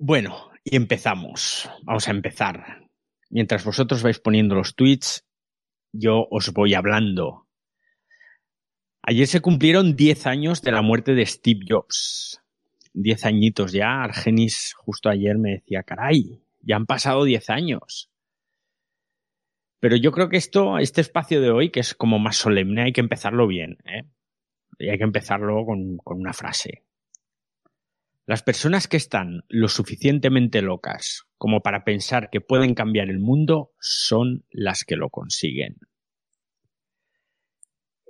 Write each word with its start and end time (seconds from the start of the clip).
Bueno, 0.00 0.52
y 0.62 0.76
empezamos. 0.76 1.68
Vamos 1.82 2.06
a 2.06 2.12
empezar. 2.12 2.88
Mientras 3.30 3.64
vosotros 3.64 4.04
vais 4.04 4.20
poniendo 4.20 4.54
los 4.54 4.76
tweets, 4.76 5.26
yo 5.92 6.24
os 6.30 6.52
voy 6.52 6.74
hablando. 6.74 7.48
Ayer 9.02 9.26
se 9.26 9.40
cumplieron 9.40 9.96
10 9.96 10.28
años 10.28 10.62
de 10.62 10.70
la 10.70 10.82
muerte 10.82 11.14
de 11.14 11.26
Steve 11.26 11.66
Jobs. 11.68 12.40
10 12.92 13.24
añitos 13.24 13.72
ya. 13.72 14.04
Argenis 14.04 14.72
justo 14.76 15.08
ayer 15.08 15.36
me 15.36 15.50
decía, 15.54 15.82
caray, 15.82 16.44
ya 16.60 16.76
han 16.76 16.86
pasado 16.86 17.24
10 17.24 17.50
años. 17.50 18.08
Pero 19.80 19.96
yo 19.96 20.12
creo 20.12 20.28
que 20.28 20.36
esto, 20.36 20.78
este 20.78 21.00
espacio 21.00 21.40
de 21.40 21.50
hoy, 21.50 21.70
que 21.70 21.80
es 21.80 21.96
como 21.96 22.20
más 22.20 22.36
solemne, 22.36 22.84
hay 22.84 22.92
que 22.92 23.00
empezarlo 23.00 23.48
bien. 23.48 23.78
¿eh? 23.84 24.04
Y 24.78 24.90
hay 24.90 24.98
que 24.98 25.04
empezarlo 25.04 25.64
con, 25.66 25.96
con 25.96 26.20
una 26.20 26.32
frase. 26.32 26.84
Las 28.28 28.42
personas 28.42 28.88
que 28.88 28.98
están 28.98 29.40
lo 29.48 29.68
suficientemente 29.68 30.60
locas 30.60 31.22
como 31.38 31.62
para 31.62 31.82
pensar 31.82 32.28
que 32.28 32.42
pueden 32.42 32.74
cambiar 32.74 33.08
el 33.08 33.20
mundo 33.20 33.72
son 33.80 34.44
las 34.50 34.84
que 34.84 34.96
lo 34.96 35.08
consiguen. 35.08 35.78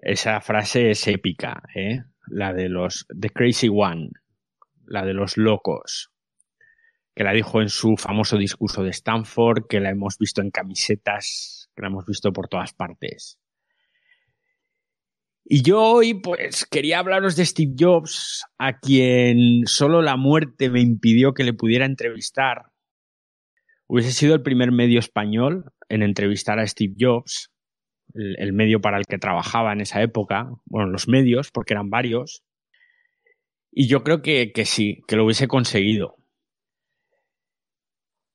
Esa 0.02 0.41
frase 0.41 0.91
es 0.91 1.07
épica, 1.07 1.62
¿eh? 1.73 2.02
La 2.27 2.52
de 2.52 2.69
los 2.69 3.07
The 3.16 3.30
Crazy 3.30 3.69
One, 3.73 4.10
la 4.87 5.05
de 5.05 5.15
los 5.15 5.37
locos, 5.37 6.10
que 7.15 7.23
la 7.23 7.32
dijo 7.32 7.62
en 7.62 7.69
su 7.69 7.96
famoso 7.96 8.38
discurso 8.38 8.82
de 8.82 8.91
Stanford, 8.91 9.69
que 9.69 9.79
la 9.79 9.91
hemos 9.91 10.19
visto 10.19 10.43
en 10.43 10.51
camisetas, 10.51 11.71
que 11.77 11.82
la 11.82 11.91
hemos 11.91 12.07
visto 12.07 12.32
por 12.32 12.48
todas 12.48 12.73
partes. 12.73 13.38
Y 15.51 15.62
yo 15.62 15.80
hoy, 15.80 16.12
pues, 16.12 16.66
quería 16.66 16.98
hablaros 16.98 17.34
de 17.34 17.47
Steve 17.47 17.73
Jobs, 17.79 18.45
a 18.59 18.79
quien 18.79 19.66
solo 19.66 20.02
la 20.02 20.19
muerte 20.19 20.69
me 20.69 20.83
impidió 20.83 21.33
que 21.33 21.43
le 21.43 21.55
pudiera 21.55 21.87
entrevistar. 21.87 22.66
Hubiese 23.87 24.12
sido 24.12 24.34
el 24.34 24.43
primer 24.43 24.73
medio 24.73 24.99
español 24.99 25.73
en 25.88 26.02
entrevistar 26.02 26.59
a 26.59 26.66
Steve 26.66 26.93
Jobs, 27.01 27.51
el, 28.13 28.52
medio 28.52 28.82
para 28.82 28.99
el 28.99 29.07
que 29.07 29.16
trabajaba 29.16 29.73
en 29.73 29.80
esa 29.80 30.02
época, 30.02 30.51
bueno, 30.66 30.91
los 30.91 31.09
medios, 31.09 31.51
porque 31.51 31.73
eran 31.73 31.88
varios. 31.88 32.43
Y 33.73 33.88
yo 33.88 34.04
creo 34.04 34.21
que, 34.21 34.52
que 34.52 34.66
sí, 34.66 35.01
que 35.09 35.16
lo 35.16 35.24
hubiese 35.24 35.49
conseguido. 35.49 36.16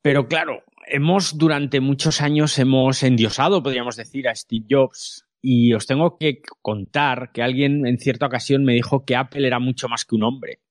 Pero 0.02 0.28
claro, 0.28 0.64
hemos 0.88 1.38
durante 1.38 1.80
muchos 1.80 2.22
años 2.22 2.58
hemos 2.58 3.04
endiosado, 3.04 3.62
podríamos 3.62 3.98
decir, 3.98 4.28
a 4.28 4.34
Steve 4.34 4.66
Jobs 4.68 5.28
y 5.46 5.74
os 5.74 5.86
tengo 5.86 6.18
que 6.18 6.42
contar 6.62 7.34
que 7.34 7.44
alguien 7.44 7.86
en 7.86 7.98
cierta 7.98 8.28
ocasión 8.28 8.64
me 8.64 8.74
dijo 8.74 9.04
que 9.04 9.18
Apple 9.18 9.46
era 9.46 9.60
mucho 9.60 9.90
más 9.90 10.06
que 10.06 10.16
un 10.16 10.24
hombre, 10.24 10.62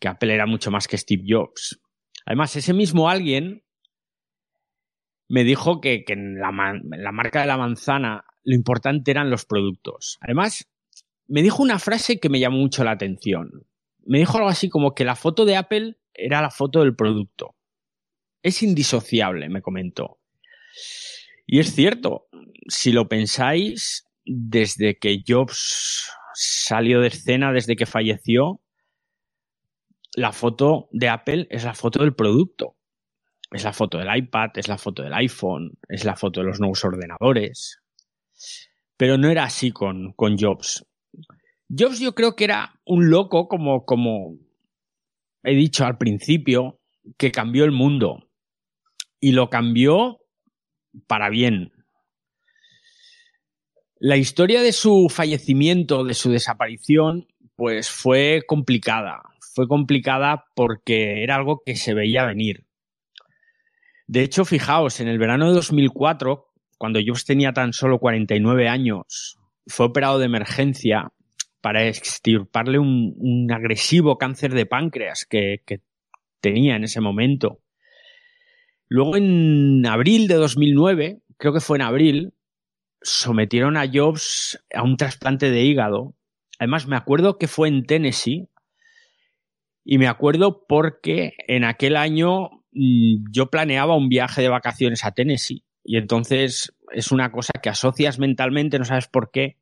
que 0.00 0.08
Apple 0.08 0.32
era 0.32 0.46
mucho 0.46 0.70
más 0.70 0.88
que 0.88 0.96
Steve 0.96 1.24
Jobs. 1.28 1.78
Además, 2.24 2.56
ese 2.56 2.72
mismo 2.72 3.10
alguien 3.10 3.64
me 5.28 5.44
dijo 5.44 5.82
que, 5.82 6.04
en, 6.08 6.38
la, 6.38 6.50
la 6.84 7.12
marca 7.12 7.42
de 7.42 7.46
la 7.48 7.58
manzana 7.58 8.24
lo 8.44 8.54
importante 8.54 9.10
eran 9.10 9.28
los 9.28 9.44
productos. 9.44 10.16
Además, 10.22 10.66
me 11.28 11.42
dijo 11.42 11.62
una 11.62 11.78
frase 11.78 12.18
que 12.18 12.30
me 12.30 12.40
llamó 12.40 12.56
mucho 12.56 12.82
la 12.82 12.92
atención. 12.92 13.66
Me 14.06 14.18
dijo 14.18 14.38
algo 14.38 14.48
así 14.48 14.70
como 14.70 14.94
que 14.94 15.04
la 15.04 15.16
foto 15.16 15.44
de 15.44 15.56
Apple 15.56 15.98
era 16.14 16.40
la 16.40 16.50
foto 16.50 16.80
del 16.80 16.96
producto. 16.96 17.56
Es 18.42 18.62
indisociable, 18.62 19.50
me 19.50 19.60
comentó. 19.60 20.18
Y 21.46 21.60
es 21.60 21.74
cierto, 21.74 22.26
si 22.68 22.92
lo 22.92 23.08
pensáis, 23.08 24.04
desde 24.24 24.98
que 24.98 25.22
Jobs 25.26 26.10
salió 26.34 27.00
de 27.00 27.08
escena, 27.08 27.52
desde 27.52 27.76
que 27.76 27.86
falleció, 27.86 28.60
la 30.14 30.32
foto 30.32 30.88
de 30.92 31.08
Apple 31.08 31.46
es 31.50 31.64
la 31.64 31.74
foto 31.74 32.00
del 32.00 32.14
producto. 32.14 32.76
Es 33.52 33.62
la 33.62 33.72
foto 33.72 33.98
del 33.98 34.08
iPad, 34.14 34.50
es 34.56 34.66
la 34.66 34.76
foto 34.76 35.02
del 35.02 35.14
iPhone, 35.14 35.78
es 35.88 36.04
la 36.04 36.16
foto 36.16 36.40
de 36.40 36.46
los 36.46 36.58
nuevos 36.58 36.84
ordenadores. 36.84 37.78
Pero 38.96 39.18
no 39.18 39.28
era 39.28 39.44
así 39.44 39.70
con, 39.70 40.12
con 40.14 40.36
Jobs. 40.36 40.84
Jobs 41.68 42.00
yo 42.00 42.14
creo 42.14 42.34
que 42.34 42.44
era 42.44 42.80
un 42.84 43.08
loco, 43.08 43.46
como, 43.46 43.84
como 43.84 44.36
he 45.44 45.54
dicho 45.54 45.84
al 45.84 45.96
principio, 45.96 46.80
que 47.18 47.30
cambió 47.30 47.64
el 47.64 47.72
mundo. 47.72 48.28
Y 49.20 49.32
lo 49.32 49.48
cambió 49.48 50.18
para 51.06 51.28
bien. 51.30 51.72
La 53.98 54.16
historia 54.16 54.60
de 54.60 54.72
su 54.72 55.08
fallecimiento, 55.08 56.04
de 56.04 56.14
su 56.14 56.30
desaparición, 56.30 57.28
pues 57.56 57.88
fue 57.88 58.42
complicada. 58.46 59.22
Fue 59.54 59.66
complicada 59.66 60.44
porque 60.54 61.22
era 61.22 61.36
algo 61.36 61.62
que 61.64 61.76
se 61.76 61.94
veía 61.94 62.26
venir. 62.26 62.66
De 64.06 64.22
hecho, 64.22 64.44
fijaos, 64.44 65.00
en 65.00 65.08
el 65.08 65.18
verano 65.18 65.48
de 65.48 65.54
2004, 65.54 66.52
cuando 66.78 67.00
Jobs 67.04 67.24
tenía 67.24 67.52
tan 67.52 67.72
solo 67.72 67.98
49 67.98 68.68
años, 68.68 69.38
fue 69.66 69.86
operado 69.86 70.18
de 70.18 70.26
emergencia 70.26 71.10
para 71.62 71.88
extirparle 71.88 72.78
un, 72.78 73.48
agresivo 73.50 74.18
cáncer 74.18 74.52
de 74.52 74.66
páncreas 74.66 75.24
que 75.24 75.62
tenía 76.40 76.76
en 76.76 76.84
ese 76.84 77.00
momento. 77.00 77.60
Luego 78.88 79.16
en 79.16 79.84
abril 79.86 80.28
de 80.28 80.34
2009, 80.34 81.20
creo 81.36 81.52
que 81.52 81.60
fue 81.60 81.78
en 81.78 81.82
abril, 81.82 82.34
sometieron 83.02 83.76
a 83.76 83.90
Jobs 83.92 84.64
a 84.74 84.82
un 84.82 84.96
trasplante 84.96 85.50
de 85.50 85.62
hígado. 85.62 86.14
Además, 86.58 86.86
me 86.86 86.96
acuerdo 86.96 87.38
que 87.38 87.48
fue 87.48 87.68
en 87.68 87.84
Tennessee. 87.84 88.48
Y 89.84 89.98
me 89.98 90.08
acuerdo 90.08 90.66
porque 90.66 91.34
en 91.46 91.64
aquel 91.64 91.96
año 91.96 92.50
mm, 92.72 93.30
yo 93.30 93.50
planeaba 93.50 93.96
un 93.96 94.08
viaje 94.08 94.42
de 94.42 94.48
vacaciones 94.48 95.04
a 95.04 95.12
Tennessee. 95.12 95.64
Y 95.84 95.96
entonces 95.96 96.74
es 96.92 97.12
una 97.12 97.30
cosa 97.30 97.52
que 97.62 97.68
asocias 97.68 98.18
mentalmente, 98.18 98.78
no 98.78 98.84
sabes 98.84 99.06
por 99.06 99.30
qué. 99.30 99.56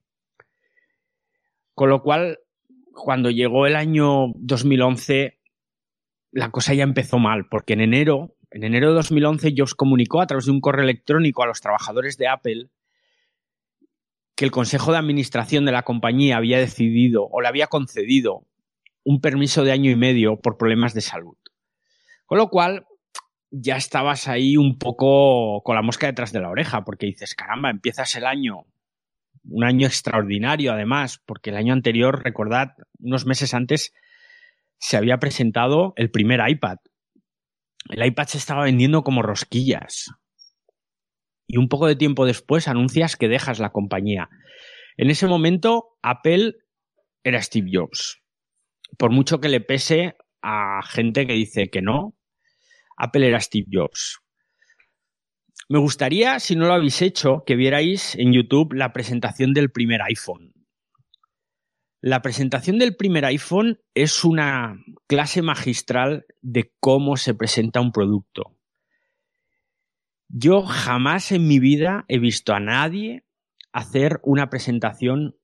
Con 1.75 1.91
lo 1.91 2.03
cual, 2.03 2.39
cuando 2.93 3.31
llegó 3.31 3.67
el 3.67 3.77
año 3.77 4.29
2011, 4.37 5.39
la 6.33 6.51
cosa 6.51 6.73
ya 6.73 6.85
empezó 6.85 7.19
mal, 7.19 7.47
porque 7.51 7.75
en 7.75 7.81
enero 7.81 8.34
en 8.55 8.63
enero 8.63 8.91
de 8.91 8.95
2011, 8.95 9.53
Jobs 9.57 9.75
comunicó 9.75 10.21
a 10.21 10.29
través 10.29 10.45
de 10.45 10.53
un 10.53 10.61
correo 10.61 10.85
electrónico 10.85 11.43
a 11.43 11.47
los 11.49 11.61
trabajadores 11.61 12.17
de 12.17 12.29
Apple 12.29 12.69
que 14.37 14.45
el 14.45 14.53
Consejo 14.53 14.93
de 14.93 14.99
Administración 14.99 15.65
de 15.65 15.73
la 15.73 15.83
compañía 15.83 16.37
había 16.37 16.61
decidido 16.61 17.27
o 17.29 17.41
le 17.41 17.49
había 17.49 17.67
concedido 17.67 18.47
un 19.03 19.21
permiso 19.21 19.65
de 19.65 19.73
año 19.73 19.91
y 19.91 19.97
medio 19.97 20.41
por 20.41 20.57
problemas 20.57 20.95
de 20.95 21.01
salud. 21.01 21.37
Con 22.27 22.39
lo 22.39 22.49
cual, 22.49 22.87
ya 23.51 23.75
estabas 23.75 24.29
ahí 24.29 24.57
un 24.57 24.79
poco 24.79 25.61
con 25.65 25.75
la 25.75 25.83
mosca 25.83 26.07
detrás 26.07 26.31
de 26.31 26.41
la 26.41 26.51
oreja, 26.51 26.85
porque 26.85 27.07
dices, 27.07 27.35
caramba, 27.35 27.71
empiezas 27.71 28.15
el 28.15 28.25
año, 28.25 28.67
un 29.49 29.65
año 29.65 29.89
extraordinario 29.89 30.73
además, 30.73 31.21
porque 31.27 31.51
el 31.51 31.57
año 31.57 31.73
anterior, 31.73 32.23
recordad, 32.23 32.75
unos 33.01 33.27
meses 33.27 33.53
antes, 33.53 33.93
se 34.79 34.97
había 34.97 35.19
presentado 35.19 35.93
el 35.97 36.13
primer 36.13 36.39
iPad, 36.49 36.79
el 37.91 38.05
iPad 38.05 38.27
se 38.27 38.39
estaba 38.39 38.65
vendiendo 38.65 39.03
como 39.03 39.23
rosquillas. 39.23 40.11
Y 41.47 41.59
un 41.59 41.69
poco 41.69 41.87
de 41.87 41.97
tiempo 41.97 42.25
después 42.27 42.69
anuncias 42.69 43.17
que 43.17 43.29
dejas 43.29 43.59
la 43.59 43.71
compañía. 43.71 44.31
En 44.97 45.11
ese 45.11 45.27
momento, 45.27 45.97
Apple 46.03 46.55
era 47.23 47.43
Steve 47.43 47.71
Jobs. 47.73 48.23
Por 48.99 49.11
mucho 49.11 49.41
que 49.41 49.49
le 49.49 49.61
pese 49.61 50.17
a 50.43 50.81
gente 50.87 51.27
que 51.27 51.35
dice 51.35 51.69
que 51.69 51.83
no, 51.83 52.17
Apple 52.97 53.27
era 53.27 53.41
Steve 53.41 53.67
Jobs. 53.71 54.21
Me 55.69 55.79
gustaría, 55.79 56.39
si 56.41 56.57
no 56.57 56.67
lo 56.67 56.75
habéis 56.75 57.03
hecho, 57.03 57.43
que 57.47 57.57
vierais 57.57 58.15
en 58.17 58.33
YouTube 58.33 58.75
la 58.75 58.93
presentación 58.93 59.53
del 59.55 59.71
primer 59.71 60.03
iPhone. 60.03 60.54
La 62.07 62.21
presentación 62.21 62.79
del 62.79 62.97
primer 62.97 63.25
iPhone 63.25 63.81
es 63.95 64.27
una 64.27 64.79
clase 65.07 65.41
magistral 65.41 66.27
de 66.43 66.71
cómo 66.79 67.17
se 67.17 67.33
presenta 67.33 67.81
un 67.81 67.93
producto. 67.93 68.59
Yo 70.29 70.65
jamás 70.65 71.33
en 71.33 71.49
mi 71.49 71.59
vida 71.61 72.05
he 72.09 72.19
visto 72.19 72.53
a 72.53 72.61
nadie 72.61 73.25
hacer 73.73 74.21
una 74.23 74.51
presentación 74.51 75.39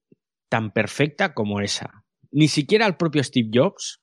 tan 0.51 0.71
perfecta 0.71 1.33
como 1.33 1.63
esa. 1.63 2.05
Ni 2.31 2.47
siquiera 2.47 2.85
al 2.85 2.99
propio 2.99 3.25
Steve 3.25 3.49
Jobs 3.51 4.03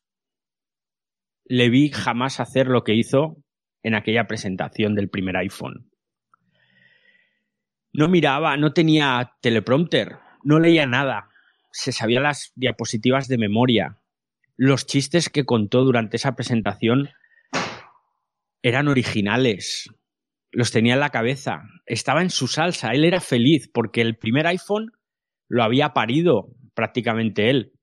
le 1.46 1.70
vi 1.70 1.92
jamás 1.92 2.40
hacer 2.40 2.66
lo 2.66 2.84
que 2.84 2.96
hizo 2.96 3.38
en 3.84 3.94
aquella 3.94 4.26
presentación 4.26 4.96
del 4.96 5.12
primer 5.12 5.38
iPhone. 5.38 5.92
No 7.94 8.08
miraba, 8.08 8.58
no 8.58 8.74
tenía 8.74 9.34
teleprompter, 9.42 10.18
no 10.44 10.60
leía 10.60 10.88
nada 10.88 11.30
se 11.78 11.92
sabía 11.92 12.20
las 12.20 12.54
diapositivas 12.56 13.28
de 13.28 13.38
memoria. 13.38 14.00
Los 14.56 14.88
chistes 14.88 15.30
que 15.30 15.46
contó 15.46 15.84
durante 15.84 16.18
esa 16.18 16.36
presentación 16.36 17.10
eran 18.64 18.88
originales. 18.88 19.88
Los 20.52 20.72
tenía 20.72 20.96
en 20.96 21.02
la 21.02 21.12
cabeza. 21.12 21.62
Estaba 21.86 22.24
en 22.24 22.32
su 22.32 22.48
salsa. 22.48 22.94
Él 22.94 23.06
era 23.06 23.22
feliz 23.22 23.70
porque 23.72 24.02
el 24.02 24.18
primer 24.18 24.48
iPhone 24.48 24.92
lo 25.48 25.64
había 25.64 25.94
parido 25.94 26.48
prácticamente 26.74 27.52
él. 27.52 27.74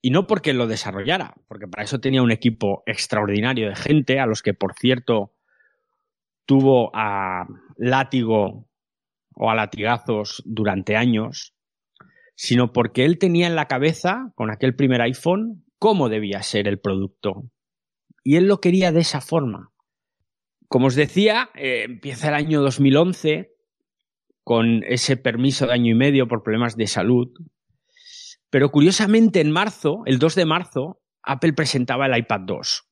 Y 0.00 0.10
no 0.10 0.28
porque 0.28 0.54
lo 0.54 0.68
desarrollara, 0.68 1.34
porque 1.48 1.66
para 1.66 1.82
eso 1.82 1.98
tenía 1.98 2.22
un 2.22 2.30
equipo 2.30 2.84
extraordinario 2.86 3.68
de 3.68 3.74
gente, 3.74 4.20
a 4.20 4.26
los 4.26 4.42
que, 4.42 4.54
por 4.54 4.74
cierto, 4.74 5.34
tuvo 6.46 6.92
a 6.94 7.48
látigo 7.76 8.68
o 9.34 9.50
a 9.50 9.56
latigazos 9.56 10.40
durante 10.46 10.96
años, 10.96 11.52
sino 12.42 12.72
porque 12.72 13.04
él 13.04 13.18
tenía 13.18 13.46
en 13.48 13.54
la 13.54 13.66
cabeza, 13.66 14.32
con 14.34 14.50
aquel 14.50 14.74
primer 14.74 15.02
iPhone, 15.02 15.66
cómo 15.78 16.08
debía 16.08 16.42
ser 16.42 16.68
el 16.68 16.80
producto. 16.80 17.50
Y 18.24 18.36
él 18.36 18.46
lo 18.46 18.62
quería 18.62 18.92
de 18.92 19.00
esa 19.00 19.20
forma. 19.20 19.74
Como 20.66 20.86
os 20.86 20.94
decía, 20.94 21.50
eh, 21.54 21.82
empieza 21.84 22.28
el 22.28 22.34
año 22.34 22.62
2011 22.62 23.50
con 24.42 24.82
ese 24.84 25.18
permiso 25.18 25.66
de 25.66 25.74
año 25.74 25.92
y 25.92 25.94
medio 25.94 26.28
por 26.28 26.42
problemas 26.42 26.78
de 26.78 26.86
salud. 26.86 27.28
Pero 28.48 28.70
curiosamente 28.70 29.42
en 29.42 29.50
marzo, 29.50 30.00
el 30.06 30.18
2 30.18 30.34
de 30.34 30.46
marzo, 30.46 31.02
Apple 31.22 31.52
presentaba 31.52 32.06
el 32.06 32.16
iPad 32.16 32.40
2. 32.46 32.88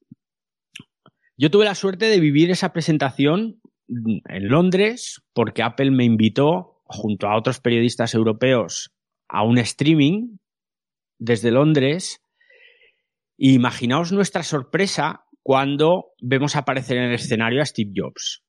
Yo 1.39 1.51
tuve 1.51 1.65
la 1.65 1.75
suerte 1.75 2.05
de 2.05 2.21
vivir 2.21 2.51
esa 2.51 2.75
presentación 2.75 3.63
en 3.89 4.49
Londres 4.49 5.23
porque 5.33 5.63
Apple 5.63 5.91
me 5.91 6.05
invitó 6.05 6.83
junto 6.85 7.29
a 7.29 7.39
otros 7.39 7.61
periodistas 7.61 8.13
europeos 8.13 8.93
a 9.29 9.43
un 9.43 9.59
streaming 9.59 10.39
desde 11.19 11.51
Londres. 11.51 12.21
imaginaos 13.37 14.13
nuestra 14.13 14.43
sorpresa 14.43 15.25
cuando 15.43 16.13
vemos 16.21 16.57
aparecer 16.57 16.97
en 16.97 17.05
el 17.05 17.15
escenario 17.15 17.63
a 17.63 17.67
Steve 17.67 17.93
Jobs. 17.95 18.43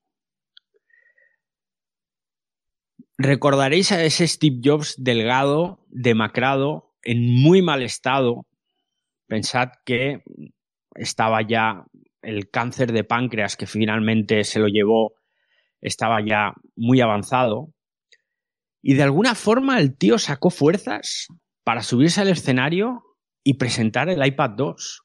Recordaréis 3.17 3.91
a 3.91 4.03
ese 4.03 4.27
Steve 4.27 4.61
Jobs 4.63 4.95
delgado, 4.97 5.85
demacrado, 5.89 6.95
en 7.03 7.41
muy 7.41 7.61
mal 7.61 7.83
estado. 7.83 8.47
Pensad 9.27 9.69
que 9.85 10.23
estaba 10.95 11.41
ya 11.41 11.85
el 12.21 12.49
cáncer 12.49 12.91
de 12.91 13.03
páncreas 13.03 13.55
que 13.55 13.67
finalmente 13.67 14.43
se 14.43 14.59
lo 14.59 14.67
llevó, 14.67 15.13
estaba 15.81 16.21
ya 16.25 16.53
muy 16.75 17.01
avanzado. 17.01 17.73
Y 18.81 18.93
de 18.93 19.03
alguna 19.03 19.35
forma 19.35 19.79
el 19.79 19.97
tío 19.97 20.17
sacó 20.17 20.49
fuerzas 20.49 21.27
para 21.63 21.83
subirse 21.83 22.21
al 22.21 22.29
escenario 22.29 23.03
y 23.43 23.55
presentar 23.55 24.09
el 24.09 24.25
iPad 24.25 24.51
2. 24.51 25.03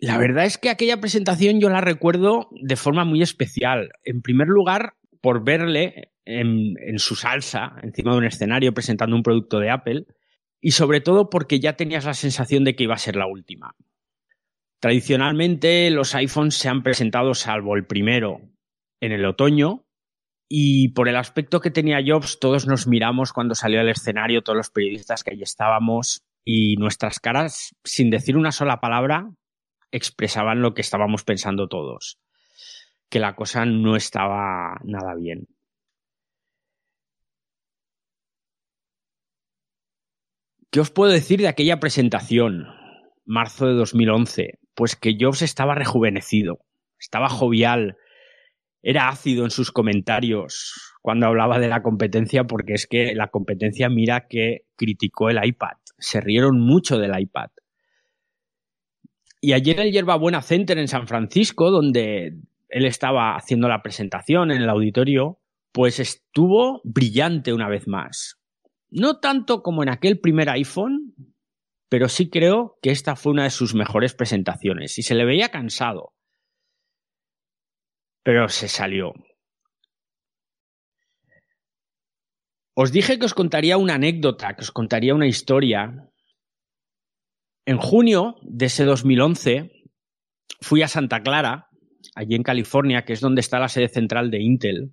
La 0.00 0.16
verdad 0.16 0.44
es 0.44 0.58
que 0.58 0.70
aquella 0.70 1.00
presentación 1.00 1.60
yo 1.60 1.68
la 1.70 1.80
recuerdo 1.80 2.48
de 2.52 2.76
forma 2.76 3.04
muy 3.04 3.20
especial. 3.22 3.90
En 4.04 4.22
primer 4.22 4.46
lugar, 4.46 4.94
por 5.20 5.44
verle 5.44 6.12
en, 6.24 6.98
su 6.98 7.16
salsa, 7.16 7.76
encima 7.82 8.12
de 8.12 8.18
un 8.18 8.24
escenario 8.24 8.72
presentando 8.72 9.16
un 9.16 9.22
producto 9.22 9.58
de 9.58 9.70
Apple, 9.70 10.04
y 10.60 10.72
sobre 10.72 11.00
todo 11.00 11.30
porque 11.30 11.58
ya 11.58 11.74
tenías 11.74 12.04
la 12.04 12.14
sensación 12.14 12.64
de 12.64 12.76
que 12.76 12.84
iba 12.84 12.94
a 12.94 12.98
ser 12.98 13.16
la 13.16 13.26
última. 13.26 13.74
Tradicionalmente 14.80 15.90
los 15.90 16.14
iPhones 16.14 16.54
se 16.54 16.68
han 16.68 16.82
presentado, 16.84 17.34
salvo 17.34 17.74
el 17.74 17.86
primero, 17.86 18.40
en 19.00 19.12
el 19.12 19.24
otoño, 19.24 19.84
y 20.48 20.88
por 20.88 21.08
el 21.08 21.16
aspecto 21.16 21.60
que 21.60 21.70
tenía 21.70 22.02
Jobs, 22.04 22.38
todos 22.40 22.66
nos 22.66 22.86
miramos 22.86 23.32
cuando 23.32 23.54
salió 23.54 23.80
al 23.80 23.90
escenario, 23.90 24.42
todos 24.42 24.56
los 24.56 24.70
periodistas 24.70 25.22
que 25.22 25.32
allí 25.32 25.42
estábamos, 25.42 26.22
y 26.44 26.76
nuestras 26.76 27.20
caras, 27.20 27.74
sin 27.84 28.08
decir 28.08 28.36
una 28.36 28.52
sola 28.52 28.80
palabra, 28.80 29.30
expresaban 29.90 30.62
lo 30.62 30.72
que 30.72 30.80
estábamos 30.80 31.24
pensando 31.24 31.68
todos, 31.68 32.18
que 33.10 33.18
la 33.18 33.34
cosa 33.34 33.66
no 33.66 33.96
estaba 33.96 34.80
nada 34.84 35.14
bien. 35.14 35.46
¿Qué 40.70 40.80
os 40.80 40.90
puedo 40.90 41.10
decir 41.12 41.40
de 41.40 41.48
aquella 41.48 41.80
presentación, 41.80 42.66
marzo 43.24 43.66
de 43.66 43.74
2011? 43.74 44.58
Pues 44.74 44.96
que 44.96 45.16
Jobs 45.18 45.42
estaba 45.42 45.74
rejuvenecido, 45.74 46.60
estaba 46.98 47.28
jovial, 47.28 47.96
era 48.82 49.08
ácido 49.08 49.44
en 49.44 49.50
sus 49.50 49.72
comentarios 49.72 50.94
cuando 51.02 51.26
hablaba 51.26 51.58
de 51.58 51.68
la 51.68 51.82
competencia, 51.82 52.44
porque 52.44 52.74
es 52.74 52.86
que 52.86 53.14
la 53.14 53.28
competencia 53.28 53.88
mira 53.88 54.26
que 54.28 54.66
criticó 54.76 55.30
el 55.30 55.44
iPad, 55.44 55.76
se 55.98 56.20
rieron 56.20 56.60
mucho 56.60 56.98
del 56.98 57.18
iPad. 57.18 57.50
Y 59.40 59.52
ayer 59.52 59.80
en 59.80 59.94
el 59.94 60.04
Buena 60.04 60.42
Center 60.42 60.78
en 60.78 60.88
San 60.88 61.06
Francisco, 61.06 61.70
donde 61.70 62.40
él 62.68 62.84
estaba 62.84 63.36
haciendo 63.36 63.68
la 63.68 63.82
presentación 63.82 64.50
en 64.50 64.62
el 64.62 64.68
auditorio, 64.68 65.38
pues 65.72 66.00
estuvo 66.00 66.80
brillante 66.84 67.52
una 67.52 67.68
vez 67.68 67.86
más. 67.86 68.40
No 68.90 69.20
tanto 69.20 69.62
como 69.62 69.82
en 69.82 69.90
aquel 69.90 70.18
primer 70.18 70.48
iPhone, 70.50 71.14
pero 71.88 72.08
sí 72.08 72.30
creo 72.30 72.78
que 72.82 72.90
esta 72.90 73.16
fue 73.16 73.32
una 73.32 73.44
de 73.44 73.50
sus 73.50 73.74
mejores 73.74 74.14
presentaciones 74.14 74.98
y 74.98 75.02
se 75.02 75.14
le 75.14 75.24
veía 75.24 75.50
cansado. 75.50 76.14
Pero 78.28 78.50
se 78.50 78.68
salió. 78.68 79.14
Os 82.74 82.92
dije 82.92 83.18
que 83.18 83.24
os 83.24 83.32
contaría 83.32 83.78
una 83.78 83.94
anécdota, 83.94 84.54
que 84.54 84.64
os 84.64 84.70
contaría 84.70 85.14
una 85.14 85.26
historia 85.26 86.10
en 87.64 87.78
junio 87.78 88.36
de 88.42 88.66
ese 88.66 88.84
2011 88.84 89.72
fui 90.60 90.82
a 90.82 90.88
Santa 90.88 91.22
Clara, 91.22 91.70
allí 92.14 92.34
en 92.34 92.42
California, 92.42 93.06
que 93.06 93.14
es 93.14 93.20
donde 93.22 93.40
está 93.40 93.58
la 93.60 93.70
sede 93.70 93.88
central 93.88 94.30
de 94.30 94.42
Intel. 94.42 94.92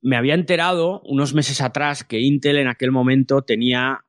Me 0.00 0.16
había 0.16 0.34
enterado 0.34 1.00
unos 1.06 1.34
meses 1.34 1.60
atrás 1.60 2.04
que 2.04 2.20
Intel 2.20 2.56
en 2.56 2.68
aquel 2.68 2.92
momento 2.92 3.42
tenía 3.42 4.04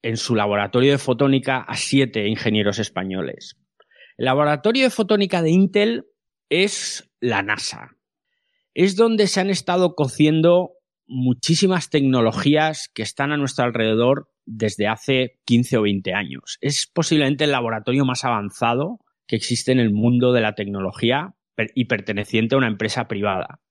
en 0.00 0.16
su 0.16 0.34
laboratorio 0.36 0.92
de 0.92 0.98
fotónica 0.98 1.58
a 1.58 1.76
siete 1.76 2.26
ingenieros 2.28 2.78
españoles. 2.78 3.58
El 4.16 4.24
laboratorio 4.24 4.84
de 4.84 4.90
fotónica 4.90 5.42
de 5.42 5.50
Intel 5.50 6.06
es 6.48 7.10
la 7.20 7.42
NASA. 7.42 7.95
Es 8.78 8.94
donde 8.94 9.26
se 9.26 9.40
han 9.40 9.48
estado 9.48 9.94
cociendo 9.94 10.72
muchísimas 11.06 11.88
tecnologías 11.88 12.90
que 12.92 13.00
están 13.00 13.32
a 13.32 13.38
nuestro 13.38 13.64
alrededor 13.64 14.28
desde 14.44 14.86
hace 14.86 15.40
15 15.46 15.78
o 15.78 15.82
20 15.82 16.12
años. 16.12 16.58
Es 16.60 16.86
posiblemente 16.86 17.44
el 17.44 17.52
laboratorio 17.52 18.04
más 18.04 18.26
avanzado 18.26 18.98
que 19.26 19.36
existe 19.36 19.72
en 19.72 19.78
el 19.78 19.94
mundo 19.94 20.34
de 20.34 20.42
la 20.42 20.54
tecnología 20.54 21.34
y 21.74 21.86
perteneciente 21.86 22.54
a 22.54 22.58
una 22.58 22.68
empresa 22.68 23.08
privada. 23.08 23.62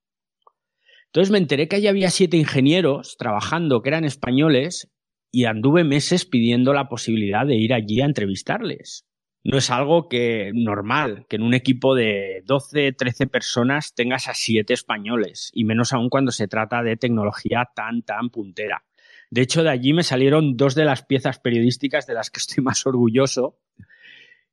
Entonces 1.10 1.30
me 1.30 1.38
enteré 1.38 1.68
que 1.68 1.76
allí 1.76 1.86
había 1.86 2.10
siete 2.10 2.38
ingenieros 2.38 3.16
trabajando 3.16 3.84
que 3.84 3.90
eran 3.90 4.06
españoles 4.06 4.92
y 5.32 5.46
anduve 5.46 5.84
meses 5.84 6.26
pidiendo 6.26 6.74
la 6.74 6.90
posibilidad 6.90 7.46
de 7.46 7.58
ir 7.58 7.76
allí 7.76 8.02
a 8.02 8.06
entrevistarles. 8.06 9.06
No 9.46 9.60
es 9.60 9.70
algo 9.70 10.10
que 10.10 10.52
normal 10.56 11.28
que 11.30 11.36
en 11.36 11.44
un 11.44 11.54
equipo 11.54 11.94
de 11.94 12.42
12, 12.48 12.94
13 12.94 13.28
personas 13.28 13.94
tengas 13.94 14.28
a 14.28 14.34
siete 14.34 14.74
españoles 14.74 15.52
y 15.54 15.66
menos 15.66 15.94
aún 15.94 16.10
cuando 16.10 16.32
se 16.32 16.48
trata 16.48 16.82
de 16.82 16.98
tecnología 16.98 17.70
tan 17.76 18.02
tan 18.02 18.32
puntera. 18.32 18.84
De 19.30 19.42
hecho, 19.42 19.62
de 19.62 19.70
allí 19.70 19.94
me 19.94 20.02
salieron 20.02 20.58
dos 20.58 20.74
de 20.74 20.86
las 20.86 21.06
piezas 21.06 21.38
periodísticas 21.38 22.08
de 22.08 22.16
las 22.16 22.32
que 22.32 22.40
estoy 22.40 22.64
más 22.64 22.88
orgulloso, 22.88 23.60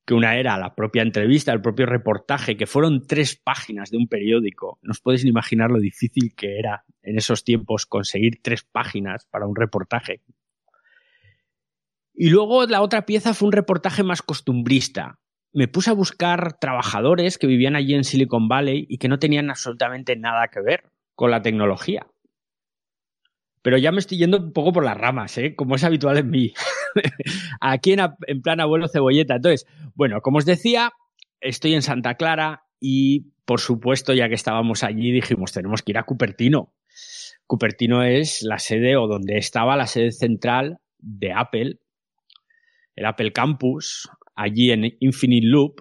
que 0.04 0.12
una 0.12 0.37
era 0.37 0.58
la 0.58 0.75
propia 0.75 1.00
entrevista, 1.00 1.54
el 1.54 1.62
propio 1.62 1.87
reportaje, 1.87 2.58
que 2.58 2.66
fueron 2.66 3.06
tres 3.06 3.34
páginas 3.34 3.90
de 3.90 3.96
un 3.96 4.08
periódico. 4.08 4.78
No 4.82 4.90
os 4.90 5.00
podéis 5.00 5.25
imaginar 5.25 5.70
lo 5.70 5.78
difícil 5.78 6.34
que 6.37 6.58
era 6.58 6.84
en 7.02 7.16
esos 7.16 7.44
tiempos 7.44 7.87
conseguir 7.87 8.42
tres 8.42 8.62
páginas 8.62 9.25
para 9.25 9.46
un 9.46 9.56
reportaje. 9.56 10.20
Y 12.14 12.31
luego 12.31 12.66
la 12.66 12.83
otra 12.83 13.07
pieza 13.07 13.35
fue 13.35 13.47
un 13.47 13.52
reportaje 13.52 14.02
más 14.02 14.23
costumbrista. 14.23 15.19
Me 15.52 15.69
puse 15.69 15.90
a 15.90 15.95
buscar 15.95 16.59
trabajadores 16.59 17.38
que 17.38 17.47
vivían 17.47 17.76
allí 17.76 17.95
en 17.95 18.04
Silicon 18.04 18.49
Valley 18.49 18.87
y 18.88 18.99
que 18.99 19.09
no 19.09 19.19
tenían 19.19 19.50
absolutamente 19.50 20.16
nada 20.16 20.49
que 20.49 20.61
ver 20.61 20.85
con 21.14 21.31
la 21.31 21.42
tecnología. 21.42 22.07
Pero 23.62 23.78
ya 23.78 23.92
me 23.92 24.00
estoy 24.00 24.19
yendo 24.19 24.38
un 24.38 24.52
poco 24.52 24.73
por 24.73 24.85
las 24.85 24.97
ramas, 24.97 25.38
¿eh? 25.38 25.54
como 25.54 25.76
es 25.76 25.85
habitual 25.85 26.19
en 26.19 26.31
mí. 26.31 26.52
Aquí 27.61 27.92
en, 27.92 28.42
plan 28.42 28.61
abuelo 28.61 28.88
cebolleta. 28.88 29.37
Entonces, 29.37 29.66
bueno, 29.95 30.21
como 30.21 30.38
os 30.38 30.45
decía, 30.45 30.90
estoy 31.40 31.75
en 31.75 31.83
Santa 31.83 32.16
Clara 32.16 32.64
y, 32.81 33.33
por 33.45 33.61
supuesto, 33.61 34.14
ya 34.14 34.28
que 34.28 34.35
estábamos 34.35 34.83
allí, 34.83 35.12
dijimos, 35.12 35.52
tenemos 35.52 35.83
que 35.83 35.92
ir 35.92 35.99
a 35.99 36.02
Cupertino. 36.02 36.75
Cupertino 37.47 38.02
es 38.02 38.42
la 38.42 38.59
sede 38.59 38.97
o 38.97 39.07
donde 39.07 39.38
estaba 39.38 39.76
la 39.76 39.87
sede 39.87 40.11
central 40.11 40.78
de 40.99 41.33
Apple, 41.33 41.78
el 42.96 43.06
Apple 43.06 43.32
Campus, 43.32 44.08
allí 44.34 44.70
en 44.70 44.96
Infinite 45.00 45.46
Loop, 45.46 45.80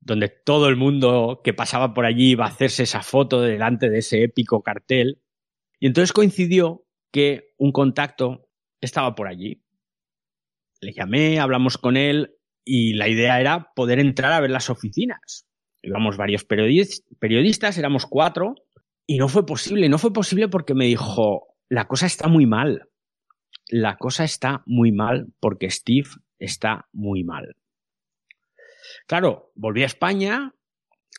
donde 0.00 0.28
todo 0.28 0.68
el 0.68 0.76
mundo 0.76 1.40
que 1.44 1.54
pasaba 1.54 1.94
por 1.94 2.06
allí 2.06 2.30
iba 2.30 2.44
a 2.44 2.48
hacerse 2.48 2.82
esa 2.82 3.02
foto 3.02 3.40
delante 3.40 3.88
de 3.88 3.98
ese 3.98 4.24
épico 4.24 4.62
cartel. 4.62 5.20
Y 5.78 5.86
entonces 5.86 6.12
coincidió 6.12 6.84
que 7.12 7.52
un 7.58 7.72
contacto 7.72 8.48
estaba 8.80 9.14
por 9.14 9.28
allí. 9.28 9.62
Le 10.80 10.92
llamé, 10.92 11.38
hablamos 11.38 11.78
con 11.78 11.96
él 11.96 12.34
y 12.64 12.94
la 12.94 13.08
idea 13.08 13.40
era 13.40 13.72
poder 13.74 14.00
entrar 14.00 14.32
a 14.32 14.40
ver 14.40 14.50
las 14.50 14.70
oficinas. 14.70 15.46
Íbamos 15.82 16.16
varios 16.16 16.44
periodistas, 16.44 17.78
éramos 17.78 18.06
cuatro, 18.06 18.54
y 19.06 19.18
no 19.18 19.28
fue 19.28 19.46
posible. 19.46 19.88
No 19.88 19.98
fue 19.98 20.12
posible 20.12 20.48
porque 20.48 20.74
me 20.74 20.86
dijo, 20.86 21.48
la 21.68 21.86
cosa 21.86 22.06
está 22.06 22.28
muy 22.28 22.46
mal. 22.46 22.88
la 23.68 23.96
cosa 23.96 24.24
está 24.24 24.62
muy 24.66 24.92
mal 24.92 25.28
porque 25.40 25.70
Steve 25.70 26.08
está 26.44 26.88
muy 26.92 27.24
mal. 27.24 27.56
Claro, 29.06 29.52
volví 29.54 29.82
a 29.82 29.86
España, 29.86 30.54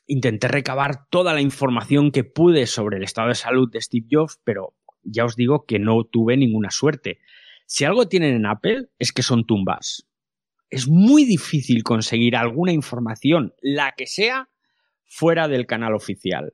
intenté 0.08 0.48
recabar 0.48 1.08
toda 1.10 1.34
la 1.34 1.42
información 1.42 2.12
que 2.12 2.24
pude 2.24 2.66
sobre 2.68 2.98
el 2.98 3.04
estado 3.04 3.30
de 3.30 3.36
salud 3.36 3.70
de 3.72 3.82
Steve 3.82 4.08
Jobs, 4.10 4.40
pero 4.44 4.76
ya 5.04 5.26
os 5.26 5.36
digo 5.36 5.66
que 5.66 5.80
no 5.80 6.04
tuve 6.04 6.38
ninguna 6.38 6.72
suerte. 6.72 7.20
Si 7.66 7.86
algo 7.86 8.08
tienen 8.08 8.36
en 8.36 8.46
Apple 8.46 8.90
es 9.00 9.12
que 9.12 9.24
son 9.24 9.46
tumbas. 9.46 10.08
Es 10.70 10.88
muy 10.88 11.26
difícil 11.26 11.84
conseguir 11.84 12.36
alguna 12.36 12.72
información, 12.72 13.54
la 13.62 13.94
que 13.96 14.08
sea, 14.08 14.50
fuera 15.06 15.48
del 15.48 15.68
canal 15.68 15.94
oficial. 15.94 16.54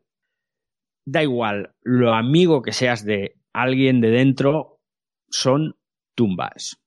Da 1.06 1.24
igual, 1.24 1.74
lo 1.82 2.14
amigo 2.14 2.62
que 2.62 2.74
seas 2.74 3.06
de 3.06 3.36
alguien 3.54 4.02
de 4.02 4.10
dentro, 4.10 4.82
son 5.30 5.78
tumbas. 6.16 6.82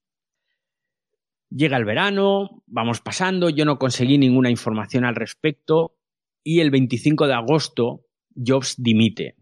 Llega 1.54 1.76
el 1.76 1.85
verano, 1.85 2.62
vamos 2.66 3.02
pasando, 3.02 3.50
yo 3.50 3.66
no 3.66 3.78
conseguí 3.78 4.16
ninguna 4.16 4.49
información 4.49 5.04
al 5.04 5.14
respecto 5.14 5.99
y 6.42 6.61
el 6.61 6.71
25 6.71 7.26
de 7.26 7.35
agosto 7.35 8.06
Jobs 8.35 8.76
dimite. 8.78 9.37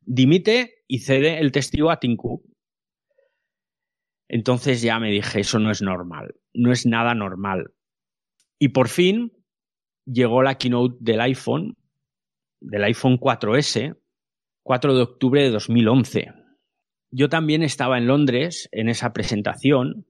Dimite 0.00 0.84
y 0.88 1.00
cede 1.00 1.38
el 1.38 1.52
testigo 1.52 1.90
a 1.90 2.00
Tim. 2.00 2.16
Entonces 4.28 4.80
ya 4.80 4.98
me 4.98 5.10
dije, 5.10 5.40
eso 5.40 5.58
no 5.58 5.70
es 5.70 5.82
normal, 5.82 6.34
no 6.54 6.72
es 6.72 6.86
nada 6.86 7.14
normal. 7.14 7.74
Y 8.58 8.68
por 8.68 8.88
fin 8.88 9.32
llegó 10.06 10.42
la 10.42 10.56
keynote 10.56 10.96
del 11.00 11.20
iPhone, 11.20 11.76
del 12.60 12.84
iPhone 12.84 13.18
4S, 13.18 13.98
4 14.62 14.94
de 14.94 15.02
octubre 15.02 15.42
de 15.42 15.50
2011. 15.50 16.32
Yo 17.10 17.28
también 17.28 17.62
estaba 17.62 17.98
en 17.98 18.06
Londres 18.06 18.68
en 18.72 18.88
esa 18.88 19.12
presentación 19.12 20.06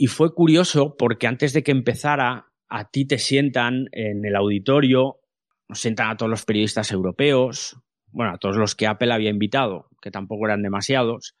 y 0.00 0.06
fue 0.06 0.32
curioso 0.34 0.96
porque 0.96 1.26
antes 1.26 1.52
de 1.52 1.62
que 1.62 1.72
empezara, 1.72 2.50
a 2.70 2.90
ti 2.90 3.06
te 3.06 3.18
sientan 3.18 3.88
en 3.92 4.24
el 4.24 4.34
auditorio, 4.34 5.20
nos 5.68 5.78
sientan 5.78 6.08
a 6.08 6.16
todos 6.16 6.30
los 6.30 6.46
periodistas 6.46 6.90
europeos, 6.90 7.76
bueno, 8.06 8.32
a 8.32 8.38
todos 8.38 8.56
los 8.56 8.74
que 8.74 8.86
Apple 8.86 9.12
había 9.12 9.28
invitado, 9.28 9.90
que 10.00 10.10
tampoco 10.10 10.46
eran 10.46 10.62
demasiados. 10.62 11.36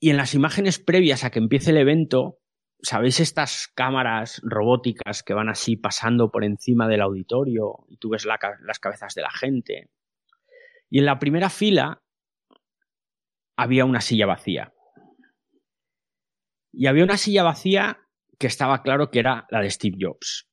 Y 0.00 0.08
en 0.08 0.16
las 0.16 0.32
imágenes 0.32 0.78
previas 0.78 1.22
a 1.22 1.30
que 1.30 1.38
empiece 1.38 1.72
el 1.72 1.76
evento, 1.76 2.38
¿sabéis 2.80 3.20
estas 3.20 3.70
cámaras 3.74 4.40
robóticas 4.42 5.22
que 5.22 5.34
van 5.34 5.50
así 5.50 5.76
pasando 5.76 6.30
por 6.30 6.44
encima 6.44 6.88
del 6.88 7.02
auditorio 7.02 7.84
y 7.88 7.98
tú 7.98 8.08
ves 8.08 8.24
las 8.24 8.78
cabezas 8.80 9.12
de 9.14 9.20
la 9.20 9.30
gente? 9.30 9.90
Y 10.88 11.00
en 11.00 11.04
la 11.04 11.18
primera 11.18 11.50
fila 11.50 12.00
había 13.54 13.84
una 13.84 14.00
silla 14.00 14.24
vacía. 14.24 14.72
Y 16.72 16.86
había 16.86 17.04
una 17.04 17.18
silla 17.18 17.42
vacía 17.42 18.00
que 18.38 18.46
estaba 18.46 18.82
claro 18.82 19.10
que 19.10 19.18
era 19.20 19.46
la 19.50 19.60
de 19.60 19.70
Steve 19.70 19.96
Jobs. 20.00 20.48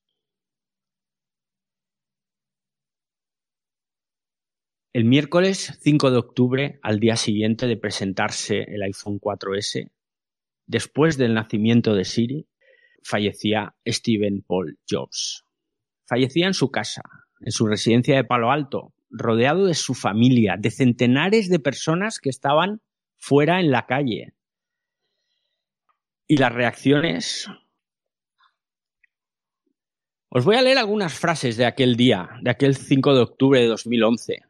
El 4.91 5.05
miércoles 5.05 5.77
5 5.81 6.11
de 6.11 6.17
octubre, 6.17 6.79
al 6.81 6.99
día 6.99 7.15
siguiente 7.15 7.67
de 7.67 7.77
presentarse 7.77 8.63
el 8.67 8.81
iPhone 8.81 9.19
4S, 9.19 9.91
después 10.65 11.17
del 11.17 11.35
nacimiento 11.35 11.93
de 11.93 12.05
Siri, 12.05 12.47
fallecía 13.03 13.75
Stephen 13.87 14.43
Paul 14.45 14.79
Jobs. 14.89 15.45
Fallecía 16.07 16.47
en 16.47 16.53
su 16.53 16.71
casa, 16.71 17.03
en 17.39 17.51
su 17.51 17.67
residencia 17.67 18.15
de 18.15 18.23
Palo 18.23 18.51
Alto, 18.51 18.93
rodeado 19.09 19.67
de 19.67 19.75
su 19.75 19.93
familia, 19.93 20.55
de 20.57 20.71
centenares 20.71 21.49
de 21.49 21.59
personas 21.59 22.19
que 22.19 22.29
estaban 22.29 22.81
fuera 23.15 23.59
en 23.59 23.71
la 23.71 23.85
calle. 23.85 24.33
Y 26.31 26.37
las 26.37 26.53
reacciones... 26.53 27.47
Os 30.31 30.45
voy 30.45 30.57
a 30.57 30.61
leer 30.61 30.77
algunas 30.77 31.11
frases 31.11 31.57
de 31.57 31.65
aquel 31.65 31.95
día, 31.95 32.29
de 32.43 32.51
aquel 32.51 32.75
5 32.75 33.15
de 33.15 33.21
octubre 33.21 33.59
de 33.59 33.65
2011, 33.65 34.41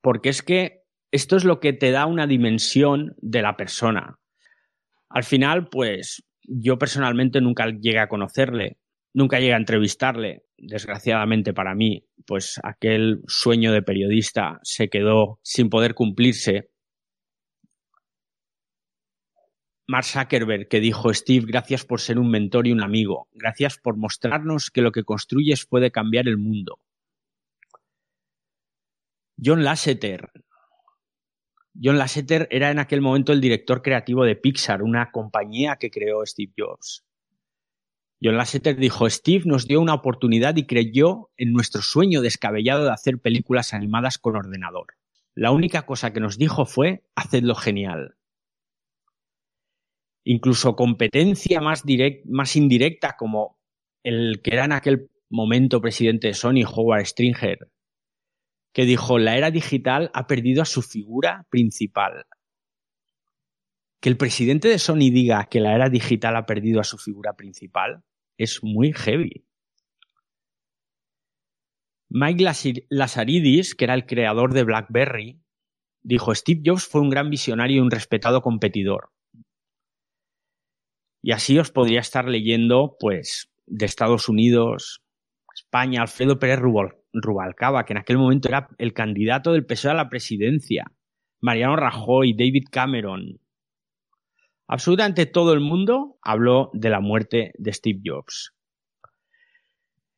porque 0.00 0.28
es 0.28 0.40
que 0.40 0.84
esto 1.10 1.34
es 1.34 1.44
lo 1.44 1.58
que 1.58 1.72
te 1.72 1.90
da 1.90 2.06
una 2.06 2.28
dimensión 2.28 3.16
de 3.20 3.42
la 3.42 3.56
persona. 3.56 4.20
Al 5.08 5.24
final, 5.24 5.68
pues 5.68 6.22
yo 6.44 6.78
personalmente 6.78 7.40
nunca 7.40 7.66
llegué 7.66 7.98
a 7.98 8.08
conocerle, 8.08 8.78
nunca 9.12 9.40
llegué 9.40 9.54
a 9.54 9.56
entrevistarle, 9.56 10.44
desgraciadamente 10.56 11.52
para 11.52 11.74
mí, 11.74 12.06
pues 12.24 12.60
aquel 12.62 13.22
sueño 13.26 13.72
de 13.72 13.82
periodista 13.82 14.60
se 14.62 14.88
quedó 14.88 15.40
sin 15.42 15.70
poder 15.70 15.94
cumplirse 15.94 16.70
Mark 19.90 20.04
Zuckerberg 20.04 20.68
que 20.68 20.78
dijo, 20.78 21.12
Steve, 21.12 21.46
gracias 21.48 21.84
por 21.84 22.00
ser 22.00 22.20
un 22.20 22.30
mentor 22.30 22.68
y 22.68 22.72
un 22.72 22.80
amigo. 22.80 23.26
Gracias 23.32 23.76
por 23.76 23.96
mostrarnos 23.96 24.70
que 24.70 24.82
lo 24.82 24.92
que 24.92 25.02
construyes 25.02 25.66
puede 25.66 25.90
cambiar 25.90 26.28
el 26.28 26.38
mundo. 26.38 26.78
John 29.44 29.64
Lasseter. 29.64 30.30
John 31.74 31.98
Lasseter 31.98 32.46
era 32.52 32.70
en 32.70 32.78
aquel 32.78 33.00
momento 33.00 33.32
el 33.32 33.40
director 33.40 33.82
creativo 33.82 34.24
de 34.24 34.36
Pixar, 34.36 34.84
una 34.84 35.10
compañía 35.10 35.74
que 35.74 35.90
creó 35.90 36.24
Steve 36.24 36.52
Jobs. 36.56 37.04
John 38.22 38.36
Lasseter 38.36 38.76
dijo, 38.76 39.10
Steve 39.10 39.42
nos 39.46 39.66
dio 39.66 39.80
una 39.80 39.94
oportunidad 39.94 40.54
y 40.54 40.66
creyó 40.66 41.30
en 41.36 41.52
nuestro 41.52 41.82
sueño 41.82 42.20
descabellado 42.20 42.84
de 42.84 42.92
hacer 42.92 43.18
películas 43.18 43.74
animadas 43.74 44.18
con 44.18 44.36
ordenador. 44.36 44.94
La 45.34 45.50
única 45.50 45.82
cosa 45.82 46.12
que 46.12 46.20
nos 46.20 46.38
dijo 46.38 46.64
fue, 46.64 47.02
hacedlo 47.16 47.56
genial 47.56 48.14
incluso 50.30 50.76
competencia 50.76 51.60
más, 51.60 51.84
indirecta 52.54 53.16
como 53.16 53.58
el 54.04 54.40
que 54.42 54.52
era 54.52 54.64
en 54.64 54.72
aquel 54.72 55.10
momento 55.28 55.80
presidente 55.80 56.28
de 56.28 56.34
Sony, 56.34 56.62
Howard 56.64 57.04
Stringer, 57.04 57.68
que 58.72 58.84
dijo, 58.84 59.18
la 59.18 59.36
era 59.36 59.50
digital 59.50 60.08
ha 60.14 60.28
perdido 60.28 60.62
a 60.62 60.66
su 60.66 60.82
figura 60.82 61.48
principal. 61.50 62.26
Que 64.00 64.08
el 64.08 64.16
presidente 64.16 64.68
de 64.68 64.78
Sony 64.78 65.10
diga 65.10 65.46
que 65.46 65.58
la 65.58 65.74
era 65.74 65.88
digital 65.88 66.36
ha 66.36 66.46
perdido 66.46 66.80
a 66.80 66.84
su 66.84 66.96
figura 66.96 67.34
principal 67.34 68.04
es 68.38 68.62
muy 68.62 68.92
heavy. 68.92 69.44
Mike 72.08 72.44
Lazaridis, 72.88 73.74
que 73.74 73.84
era 73.84 73.94
el 73.94 74.06
creador 74.06 74.54
de 74.54 74.62
BlackBerry, 74.62 75.42
dijo, 76.02 76.32
Steve 76.34 76.62
Jobs 76.64 76.86
fue 76.86 77.00
un 77.00 77.10
gran 77.10 77.30
visionario 77.30 77.78
y 77.78 77.80
un 77.80 77.90
respetado 77.90 78.42
competidor. 78.42 79.10
Y 81.22 81.32
así 81.32 81.58
os 81.58 81.70
podría 81.70 82.00
estar 82.00 82.28
leyendo, 82.28 82.96
pues, 82.98 83.50
de 83.66 83.86
Estados 83.86 84.28
Unidos, 84.28 85.02
España, 85.54 86.02
Alfredo 86.02 86.38
Pérez 86.38 86.60
Rubalcaba, 87.12 87.84
que 87.84 87.92
en 87.92 87.98
aquel 87.98 88.18
momento 88.18 88.48
era 88.48 88.68
el 88.78 88.92
candidato 88.92 89.52
del 89.52 89.66
PSOE 89.66 89.92
a 89.92 89.94
la 89.94 90.08
presidencia, 90.08 90.90
Mariano 91.40 91.76
Rajoy, 91.76 92.34
David 92.34 92.64
Cameron. 92.70 93.40
Absolutamente 94.66 95.26
todo 95.26 95.52
el 95.52 95.60
mundo 95.60 96.18
habló 96.22 96.70
de 96.72 96.90
la 96.90 97.00
muerte 97.00 97.52
de 97.58 97.72
Steve 97.72 98.00
Jobs. 98.04 98.54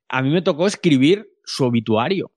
A 0.09 0.23
mí 0.23 0.31
me 0.31 0.43
tocó 0.43 0.67
escribir 0.67 1.27
su 1.45 1.65
obituario, 1.65 2.33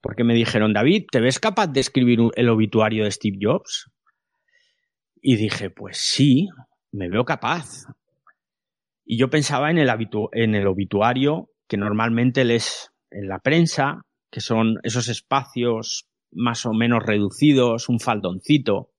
porque 0.00 0.24
me 0.24 0.34
dijeron, 0.34 0.72
David, 0.72 1.06
¿te 1.10 1.20
ves 1.20 1.40
capaz 1.40 1.68
de 1.68 1.80
escribir 1.80 2.20
el 2.36 2.48
obituario 2.48 3.04
de 3.04 3.10
Steve 3.10 3.38
Jobs? 3.40 3.90
Y 5.20 5.36
dije, 5.36 5.70
pues 5.70 5.96
sí, 5.96 6.48
me 6.92 7.08
veo 7.08 7.24
capaz. 7.24 7.86
Y 9.04 9.18
yo 9.18 9.30
pensaba 9.30 9.70
en 9.70 9.78
el, 9.78 10.66
obituario 10.66 11.50
que 11.68 11.76
normalmente 11.76 12.44
lees 12.44 12.90
en 13.10 13.28
la 13.28 13.38
prensa, 13.38 14.04
que 14.30 14.40
son 14.40 14.78
esos 14.82 15.08
espacios 15.08 16.08
más 16.32 16.66
o 16.66 16.72
menos 16.72 17.04
reducidos, 17.04 17.88
un 17.88 18.00
faldoncito. 18.00 18.90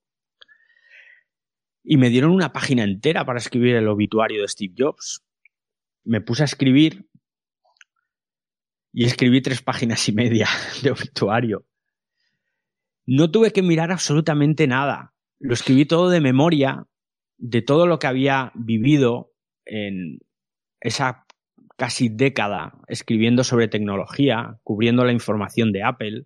Y 1.83 1.97
me 1.97 2.09
dieron 2.09 2.31
una 2.31 2.53
página 2.53 2.83
entera 2.83 3.25
para 3.25 3.39
escribir 3.39 3.75
el 3.75 3.87
obituario 3.87 4.41
de 4.41 4.47
Steve 4.47 4.73
Jobs. 4.77 5.23
Me 6.03 6.21
puse 6.21 6.43
a 6.43 6.45
escribir 6.45 7.09
y 8.93 9.05
escribí 9.05 9.41
tres 9.41 9.61
páginas 9.61 10.07
y 10.07 10.13
media 10.13 10.47
de 10.83 10.91
obituario. 10.91 11.65
No 13.05 13.29
tuve 13.29 13.51
que 13.51 13.61
mirar 13.61 13.91
absolutamente 13.91 14.67
nada. 14.67 15.13
Lo 15.39 15.53
escribí 15.53 15.85
todo 15.85 16.09
de 16.09 16.19
memoria 16.19 16.87
de 17.37 17.61
todo 17.61 17.87
lo 17.87 17.99
que 17.99 18.07
había 18.07 18.51
vivido 18.55 19.33
en 19.65 20.19
esa 20.79 21.25
casi 21.77 22.09
década 22.09 22.73
escribiendo 22.87 23.43
sobre 23.43 23.67
tecnología, 23.67 24.59
cubriendo 24.63 25.05
la 25.05 25.11
información 25.11 25.71
de 25.71 25.83
Apple, 25.83 26.25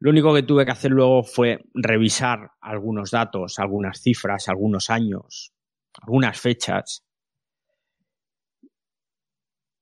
lo 0.00 0.10
único 0.10 0.34
que 0.34 0.44
tuve 0.44 0.64
que 0.64 0.70
hacer 0.70 0.92
luego 0.92 1.24
fue 1.24 1.64
revisar 1.74 2.52
algunos 2.60 3.10
datos, 3.10 3.58
algunas 3.58 4.00
cifras, 4.00 4.48
algunos 4.48 4.90
años, 4.90 5.52
algunas 6.00 6.40
fechas 6.40 7.04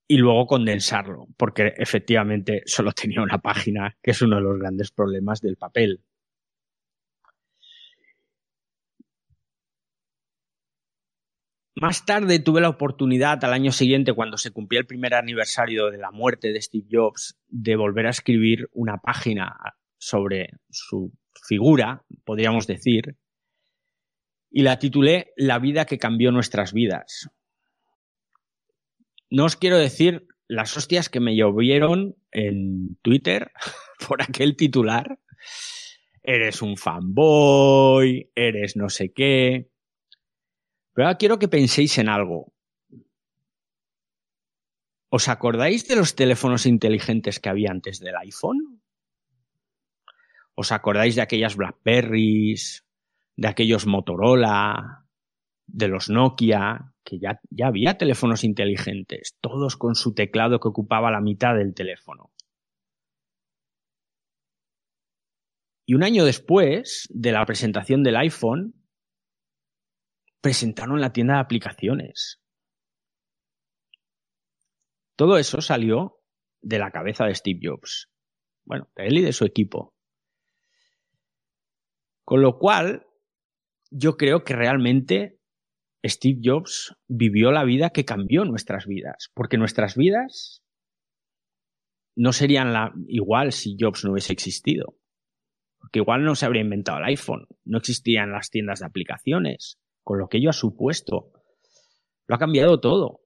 y 0.09 0.17
luego 0.19 0.47
condensarlo, 0.47 1.27
porque 1.37 1.75
efectivamente 1.77 2.63
solo 2.67 2.93
tenía 2.93 3.23
una 3.23 3.39
página, 3.39 3.97
que 4.03 4.13
es 4.13 4.23
uno 4.23 4.37
de 4.37 4.43
los 4.43 4.59
grandes 4.59 4.91
problemas 4.91 5.41
del 5.41 5.57
papel. 5.57 6.03
Más 11.79 12.07
tarde 12.07 12.39
tuve 12.39 12.63
la 12.63 12.71
oportunidad, 12.71 13.45
al 13.45 13.53
año 13.53 13.71
siguiente, 13.71 14.15
cuando 14.15 14.39
se 14.39 14.51
cumplía 14.51 14.81
el 14.81 14.87
primer 14.87 15.13
aniversario 15.13 15.91
de 15.91 15.99
la 15.99 16.11
muerte 16.11 16.51
de 16.51 16.63
Steve 16.63 16.87
Jobs, 16.91 17.39
de 17.49 17.77
volver 17.77 18.07
a 18.07 18.11
escribir 18.11 18.71
una 18.73 18.97
página 18.97 19.55
sobre 19.99 20.53
su 20.71 21.13
figura, 21.47 22.03
podríamos 22.25 22.67
decir, 22.67 23.17
y 24.51 24.63
la 24.63 24.79
titulé 24.79 25.35
La 25.37 25.59
vida 25.59 25.85
que 25.85 25.99
cambió 25.99 26.33
nuestras 26.33 26.73
vidas. 26.73 27.29
No 29.29 29.45
os 29.45 29.57
quiero 29.57 29.77
decir 29.77 30.27
las 30.49 30.75
hostias 30.79 31.11
que 31.11 31.21
me 31.21 31.37
llovieron 31.37 32.17
en 32.33 32.97
Twitter 33.03 33.51
por 34.09 34.23
aquel 34.23 34.57
titular. 34.57 35.19
Eres 36.23 36.63
un 36.63 36.79
fanboy, 36.79 38.31
eres 38.35 38.77
no 38.77 38.89
sé 38.89 39.13
qué. 39.13 39.69
Pero 40.97 41.09
ahora 41.09 41.19
quiero 41.19 41.39
que 41.39 41.47
penséis 41.47 41.99
en 41.99 42.09
algo. 42.09 42.55
¿Os 45.11 45.29
acordáis 45.29 45.87
de 45.87 45.95
los 45.95 46.17
teléfonos 46.17 46.65
inteligentes 46.65 47.39
que 47.39 47.51
había 47.51 47.71
antes 47.71 48.01
del 48.01 48.17
iPhone? 48.17 48.81
¿Os 50.55 50.73
acordáis 50.73 51.15
de 51.15 51.21
aquellas 51.21 51.55
Blackberries, 51.55 52.87
de 53.37 53.47
aquellos 53.47 53.87
Motorola, 53.87 55.05
de 55.67 55.89
los 55.89 56.09
Nokia, 56.09 56.95
que 57.05 57.19
ya, 57.19 57.41
ya 57.51 57.67
había 57.67 57.99
teléfonos 57.99 58.43
inteligentes, 58.43 59.37
todos 59.43 59.77
con 59.77 59.97
su 59.97 60.15
teclado 60.15 60.61
que 60.61 60.69
ocupaba 60.69 61.11
la 61.11 61.21
mitad 61.21 61.57
del 61.57 61.75
teléfono? 61.75 62.33
Y 65.85 65.93
un 65.93 66.03
año 66.03 66.25
después 66.25 67.07
de 67.11 67.33
la 67.33 67.45
presentación 67.45 68.03
del 68.03 68.17
iPhone, 68.17 68.76
presentaron 70.41 71.01
la 71.01 71.13
tienda 71.13 71.35
de 71.35 71.41
aplicaciones. 71.41 72.41
Todo 75.17 75.39
eso 75.39 75.61
salió 75.61 76.21
de 76.61 76.79
la 76.79 76.91
cabeza 76.91 77.25
de 77.25 77.35
Steve 77.35 77.61
Jobs. 77.63 78.11
Bueno, 78.65 78.91
de 78.97 79.07
él 79.07 79.19
y 79.19 79.23
de 79.23 79.33
su 79.33 79.45
equipo. 79.45 79.95
Con 82.25 82.43
lo 82.43 82.59
cual, 82.59 83.07
yo 83.91 84.17
creo 84.17 84.45
que 84.45 84.55
realmente 84.55 85.41
Steve 86.05 86.41
Jobs 86.43 86.95
vivió 87.07 87.53
la 87.53 87.65
vida 87.65 87.91
que 87.91 88.05
cambió 88.05 88.45
nuestras 88.45 88.87
vidas, 88.87 89.31
porque 89.35 89.59
nuestras 89.59 89.97
vidas 89.97 90.63
no 92.17 92.33
serían 92.33 92.73
la, 92.73 92.93
igual 93.07 93.53
si 93.53 93.77
Jobs 93.79 94.05
no 94.05 94.13
hubiese 94.13 94.33
existido. 94.33 94.99
Porque 95.79 96.01
igual 96.01 96.25
no 96.25 96.35
se 96.35 96.47
habría 96.47 96.63
inventado 96.63 96.99
el 96.99 97.05
iPhone, 97.05 97.47
no 97.65 97.79
existían 97.79 98.33
las 98.33 98.51
tiendas 98.51 98.81
de 98.81 98.87
aplicaciones, 98.87 99.79
con 100.07 100.21
lo 100.21 100.29
que 100.29 100.39
ello 100.39 100.51
ha 100.51 100.53
supuesto. 100.53 101.33
Lo 102.29 102.37
ha 102.37 102.39
cambiado 102.39 102.79
todo. 102.79 103.23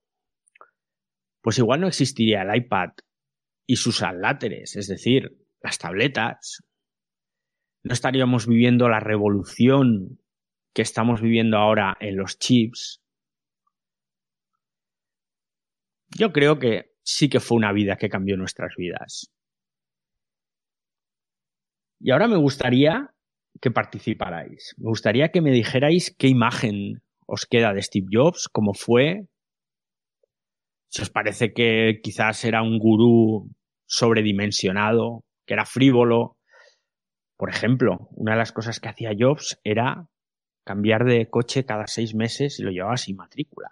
Pues 1.43 1.59
igual 1.59 1.83
no 1.83 1.87
existiría 1.87 2.41
el 2.41 2.57
iPad 2.57 2.93
y 3.67 3.77
sus 3.77 4.03
aláteres, 4.03 4.77
es 4.77 4.89
decir, 4.89 5.37
las 5.61 5.77
tabletas. 5.77 6.65
No 7.83 7.93
estaríamos 7.93 8.47
viviendo 8.47 8.89
la 8.89 8.99
revolución 8.99 10.23
que 10.73 10.81
estamos 10.81 11.21
viviendo 11.21 11.59
ahora 11.59 11.99
en 12.01 12.17
los 12.17 12.39
chips. 12.39 13.03
Yo 16.09 16.33
creo 16.33 16.59
que 16.59 16.95
sí 17.03 17.29
que 17.29 17.41
fue 17.41 17.59
una 17.59 17.75
vida 17.75 17.97
que 17.97 18.09
cambió 18.09 18.39
nuestras 18.39 18.75
vidas. 18.75 19.31
Y 22.01 22.11
ahora 22.11 22.27
me 22.27 22.39
gustaría 22.39 23.15
que 23.61 23.71
participarais. 23.71 24.75
Me 24.79 24.89
gustaría 24.89 25.31
que 25.31 25.43
me 25.43 25.51
dijerais 25.51 26.15
qué 26.19 26.29
imagen 26.29 27.03
os 27.27 27.47
queda 27.47 27.73
de 27.73 27.83
Steve 27.83 28.09
Jobs, 28.11 28.49
cómo 28.49 28.75
fue. 28.75 29.29
Si 30.89 31.03
os 31.03 31.11
parece 31.11 31.53
que 31.53 32.01
quizás 32.03 32.45
era 32.45 32.63
un 32.63 32.79
gurú 32.79 33.51
sobredimensionado, 33.87 35.25
que 35.47 35.55
era 35.55 35.67
frívolo. 35.67 36.37
Por 37.37 37.51
ejemplo, 37.51 38.09
una 38.13 38.33
de 38.33 38.39
las 38.39 38.53
cosas 38.53 38.81
que 38.81 38.89
hacía 38.89 39.13
Jobs 39.19 39.61
era 39.65 40.09
cambiar 40.65 41.05
de 41.05 41.29
coche 41.29 41.65
cada 41.65 41.87
seis 41.87 42.15
meses 42.15 42.59
y 42.59 42.63
lo 42.63 42.71
llevaba 42.71 42.97
sin 42.97 43.17
matrícula. 43.17 43.71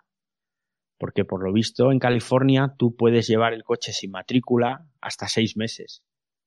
Porque 0.99 1.25
por 1.25 1.45
lo 1.45 1.53
visto 1.53 1.93
en 1.93 1.99
California 1.99 2.75
tú 2.77 2.97
puedes 2.97 3.29
llevar 3.29 3.53
el 3.53 3.65
coche 3.65 3.93
sin 3.93 4.11
matrícula 4.11 4.87
hasta 5.01 5.29
seis 5.29 5.57
meses. 5.57 6.03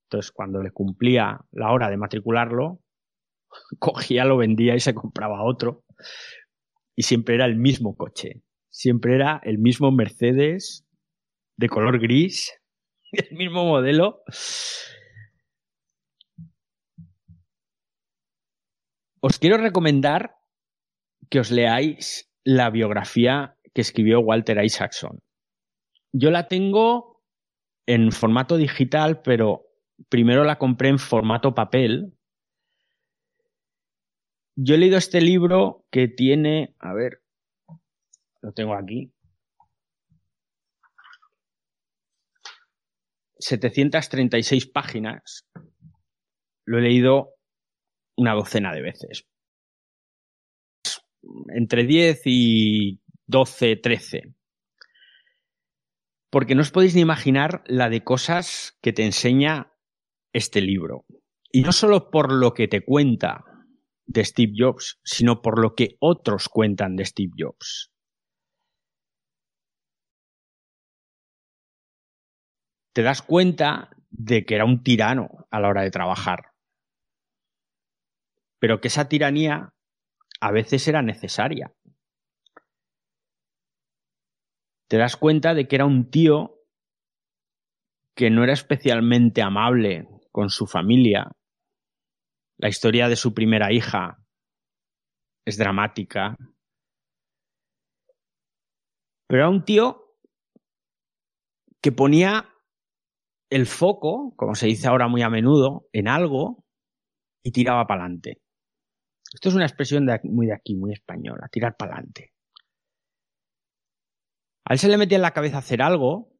Entonces, 0.08 0.32
cuando 0.32 0.62
le 0.62 0.72
cumplía 0.72 1.39
la 1.52 1.72
hora 1.72 1.89
de 1.89 1.96
matricularlo, 1.96 2.82
cogía, 3.80 4.26
lo 4.26 4.38
vendía 4.38 4.76
y 4.76 4.80
se 4.80 4.94
compraba 4.94 5.44
otro. 5.44 5.84
Y 6.96 7.04
siempre 7.04 7.36
era 7.36 7.46
el 7.46 7.56
mismo 7.56 7.96
coche. 7.96 8.42
Siempre 8.70 9.16
era 9.16 9.42
el 9.44 9.58
mismo 9.58 9.92
Mercedes 9.92 10.86
de 11.58 11.70
color 11.70 12.00
gris, 12.00 12.54
el 13.12 13.38
mismo 13.38 13.66
modelo. 13.66 14.24
Os 19.20 19.38
quiero 19.38 19.58
recomendar 19.58 20.36
que 21.30 21.40
os 21.40 21.52
leáis 21.52 22.30
la 22.44 22.70
biografía 22.70 23.56
que 23.74 23.82
escribió 23.82 24.20
Walter 24.20 24.64
Isaacson. 24.64 25.20
Yo 26.12 26.32
la 26.32 26.48
tengo 26.48 27.22
en 27.86 28.12
formato 28.12 28.58
digital, 28.58 29.22
pero 29.22 29.68
primero 30.10 30.44
la 30.44 30.58
compré 30.58 30.90
en 30.90 31.00
formato 31.00 31.54
papel 31.54 32.14
yo 34.56 34.76
he 34.76 34.78
leído 34.78 34.98
este 34.98 35.22
libro 35.22 35.86
que 35.92 36.08
tiene, 36.08 36.76
a 36.80 36.94
ver, 36.94 37.22
lo 38.42 38.54
tengo 38.54 38.76
aquí. 38.76 39.14
736 43.40 44.68
páginas. 44.68 45.48
Lo 46.66 46.78
he 46.78 46.82
leído 46.82 47.36
una 48.16 48.34
docena 48.34 48.74
de 48.74 48.82
veces. 48.82 49.28
Entre 51.56 51.86
10 51.86 52.22
y 52.26 53.02
12, 53.28 53.76
13. 53.78 54.22
Porque 56.30 56.56
no 56.56 56.62
os 56.62 56.72
podéis 56.72 56.96
ni 56.96 57.02
imaginar 57.02 57.64
la 57.66 57.90
de 57.90 58.04
cosas 58.04 58.78
que 58.82 58.94
te 58.94 59.04
enseña 59.04 59.74
este 60.34 60.62
libro. 60.62 61.06
Y 61.52 61.62
no 61.62 61.72
solo 61.72 62.10
por 62.10 62.32
lo 62.32 62.54
que 62.54 62.68
te 62.68 62.86
cuenta, 62.86 63.44
de 64.12 64.26
Steve 64.26 64.54
Jobs, 64.56 65.00
sino 65.04 65.41
por 65.41 65.60
lo 65.60 65.74
que 65.74 65.95
otros 66.00 66.50
cuentan 66.50 66.95
de 66.95 67.06
Steve 67.06 67.32
Jobs. 67.38 67.91
Te 72.93 73.04
das 73.04 73.21
cuenta 73.21 73.89
de 74.10 74.45
que 74.45 74.56
era 74.56 74.65
un 74.65 74.84
tirano 74.84 75.47
a 75.50 75.62
la 75.62 75.69
hora 75.69 75.84
de 75.84 75.91
trabajar, 75.91 76.52
pero 78.60 78.82
que 78.82 78.89
esa 78.89 79.08
tiranía 79.08 79.74
a 80.41 80.52
veces 80.52 80.86
era 80.89 81.02
necesaria. 81.02 81.74
Te 84.89 84.97
das 84.97 85.15
cuenta 85.15 85.54
de 85.54 85.69
que 85.69 85.76
era 85.78 85.86
un 85.86 86.12
tío 86.12 86.58
que 88.13 88.30
no 88.30 88.43
era 88.43 88.52
especialmente 88.52 89.41
amable 89.41 90.10
con 90.34 90.50
su 90.50 90.67
familia, 90.67 91.32
la 92.62 92.69
historia 92.69 93.10
de 93.10 93.15
su 93.15 93.34
primera 93.34 93.74
hija 93.74 94.24
es 95.45 95.58
dramática. 95.58 96.38
Pero 99.28 99.41
era 99.41 99.50
un 99.50 99.65
tío 99.65 100.15
que 101.82 101.91
ponía 101.91 102.47
el 103.50 103.65
foco, 103.65 104.36
como 104.36 104.54
se 104.54 104.67
dice 104.67 104.88
ahora 104.88 105.08
muy 105.08 105.24
a 105.24 105.30
menudo, 105.30 105.88
en 105.91 106.08
algo 106.08 106.63
y 107.43 107.52
tiraba 107.52 107.88
para 107.88 108.04
adelante. 108.04 108.43
Esto 109.34 109.50
es 109.50 109.56
una 109.56 109.65
expresión 109.65 110.06
muy 110.26 110.45
de 110.45 110.54
aquí, 110.54 110.76
muy 110.76 110.93
española, 110.93 111.50
tirar 111.52 111.76
para 111.76 111.93
adelante. 111.93 112.32
A 114.65 114.74
él 114.74 114.80
se 114.80 114.88
le 114.88 114.97
metía 114.97 115.15
en 115.15 115.24
la 115.24 115.34
cabeza 115.34 115.58
hacer 115.58 115.82
algo 115.82 116.38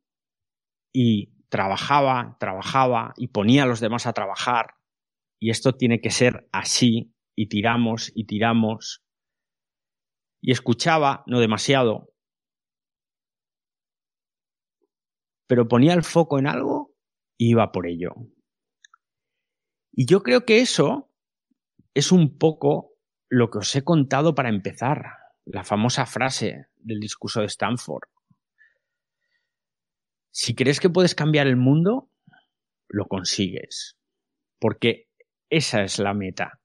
y 0.94 1.48
trabajaba, 1.50 2.38
trabajaba 2.40 3.14
y 3.18 3.30
ponía 3.30 3.64
a 3.64 3.66
los 3.66 3.80
demás 3.80 4.06
a 4.06 4.14
trabajar 4.14 4.81
y 5.42 5.50
esto 5.50 5.74
tiene 5.74 6.00
que 6.00 6.12
ser 6.12 6.48
así, 6.52 7.14
y 7.36 7.48
tiramos 7.48 8.12
y 8.14 8.26
tiramos. 8.26 9.04
Y 10.40 10.52
escuchaba, 10.52 11.24
no 11.26 11.40
demasiado, 11.40 12.14
pero 15.48 15.68
ponía 15.68 15.94
el 15.94 16.04
foco 16.04 16.38
en 16.40 16.48
algo 16.48 16.94
y 17.38 17.50
iba 17.50 17.72
por 17.72 17.88
ello. 17.88 18.14
Y 19.92 20.06
yo 20.06 20.22
creo 20.22 20.46
que 20.46 20.60
eso 20.60 21.12
es 21.94 22.12
un 22.12 22.38
poco 22.38 22.94
lo 23.28 23.50
que 23.50 23.58
os 23.58 23.76
he 23.76 23.84
contado 23.84 24.36
para 24.36 24.50
empezar, 24.50 25.04
la 25.46 25.64
famosa 25.64 26.06
frase 26.06 26.68
del 26.78 27.00
discurso 27.00 27.42
de 27.42 27.48
Stanford. 27.48 28.08
Si 30.32 30.54
crees 30.56 30.80
que 30.80 30.90
puedes 30.90 31.16
cambiar 31.16 31.48
el 31.48 31.58
mundo, 31.58 32.10
lo 32.88 33.08
consigues. 33.08 33.98
Porque 34.60 35.11
esa 35.52 35.84
es 35.84 36.00
la 36.00 36.14
meta. 36.14 36.60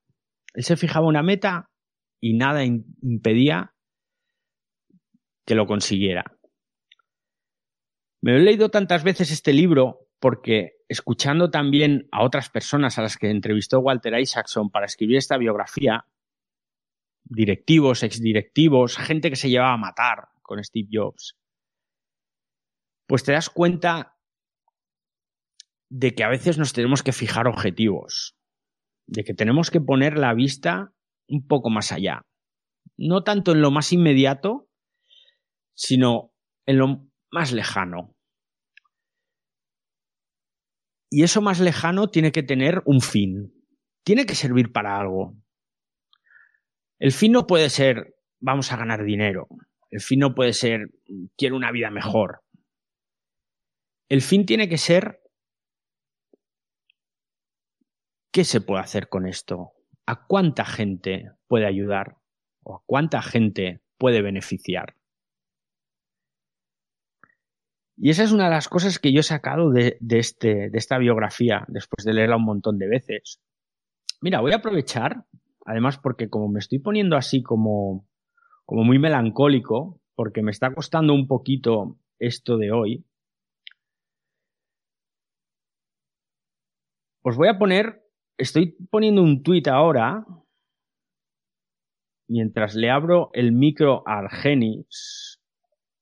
Él 0.55 0.64
se 0.64 0.77
fijaba 0.77 1.07
una 1.07 1.22
meta 1.22 1.70
y 2.20 2.35
nada 2.35 2.64
impedía 2.64 3.75
que 5.44 5.55
lo 5.55 5.66
consiguiera. 5.66 6.25
Me 8.22 8.37
he 8.37 8.38
leído 8.38 8.70
tantas 8.70 9.05
veces 9.05 9.31
este 9.31 9.53
libro 9.53 10.09
porque 10.18 10.79
escuchando 10.88 11.51
también 11.51 12.09
a 12.12 12.25
otras 12.25 12.49
personas 12.49 12.99
a 12.99 13.03
las 13.03 13.16
que 13.16 13.29
entrevistó 13.29 13.81
Walter 13.81 14.18
Isaacson 14.18 14.70
para 14.70 14.87
escribir 14.87 15.18
esta 15.18 15.37
biografía, 15.37 16.07
directivos, 17.25 18.03
exdirectivos, 18.03 18.96
gente 18.96 19.31
que 19.31 19.37
se 19.37 19.51
llevaba 19.51 19.75
a 19.75 19.79
matar 19.79 20.29
con 20.42 20.62
Steve 20.62 20.88
Jobs, 20.90 21.37
pues 23.07 23.25
te 23.25 23.33
das 23.33 23.51
cuenta 23.51 24.16
de 25.88 26.14
que 26.14 26.25
a 26.25 26.29
veces 26.29 26.59
nos 26.59 26.72
tenemos 26.72 27.03
que 27.03 27.12
fijar 27.12 27.46
objetivos, 27.46 28.37
de 29.07 29.25
que 29.25 29.35
tenemos 29.35 29.71
que 29.71 29.81
poner 29.81 30.19
la 30.19 30.35
vista 30.35 30.92
un 31.29 31.47
poco 31.47 31.71
más 31.71 31.92
allá. 31.92 32.23
No 32.97 33.23
tanto 33.23 33.53
en 33.53 33.61
lo 33.61 33.71
más 33.71 33.92
inmediato, 33.92 34.69
sino 35.75 36.33
en 36.66 36.79
lo 36.79 37.07
más 37.31 37.53
lejano. 37.53 38.14
Y 41.11 41.23
eso 41.23 41.40
más 41.40 41.61
lejano 41.61 42.09
tiene 42.09 42.33
que 42.33 42.42
tener 42.42 42.83
un 42.85 43.01
fin, 43.01 43.53
tiene 44.05 44.27
que 44.27 44.35
servir 44.35 44.73
para 44.73 44.99
algo. 44.99 45.37
El 46.99 47.12
fin 47.12 47.33
no 47.33 47.47
puede 47.47 47.71
ser 47.71 48.14
vamos 48.40 48.73
a 48.73 48.77
ganar 48.77 49.05
dinero, 49.05 49.49
el 49.90 50.01
fin 50.01 50.21
no 50.21 50.35
puede 50.35 50.53
ser 50.53 50.90
quiero 51.37 51.57
una 51.57 51.73
vida 51.73 51.90
mejor. 51.90 52.42
El 54.09 54.23
fin 54.23 54.47
tiene 54.47 54.69
que 54.69 54.79
ser 54.79 55.21
¿qué 58.31 58.45
se 58.45 58.61
puede 58.61 58.83
hacer 58.83 59.09
con 59.09 59.27
esto? 59.27 59.73
¿A 60.07 60.27
cuánta 60.27 60.65
gente 60.65 61.33
puede 61.49 61.67
ayudar? 61.67 62.17
¿O 62.62 62.77
a 62.77 62.83
cuánta 62.87 63.23
gente 63.23 63.81
puede 63.99 64.23
beneficiar? 64.23 64.97
Y 67.99 68.11
esa 68.11 68.25
es 68.25 68.33
una 68.33 68.45
de 68.45 68.51
las 68.51 68.69
cosas 68.69 68.99
que 68.99 69.12
yo 69.12 69.21
he 69.21 69.25
sacado 69.25 69.71
de, 69.71 69.99
este, 70.11 70.69
de 70.69 70.79
esta 70.79 70.99
biografía 70.99 71.65
después 71.69 72.05
de 72.05 72.12
leerla 72.12 72.37
un 72.37 72.45
montón 72.45 72.79
de 72.79 72.89
veces. 72.89 73.41
Mira, 74.21 74.41
voy 74.41 74.53
a 74.53 74.57
aprovechar, 74.57 75.25
además 75.65 75.99
porque 75.99 76.29
como 76.29 76.49
me 76.49 76.59
estoy 76.59 76.79
poniendo 76.79 77.17
así 77.17 77.43
como, 77.43 78.07
como 78.67 78.85
muy 78.85 78.99
melancólico, 78.99 80.01
porque 80.15 80.43
me 80.43 80.51
está 80.51 80.75
costando 80.75 81.15
un 81.15 81.27
poquito 81.27 81.99
esto 82.19 82.59
de 82.59 82.71
hoy, 82.71 83.07
os 87.23 87.37
voy 87.37 87.49
a 87.49 87.59
poner, 87.59 88.06
estoy 88.38 88.77
poniendo 88.90 89.22
un 89.22 89.42
tuit 89.42 89.66
ahora, 89.68 90.27
mientras 92.29 92.75
le 92.75 92.90
abro 92.90 93.31
el 93.33 93.53
micro 93.53 94.03
a 94.07 94.18
Argenis, 94.18 95.40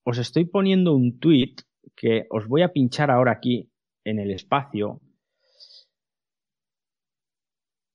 os 0.05 0.19
estoy 0.19 0.47
poniendo 0.47 0.95
un 0.95 1.19
tuit 1.19 1.63
que 1.97 2.27
os 2.31 2.49
voy 2.49 2.63
a 2.63 2.73
pinchar 2.73 3.11
ahora 3.11 3.33
aquí 3.33 3.71
en 4.05 4.19
el 4.19 4.31
espacio. 4.31 5.01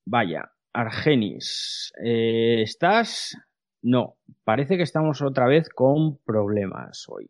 Vaya, 0.05 0.51
Argenis, 0.73 1.91
eh, 2.03 2.61
¿estás? 2.61 3.37
No, 3.81 4.17
parece 4.43 4.77
que 4.77 4.83
estamos 4.83 5.21
otra 5.21 5.47
vez 5.47 5.69
con 5.69 6.17
problemas 6.19 7.05
hoy. 7.09 7.29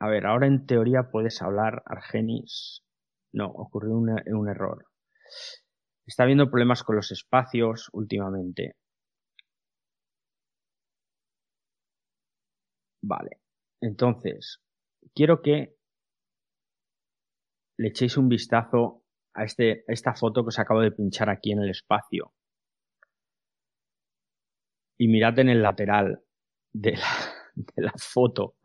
A 0.00 0.08
ver, 0.08 0.26
ahora 0.26 0.46
en 0.46 0.66
teoría 0.66 1.10
puedes 1.10 1.40
hablar, 1.42 1.82
Argenis. 1.86 2.82
No, 3.32 3.46
ocurrió 3.46 3.94
un 3.96 4.48
error. 4.48 4.86
Está 6.06 6.24
habiendo 6.24 6.50
problemas 6.50 6.82
con 6.82 6.96
los 6.96 7.10
espacios 7.10 7.88
últimamente. 7.92 8.76
Vale. 13.02 13.40
Entonces, 13.80 14.60
quiero 15.14 15.42
que 15.42 15.76
le 17.78 17.88
echéis 17.88 18.16
un 18.16 18.28
vistazo 18.28 19.02
a, 19.34 19.44
este, 19.44 19.84
esta 19.88 20.14
foto 20.14 20.42
que 20.42 20.48
os 20.48 20.58
acabo 20.58 20.80
de 20.80 20.92
pinchar 20.92 21.28
aquí 21.28 21.52
en 21.52 21.60
el 21.60 21.70
espacio. 21.70 22.32
Y 24.98 25.08
mirad 25.08 25.38
en 25.38 25.48
el 25.48 25.62
lateral 25.62 26.22
de 26.72 26.92
la, 26.92 27.08
de 27.54 27.82
la 27.82 27.92
foto 27.96 28.56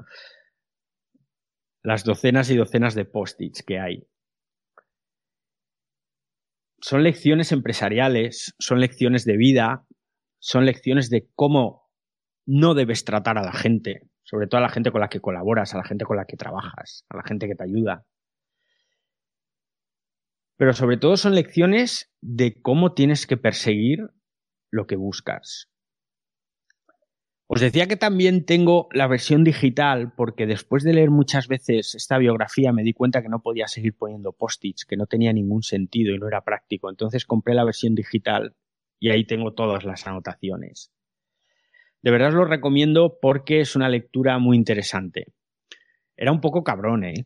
las 1.84 2.04
docenas 2.04 2.50
y 2.50 2.58
docenas 2.58 2.94
de 2.94 3.06
post-its 3.06 3.64
que 3.64 3.80
hay. 3.80 4.08
Son 6.82 7.04
lecciones 7.04 7.52
empresariales, 7.52 8.56
son 8.60 8.80
lecciones 8.80 9.26
de 9.26 9.38
vida, 9.38 9.86
son 10.40 10.66
lecciones 10.66 11.10
de 11.10 11.28
cómo 11.36 11.90
no 12.46 12.74
debes 12.74 13.04
tratar 13.04 13.38
a 13.38 13.44
la 13.44 13.54
gente, 13.54 14.10
sobre 14.24 14.48
todo 14.48 14.60
a 14.60 14.64
la 14.64 14.70
gente 14.70 14.92
con 14.92 15.02
la 15.02 15.10
que 15.10 15.20
colaboras, 15.20 15.74
a 15.74 15.78
la 15.78 15.84
gente 15.84 16.06
con 16.06 16.18
la 16.18 16.26
que 16.26 16.38
trabajas, 16.38 17.06
a 17.10 17.18
la 17.18 17.24
gente 17.24 17.48
que 17.48 17.56
te 17.56 17.64
ayuda. 17.64 18.06
Pero 20.58 20.74
sobre 20.74 20.98
todo 20.98 21.16
son 21.16 21.36
lecciones 21.36 22.12
de 22.22 22.62
cómo 22.62 22.94
tienes 22.94 23.28
que 23.28 23.38
perseguir 23.38 24.00
lo 24.72 24.88
que 24.88 24.96
buscas. 24.96 25.70
Os 27.52 27.62
decía 27.62 27.88
que 27.88 27.98
también 27.98 28.46
tengo 28.46 28.90
la 28.92 29.08
versión 29.08 29.44
digital 29.44 30.14
porque 30.16 30.46
después 30.46 30.84
de 30.84 30.94
leer 30.94 31.10
muchas 31.10 31.48
veces 31.48 31.96
esta 31.96 32.20
biografía 32.20 32.72
me 32.72 32.84
di 32.84 32.94
cuenta 32.94 33.24
que 33.24 33.28
no 33.28 33.42
podía 33.42 33.68
seguir 33.68 33.96
poniendo 33.96 34.34
post-its, 34.34 34.86
que 34.86 34.96
no 34.96 35.08
tenía 35.08 35.34
ningún 35.34 35.64
sentido 35.64 36.14
y 36.14 36.20
no 36.20 36.28
era 36.28 36.44
práctico. 36.44 36.92
Entonces 36.92 37.26
compré 37.26 37.56
la 37.56 37.64
versión 37.64 37.96
digital 37.96 38.56
y 39.00 39.10
ahí 39.10 39.26
tengo 39.26 39.56
todas 39.56 39.84
las 39.84 40.06
anotaciones. 40.06 40.92
De 42.04 42.12
verdad 42.12 42.30
os 42.30 42.36
lo 42.36 42.46
recomiendo 42.46 43.18
porque 43.20 43.62
es 43.62 43.76
una 43.76 43.90
lectura 43.90 44.38
muy 44.38 44.56
interesante. 44.56 45.34
Era 46.16 46.32
un 46.32 46.42
poco 46.42 46.64
cabrón, 46.64 47.04
¿eh? 47.04 47.26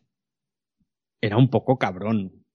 Era 1.20 1.36
un 1.36 1.50
poco 1.50 1.78
cabrón. 1.78 2.46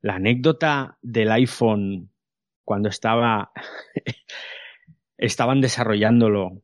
La 0.00 0.16
anécdota 0.16 0.98
del 1.00 1.30
iPhone 1.30 2.10
cuando 2.64 2.88
estaba 2.88 3.52
estaban 5.20 5.60
desarrollándolo 5.60 6.62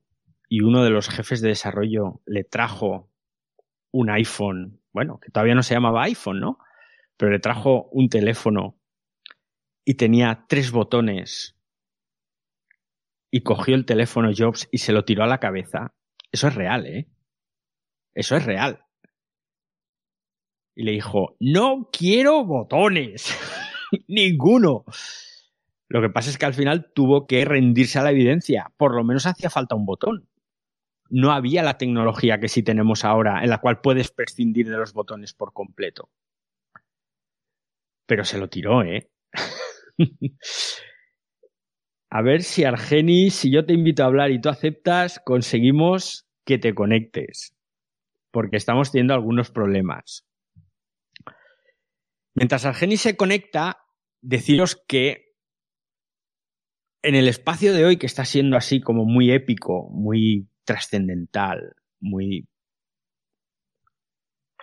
y 0.49 0.63
uno 0.63 0.83
de 0.83 0.91
los 0.91 1.09
jefes 1.09 1.41
de 1.41 1.51
desarrollo 1.51 2.23
le 2.25 2.43
trajo 2.43 3.11
un 3.93 4.11
iPhone, 4.11 4.81
bueno, 4.93 5.21
que 5.21 5.31
todavía 5.31 5.55
no 5.55 5.63
se 5.63 5.75
llamaba 5.75 6.05
iPhone, 6.05 6.41
¿no? 6.41 6.59
Pero 7.17 7.33
le 7.33 7.39
trajo 7.39 7.89
un 7.93 8.09
teléfono 8.09 8.79
y 9.85 9.95
tenía 9.95 10.47
tres 10.49 10.73
botones 10.73 11.57
y 13.31 13.43
cogió 13.43 13.75
el 13.75 13.85
teléfono 13.85 14.33
Jobs 14.37 14.69
y 14.73 14.79
se 14.79 14.93
lo 14.93 15.05
tiró 15.05 15.23
a 15.25 15.29
la 15.29 15.39
cabeza. 15.39 15.95
Eso 16.33 16.49
es 16.49 16.55
real, 16.55 16.87
¿eh? 16.87 17.09
Eso 18.15 18.37
es 18.37 18.45
real. 18.45 18.85
Y 20.75 20.85
le 20.85 20.93
dijo, 20.93 21.37
no 21.41 21.91
quiero 21.93 22.45
botones. 22.45 23.37
Ninguno. 24.09 24.85
Lo 25.89 26.01
que 26.01 26.11
pasa 26.11 26.31
es 26.31 26.39
que 26.39 26.47
al 26.47 26.55
final 26.55 26.91
tuvo 26.93 27.27
que 27.27 27.45
rendirse 27.45 27.99
a 27.99 28.03
la 28.03 28.11
evidencia. 28.11 28.73
Por 28.77 28.95
lo 28.95 29.05
menos 29.05 29.27
hacía 29.27 29.51
falta 29.51 29.77
un 29.77 29.87
botón. 29.87 30.29
No 31.09 31.33
había 31.33 31.63
la 31.63 31.79
tecnología 31.79 32.41
que 32.41 32.49
sí 32.49 32.63
tenemos 32.63 33.05
ahora, 33.05 33.43
en 33.43 33.51
la 33.51 33.59
cual 33.59 33.81
puedes 33.81 34.11
prescindir 34.11 34.69
de 34.69 34.77
los 34.77 34.93
botones 34.93 35.33
por 35.33 35.53
completo. 35.53 36.11
Pero 38.07 38.25
se 38.25 38.39
lo 38.39 38.49
tiró, 38.49 38.83
¿eh? 38.83 39.11
A 42.11 42.23
ver 42.23 42.43
si 42.43 42.65
Argenis, 42.65 43.35
si 43.35 43.53
yo 43.53 43.67
te 43.67 43.75
invito 43.75 44.03
a 44.03 44.07
hablar 44.07 44.31
y 44.31 44.41
tú 44.41 44.49
aceptas, 44.49 45.21
conseguimos 45.25 46.27
que 46.45 46.57
te 46.59 46.75
conectes. 46.75 47.55
Porque 48.31 48.57
estamos 48.57 48.93
teniendo 48.93 49.15
algunos 49.15 49.51
problemas. 49.51 50.25
Mientras 52.35 52.65
Argenis 52.65 53.01
se 53.01 53.17
conecta, 53.17 53.83
deciros 54.21 54.83
que 54.87 55.26
en 57.07 57.15
el 57.15 57.29
espacio 57.29 57.73
de 57.73 57.85
hoy, 57.85 57.97
que 57.97 58.07
está 58.07 58.25
siendo 58.25 58.57
así 58.57 58.81
como 58.81 59.05
muy 59.05 59.31
épico, 59.31 59.89
muy 59.91 60.49
trascendental, 60.65 61.77
muy... 62.01 62.49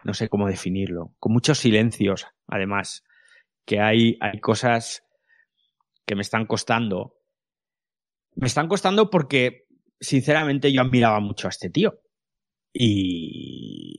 no 0.03 0.13
sé 0.13 0.27
cómo 0.29 0.47
definirlo, 0.47 1.15
con 1.19 1.33
muchos 1.33 1.59
silencios, 1.59 2.27
además, 2.47 3.03
que 3.65 3.79
hay, 3.79 4.17
hay 4.19 4.39
cosas 4.39 5.03
que 6.05 6.15
me 6.15 6.21
están 6.21 6.45
costando 6.45 7.15
me 8.35 8.47
están 8.47 8.67
costando 8.67 9.09
porque, 9.09 9.65
sinceramente, 9.99 10.71
yo 10.71 10.81
admiraba 10.81 11.19
mucho 11.19 11.47
a 11.47 11.51
este 11.51 11.69
tío. 11.69 11.99
Y, 12.73 13.95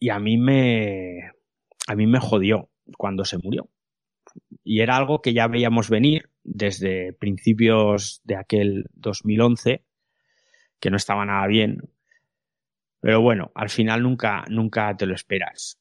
y 0.00 0.10
a 0.10 0.18
mí 0.18 0.36
me, 0.38 1.30
a 1.86 1.94
mí 1.94 2.06
me 2.06 2.18
jodió 2.18 2.70
cuando 2.98 3.24
se 3.24 3.38
murió. 3.38 3.70
Y 4.64 4.80
era 4.80 4.96
algo 4.96 5.22
que 5.22 5.32
ya 5.32 5.46
veíamos 5.48 5.90
venir 5.90 6.30
desde 6.44 7.12
principios 7.12 8.20
de 8.24 8.36
aquel 8.36 8.86
2011, 8.94 9.84
que 10.80 10.90
no 10.90 10.96
estaba 10.96 11.24
nada 11.24 11.46
bien. 11.46 11.90
Pero 13.00 13.20
bueno, 13.20 13.52
al 13.54 13.70
final 13.70 14.02
nunca, 14.02 14.44
nunca 14.48 14.96
te 14.96 15.06
lo 15.06 15.14
esperas. 15.14 15.78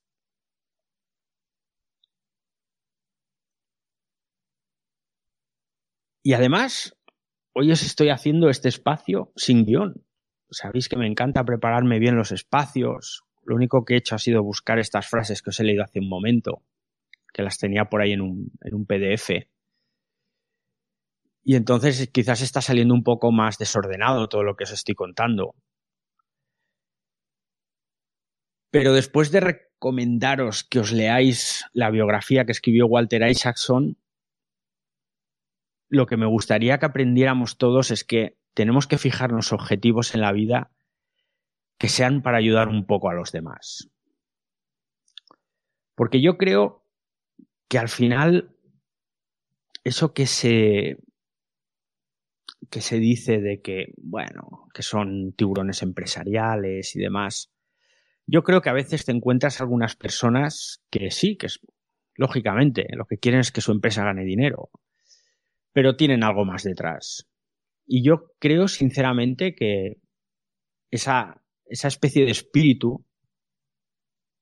Y 6.23 6.33
además, 6.33 6.97
hoy 7.53 7.71
os 7.71 7.83
estoy 7.83 8.09
haciendo 8.09 8.49
este 8.49 8.67
espacio 8.67 9.31
sin 9.35 9.65
guion. 9.65 10.03
sabéis 10.49 10.89
que 10.89 10.97
me 10.97 11.05
encanta 11.05 11.43
prepararme 11.43 11.99
bien 11.99 12.15
los 12.15 12.31
espacios. 12.31 13.23
Lo 13.43 13.55
único 13.55 13.85
que 13.85 13.93
he 13.93 13.97
hecho 13.97 14.15
ha 14.15 14.19
sido 14.19 14.41
buscar 14.41 14.79
estas 14.79 15.07
frases 15.07 15.43
que 15.43 15.51
os 15.51 15.59
he 15.59 15.63
leído 15.63 15.83
hace 15.83 15.99
un 15.99 16.09
momento, 16.09 16.63
que 17.35 17.43
las 17.43 17.57
tenía 17.57 17.89
por 17.89 18.01
ahí 18.01 18.13
en 18.13 18.21
un, 18.21 18.49
en 18.61 18.73
un 18.73 18.85
PDF. 18.85 19.29
Y 21.43 21.57
entonces 21.57 22.09
quizás 22.09 22.39
está 22.39 22.61
saliendo 22.61 22.93
un 22.93 23.03
poco 23.03 23.33
más 23.33 23.57
desordenado 23.57 24.29
todo 24.29 24.43
lo 24.43 24.55
que 24.55 24.63
os 24.63 24.71
estoy 24.71 24.95
contando. 24.95 25.53
Pero 28.71 28.93
después 28.93 29.31
de 29.31 29.41
recomendaros 29.41 30.63
que 30.63 30.79
os 30.79 30.93
leáis 30.93 31.65
la 31.73 31.91
biografía 31.91 32.45
que 32.45 32.53
escribió 32.53 32.87
Walter 32.87 33.29
Isaacson, 33.29 33.97
lo 35.89 36.05
que 36.05 36.15
me 36.15 36.25
gustaría 36.25 36.77
que 36.79 36.85
aprendiéramos 36.85 37.57
todos 37.57 37.91
es 37.91 38.05
que 38.05 38.37
tenemos 38.53 38.87
que 38.87 38.97
fijarnos 38.97 39.51
objetivos 39.51 40.15
en 40.15 40.21
la 40.21 40.31
vida 40.31 40.71
que 41.77 41.89
sean 41.89 42.21
para 42.21 42.37
ayudar 42.37 42.69
un 42.69 42.85
poco 42.85 43.09
a 43.09 43.13
los 43.13 43.33
demás. 43.33 43.89
Porque 45.95 46.21
yo 46.21 46.37
creo 46.37 46.84
que 47.67 47.77
al 47.77 47.89
final 47.89 48.55
eso 49.83 50.13
que 50.13 50.25
se 50.25 50.97
que 52.69 52.81
se 52.81 52.99
dice 52.99 53.39
de 53.39 53.61
que, 53.61 53.93
bueno, 53.97 54.67
que 54.73 54.81
son 54.81 55.33
tiburones 55.33 55.81
empresariales 55.83 56.95
y 56.95 56.99
demás, 56.99 57.51
yo 58.25 58.43
creo 58.43 58.61
que 58.61 58.69
a 58.69 58.73
veces 58.73 59.05
te 59.05 59.11
encuentras 59.11 59.61
algunas 59.61 59.95
personas 59.95 60.83
que 60.89 61.11
sí, 61.11 61.37
que 61.37 61.45
es, 61.45 61.59
lógicamente, 62.15 62.87
lo 62.95 63.05
que 63.05 63.17
quieren 63.17 63.41
es 63.41 63.51
que 63.51 63.61
su 63.61 63.71
empresa 63.71 64.03
gane 64.03 64.23
dinero, 64.23 64.71
pero 65.73 65.95
tienen 65.95 66.23
algo 66.23 66.43
más 66.43 66.63
detrás. 66.63 67.27
Y 67.85 68.03
yo 68.03 68.31
creo 68.39 68.67
sinceramente 68.67 69.53
que 69.53 69.97
esa, 70.89 71.43
esa 71.65 71.87
especie 71.87 72.25
de 72.25 72.31
espíritu 72.31 73.05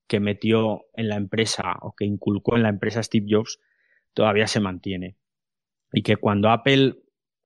que 0.08 0.20
metió 0.20 0.86
en 0.94 1.10
la 1.10 1.16
empresa 1.16 1.76
o 1.82 1.94
que 1.96 2.06
inculcó 2.06 2.56
en 2.56 2.63
la 2.63 2.70
empresa 2.70 3.04
Steve 3.04 3.26
Jobs 3.30 3.60
todavía 4.13 4.48
se 4.48 4.60
mantiene. 4.60 5.18
Y 5.92 6.04
que 6.04 6.18
cuando 6.18 6.50
Apple 6.50 6.98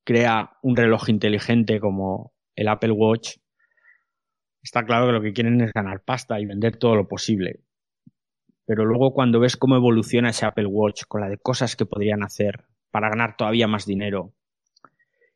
crea 0.04 0.58
un 0.62 0.76
reloj 0.76 1.10
inteligente 1.10 1.80
como 1.80 2.34
el 2.56 2.67
Apple 2.67 2.91
Watch, 2.91 3.38
está 4.62 4.86
claro 4.86 5.08
que 5.08 5.12
lo 5.13 5.22
que 5.22 5.34
quieren 5.34 5.62
es 5.62 5.72
ganar 5.74 6.04
pasta 6.04 6.39
y 6.39 6.46
vender 6.46 6.78
todo 6.78 6.96
lo 6.96 7.08
posible. 7.08 7.62
Pero 8.65 8.86
luego 8.86 9.13
cuando 9.13 9.39
ves 9.39 9.56
cómo 9.56 9.76
evoluciona 9.76 10.30
ese 10.30 10.46
Apple 10.46 10.65
Watch 10.65 11.04
con 11.08 11.22
la 11.22 11.30
de 11.30 11.38
cosas 11.38 11.76
que 11.76 11.86
podrían 11.86 12.24
hacer 12.24 12.65
para 12.91 13.10
ganar 13.10 13.38
todavía 13.38 13.67
más 13.67 13.86
dinero 13.86 14.34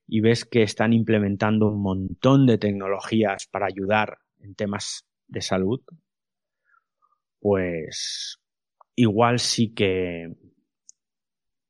y 0.07 0.19
ves 0.19 0.43
que 0.43 0.63
están 0.63 0.91
implementando 0.91 1.69
un 1.69 1.81
montón 1.81 2.45
de 2.45 2.57
tecnologías 2.57 3.47
para 3.47 3.67
ayudar 3.67 4.17
en 4.39 4.55
temas 4.55 5.05
de 5.27 5.41
salud, 5.41 5.79
pues 7.41 8.39
igual 8.95 9.39
sí 9.39 9.73
que 9.73 10.33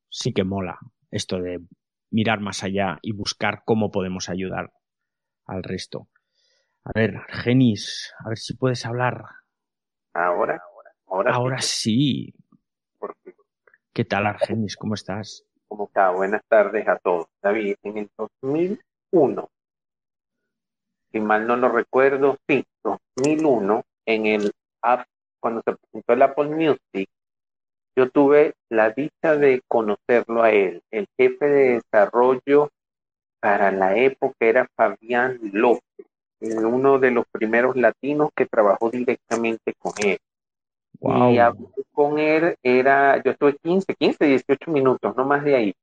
sí 0.09 0.33
que 0.33 0.43
mola 0.43 0.77
esto 1.09 1.39
de 1.39 1.59
mirar 2.11 2.41
más 2.41 2.63
allá 2.63 2.99
y 3.01 3.13
buscar 3.13 3.63
cómo 3.65 3.89
podemos 3.89 4.29
ayudar 4.29 4.71
al 5.45 5.63
resto. 5.63 6.09
A 6.83 6.91
ver, 6.93 7.21
Genis, 7.29 8.13
a 8.19 8.29
ver 8.29 8.37
si 8.37 8.55
puedes 8.55 8.85
hablar. 8.85 9.23
Ahora, 10.13 10.61
ahora, 11.07 11.31
ahora, 11.33 11.61
sí. 11.61 12.33
¿Qué 13.93 14.05
tal, 14.05 14.25
Argenis? 14.25 14.75
¿Cómo 14.75 14.95
estás? 14.95 15.45
¿Cómo 15.67 15.85
está? 15.85 16.09
Buenas 16.11 16.41
tardes 16.47 16.87
a 16.87 16.97
todos. 16.97 17.27
David, 17.41 17.75
en 17.83 17.97
el 17.97 18.09
2001, 18.17 19.49
si 21.11 21.19
mal 21.19 21.45
no 21.45 21.55
lo 21.55 21.69
recuerdo, 21.69 22.37
sí, 22.47 22.65
2001, 22.83 23.83
en 24.05 24.25
el 24.25 24.51
app, 24.81 25.05
cuando 25.41 25.61
se 25.65 25.75
presentó 25.75 26.13
el 26.13 26.21
Apple 26.21 26.49
Music, 26.49 27.09
yo 27.95 28.09
tuve 28.09 28.53
la 28.69 28.91
dicha 28.91 29.35
de 29.35 29.61
conocerlo 29.67 30.43
a 30.43 30.51
él. 30.51 30.81
El 30.91 31.07
jefe 31.17 31.45
de 31.45 31.81
desarrollo 31.81 32.69
para 33.41 33.71
la 33.71 33.97
época 33.97 34.35
era 34.39 34.69
Fabián 34.75 35.39
López, 35.51 36.07
uno 36.39 36.99
de 36.99 37.11
los 37.11 37.25
primeros 37.31 37.75
latinos 37.75 38.29
que 38.35 38.45
trabajó 38.45 38.89
directamente 38.89 39.73
con 39.77 39.93
él. 40.03 40.17
Y 41.01 41.39
con 41.91 42.19
él 42.19 42.55
era, 42.63 43.21
yo 43.23 43.31
estuve 43.31 43.57
15, 43.57 43.95
15, 43.95 44.25
18 44.25 44.71
minutos, 44.71 45.15
no 45.17 45.25
más 45.25 45.43
de 45.43 45.55
ahí. 45.55 45.73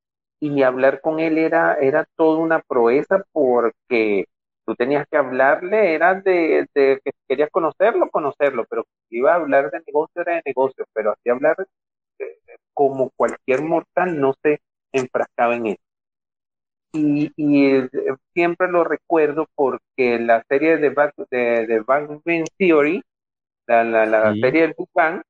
Y 0.40 0.62
hablar 0.62 1.00
con 1.00 1.18
él 1.18 1.36
era, 1.36 1.74
era 1.74 2.06
toda 2.16 2.38
una 2.38 2.60
proeza 2.60 3.24
porque 3.32 4.26
tú 4.68 4.74
tenías 4.76 5.06
que 5.10 5.16
hablarle, 5.16 5.94
era 5.94 6.14
de, 6.14 6.66
de 6.74 7.00
que 7.02 7.12
querías 7.26 7.48
conocerlo, 7.50 8.10
conocerlo, 8.10 8.66
pero 8.68 8.84
iba 9.08 9.32
a 9.32 9.36
hablar 9.36 9.70
de 9.70 9.80
negocio, 9.86 10.20
era 10.20 10.34
de 10.34 10.42
negocio, 10.44 10.84
pero 10.92 11.12
así 11.12 11.30
hablar 11.30 11.56
como 12.74 13.08
cualquier 13.16 13.62
mortal 13.62 14.20
no 14.20 14.34
se 14.42 14.60
enfrascaba 14.92 15.56
en 15.56 15.66
eso. 15.68 15.82
Y, 16.92 17.32
y 17.34 17.88
siempre 18.34 18.68
lo 18.68 18.84
recuerdo 18.84 19.46
porque 19.54 20.18
la 20.18 20.44
serie 20.50 20.76
de 20.76 20.90
Bang, 20.90 21.12
de, 21.30 21.66
de 21.66 21.80
Bang 21.80 22.20
Theory 22.58 23.02
la, 23.66 23.84
la, 23.84 24.34
serie 24.34 24.62
del 24.62 24.74
Big 24.76 25.22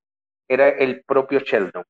era 0.48 0.68
el 0.68 1.04
propio 1.04 1.38
Sheldon. 1.38 1.84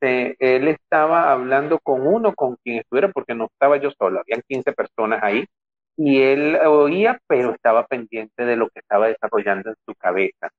él 0.00 0.66
estaba 0.66 1.30
hablando 1.30 1.78
con 1.78 2.08
uno, 2.08 2.34
con 2.34 2.56
quien 2.64 2.78
estuviera, 2.78 3.12
porque 3.12 3.36
no 3.36 3.44
estaba 3.44 3.76
yo 3.76 3.92
solo, 3.92 4.18
habían 4.18 4.42
15 4.48 4.72
personas 4.72 5.22
ahí, 5.22 5.46
y 5.96 6.20
él 6.22 6.56
oía, 6.66 7.20
pero 7.26 7.52
estaba 7.52 7.86
pendiente 7.86 8.44
de 8.44 8.56
lo 8.56 8.68
que 8.68 8.80
estaba 8.80 9.08
desarrollando 9.08 9.70
en 9.70 9.76
su 9.86 9.94
cabeza. 9.94 10.50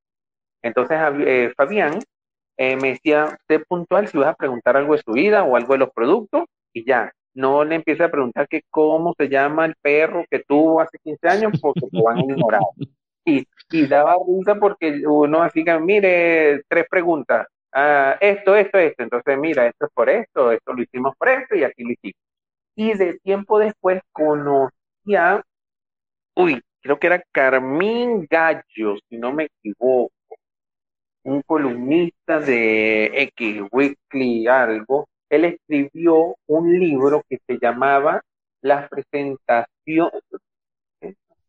Entonces, 0.61 0.97
eh, 1.25 1.53
Fabián 1.57 1.99
eh, 2.57 2.75
me 2.77 2.89
decía, 2.89 3.37
sé 3.47 3.59
puntual 3.59 4.07
si 4.07 4.17
vas 4.17 4.29
a 4.29 4.35
preguntar 4.35 4.77
algo 4.77 4.93
de 4.93 5.01
su 5.03 5.11
vida 5.11 5.43
o 5.43 5.55
algo 5.55 5.73
de 5.73 5.79
los 5.79 5.91
productos, 5.91 6.45
y 6.73 6.85
ya, 6.85 7.11
no 7.33 7.63
le 7.63 7.75
empieza 7.75 8.05
a 8.05 8.11
preguntar 8.11 8.47
que 8.47 8.61
cómo 8.69 9.13
se 9.17 9.27
llama 9.29 9.65
el 9.65 9.75
perro 9.81 10.25
que 10.29 10.39
tuvo 10.39 10.81
hace 10.81 10.97
15 10.99 11.27
años, 11.27 11.59
porque 11.61 11.87
lo 11.91 12.03
van 12.03 12.17
a 12.17 12.21
ignorar. 12.21 12.61
Y, 13.25 13.47
y 13.71 13.87
daba 13.87 14.15
risa 14.27 14.55
porque 14.55 15.01
uno 15.07 15.41
así 15.41 15.63
que, 15.63 15.79
mire, 15.79 16.61
tres 16.67 16.85
preguntas. 16.89 17.47
Ah, 17.71 18.17
esto, 18.21 18.55
esto, 18.55 18.77
esto. 18.77 19.03
Entonces, 19.03 19.37
mira, 19.37 19.65
esto 19.67 19.85
es 19.85 19.91
por 19.93 20.09
esto, 20.09 20.51
esto 20.51 20.73
lo 20.73 20.83
hicimos 20.83 21.15
por 21.17 21.29
esto 21.29 21.55
y 21.55 21.63
aquí 21.63 21.83
lo 21.83 21.91
hicimos. 21.91 22.19
Y 22.75 22.93
de 22.95 23.19
tiempo 23.19 23.59
después 23.59 24.01
conocía, 25.03 25.43
uy, 26.35 26.61
creo 26.81 26.99
que 26.99 27.07
era 27.07 27.23
Carmín 27.31 28.27
Gallo, 28.29 28.97
si 29.09 29.17
no 29.17 29.33
me 29.33 29.45
equivoco, 29.45 30.13
un 31.23 31.41
columnista 31.43 32.39
de 32.39 33.05
X 33.35 33.63
Weekly 33.71 34.47
algo. 34.47 35.07
Él 35.29 35.45
escribió 35.45 36.35
un 36.47 36.79
libro 36.79 37.23
que 37.27 37.39
se 37.47 37.57
llamaba 37.59 38.21
Las 38.61 38.89
presentaciones, 38.89 40.21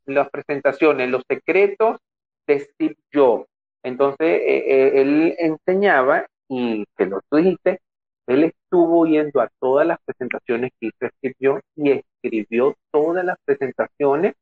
las 0.07 0.31
presentaciones, 0.31 1.11
los 1.11 1.23
secretos 1.29 1.99
de 2.47 2.61
Steve 2.61 2.97
Jobs. 3.13 3.47
Entonces, 3.83 4.27
eh, 4.29 4.65
eh, 4.67 5.01
él 5.01 5.35
enseñaba, 5.39 6.27
y 6.49 6.85
que 6.97 7.07
lo 7.07 7.21
dijiste, 7.33 7.81
él 8.27 8.45
estuvo 8.45 9.07
yendo 9.07 9.41
a 9.41 9.51
todas 9.61 9.87
las 9.87 9.99
presentaciones 10.05 10.71
que 10.81 10.87
hizo 10.87 11.13
Steve 11.19 11.35
Jobs 11.41 11.63
y 11.77 11.91
escribió 11.91 12.75
todas 12.91 13.25
las 13.25 13.37
presentaciones 13.45 14.35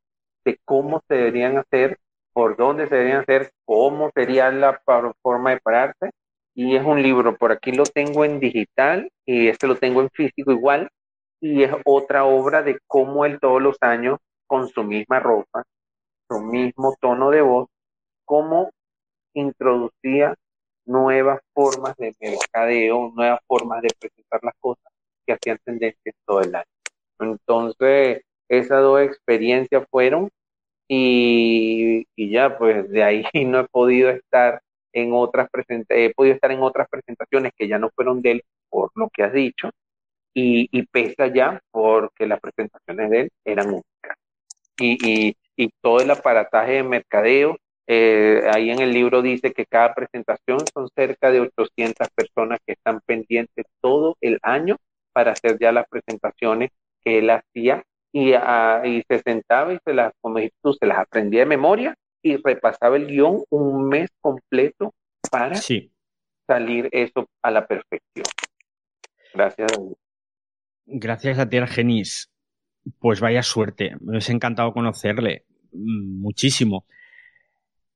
de 0.44 0.58
cómo 0.64 1.02
se 1.08 1.14
deberían 1.14 1.58
hacer, 1.58 1.98
por 2.32 2.56
dónde 2.56 2.88
se 2.88 2.94
deberían 2.94 3.22
hacer, 3.22 3.50
cómo 3.64 4.10
sería 4.14 4.50
la 4.50 4.80
forma 5.22 5.50
de 5.50 5.60
pararse. 5.60 6.10
Y 6.54 6.76
es 6.76 6.84
un 6.84 7.02
libro, 7.02 7.36
por 7.36 7.52
aquí 7.52 7.72
lo 7.72 7.84
tengo 7.84 8.24
en 8.24 8.38
digital 8.38 9.10
y 9.24 9.48
este 9.48 9.66
lo 9.66 9.76
tengo 9.76 10.00
en 10.02 10.10
físico 10.10 10.52
igual. 10.52 10.88
Y 11.40 11.62
es 11.64 11.72
otra 11.84 12.24
obra 12.24 12.62
de 12.62 12.78
cómo 12.86 13.24
él 13.24 13.40
todos 13.40 13.60
los 13.60 13.76
años 13.80 14.18
con 14.46 14.68
su 14.68 14.84
misma 14.84 15.18
ropa, 15.18 15.64
su 16.28 16.40
mismo 16.40 16.94
tono 17.00 17.30
de 17.30 17.40
voz, 17.42 17.68
cómo 18.24 18.70
introducía 19.34 20.34
nuevas 20.86 21.40
formas 21.54 21.96
de 21.96 22.14
mercadeo, 22.20 23.12
nuevas 23.14 23.40
formas 23.46 23.82
de 23.82 23.88
presentar 23.98 24.40
las 24.42 24.54
cosas 24.60 24.92
que 25.26 25.32
hacían 25.34 25.58
tendencias 25.64 26.14
todo 26.26 26.40
el 26.40 26.54
año. 26.54 26.64
Entonces, 27.20 28.22
esas 28.48 28.82
dos 28.82 29.00
experiencias 29.02 29.84
fueron 29.90 30.30
y, 30.88 32.06
ya, 32.16 32.58
pues 32.58 32.90
de 32.90 33.02
ahí 33.04 33.24
no 33.46 33.60
he 33.60 33.68
podido 33.68 34.10
estar 34.10 34.60
en 34.92 35.12
otras 35.14 35.48
presentaciones, 35.50 36.10
he 36.10 36.14
podido 36.14 36.34
estar 36.34 36.50
en 36.52 36.62
otras 36.62 36.88
presentaciones 36.90 37.52
que 37.56 37.68
ya 37.68 37.78
no 37.78 37.90
fueron 37.94 38.22
de 38.22 38.32
él 38.32 38.44
por 38.70 38.90
lo 38.94 39.08
que 39.10 39.22
has 39.22 39.32
dicho 39.32 39.70
y, 40.34 40.68
y 40.70 40.86
pesa 40.86 41.28
ya 41.28 41.60
porque 41.70 42.26
las 42.26 42.40
presentaciones 42.40 43.10
de 43.10 43.20
él 43.22 43.30
eran 43.44 43.68
únicas 43.68 44.16
y, 44.78 45.36
y, 45.56 45.70
todo 45.80 46.00
el 46.00 46.10
aparataje 46.10 46.72
de 46.72 46.82
mercadeo. 46.82 47.56
Eh, 47.86 48.42
ahí 48.52 48.70
en 48.70 48.80
el 48.80 48.92
libro 48.92 49.22
dice 49.22 49.52
que 49.52 49.66
cada 49.66 49.94
presentación 49.94 50.60
son 50.72 50.88
cerca 50.94 51.30
de 51.30 51.40
800 51.40 52.08
personas 52.14 52.60
que 52.64 52.74
están 52.74 53.00
pendientes 53.04 53.66
todo 53.80 54.16
el 54.20 54.38
año 54.42 54.76
para 55.12 55.32
hacer 55.32 55.58
ya 55.58 55.72
las 55.72 55.86
presentaciones 55.88 56.70
que 57.04 57.18
él 57.18 57.30
hacía 57.30 57.82
y, 58.12 58.32
ah, 58.34 58.82
y 58.84 59.02
se 59.08 59.18
sentaba 59.20 59.72
y 59.72 59.78
se 59.84 59.94
las, 59.94 60.12
como 60.20 60.38
tú, 60.62 60.74
se 60.74 60.86
las 60.86 60.98
aprendía 60.98 61.40
de 61.40 61.46
memoria 61.46 61.94
y 62.22 62.36
repasaba 62.36 62.96
el 62.96 63.06
guion 63.06 63.42
un 63.50 63.88
mes 63.88 64.10
completo 64.20 64.94
para 65.30 65.56
salir 66.46 66.88
eso 66.92 67.28
a 67.42 67.50
la 67.50 67.66
perfección. 67.66 68.26
Gracias. 69.34 69.72
Gracias 70.86 71.38
a 71.38 71.48
ti, 71.48 71.56
Argenis. 71.56 72.30
Pues 72.98 73.20
vaya 73.20 73.42
suerte. 73.42 73.96
Me 74.00 74.18
ha 74.18 74.32
encantado 74.32 74.72
conocerle. 74.72 75.44
Mm, 75.72 76.20
muchísimo. 76.20 76.86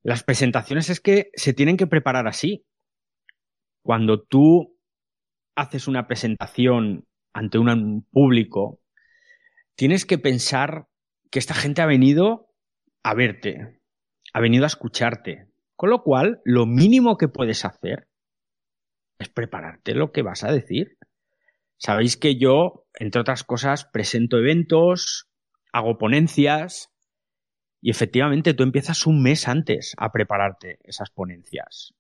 Las 0.06 0.22
presentaciones 0.22 0.88
es 0.88 1.00
que 1.00 1.30
se 1.34 1.52
tienen 1.52 1.76
que 1.76 1.88
preparar 1.88 2.28
así. 2.28 2.64
Cuando 3.82 4.22
tú 4.22 4.78
haces 5.56 5.88
una 5.88 6.06
presentación 6.06 7.08
ante 7.32 7.58
un 7.58 8.06
público, 8.12 8.78
tienes 9.74 10.06
que 10.06 10.18
pensar 10.18 10.86
que 11.28 11.40
esta 11.40 11.54
gente 11.54 11.82
ha 11.82 11.86
venido 11.86 12.54
a 13.02 13.14
verte, 13.14 13.80
ha 14.32 14.40
venido 14.40 14.62
a 14.62 14.68
escucharte. 14.68 15.48
Con 15.74 15.90
lo 15.90 16.04
cual, 16.04 16.40
lo 16.44 16.66
mínimo 16.66 17.16
que 17.16 17.26
puedes 17.26 17.64
hacer 17.64 18.06
es 19.18 19.28
prepararte 19.28 19.92
lo 19.92 20.12
que 20.12 20.22
vas 20.22 20.44
a 20.44 20.52
decir. 20.52 20.98
Sabéis 21.78 22.16
que 22.16 22.38
yo, 22.38 22.86
entre 22.94 23.22
otras 23.22 23.42
cosas, 23.42 23.86
presento 23.86 24.38
eventos, 24.38 25.28
hago 25.72 25.98
ponencias 25.98 26.92
y 27.86 27.90
efectivamente 27.90 28.52
tú 28.52 28.64
empiezas 28.64 29.06
un 29.06 29.22
mes 29.22 29.46
antes 29.46 29.94
a 29.96 30.10
prepararte 30.10 30.80
esas 30.82 31.08
ponencias. 31.10 31.94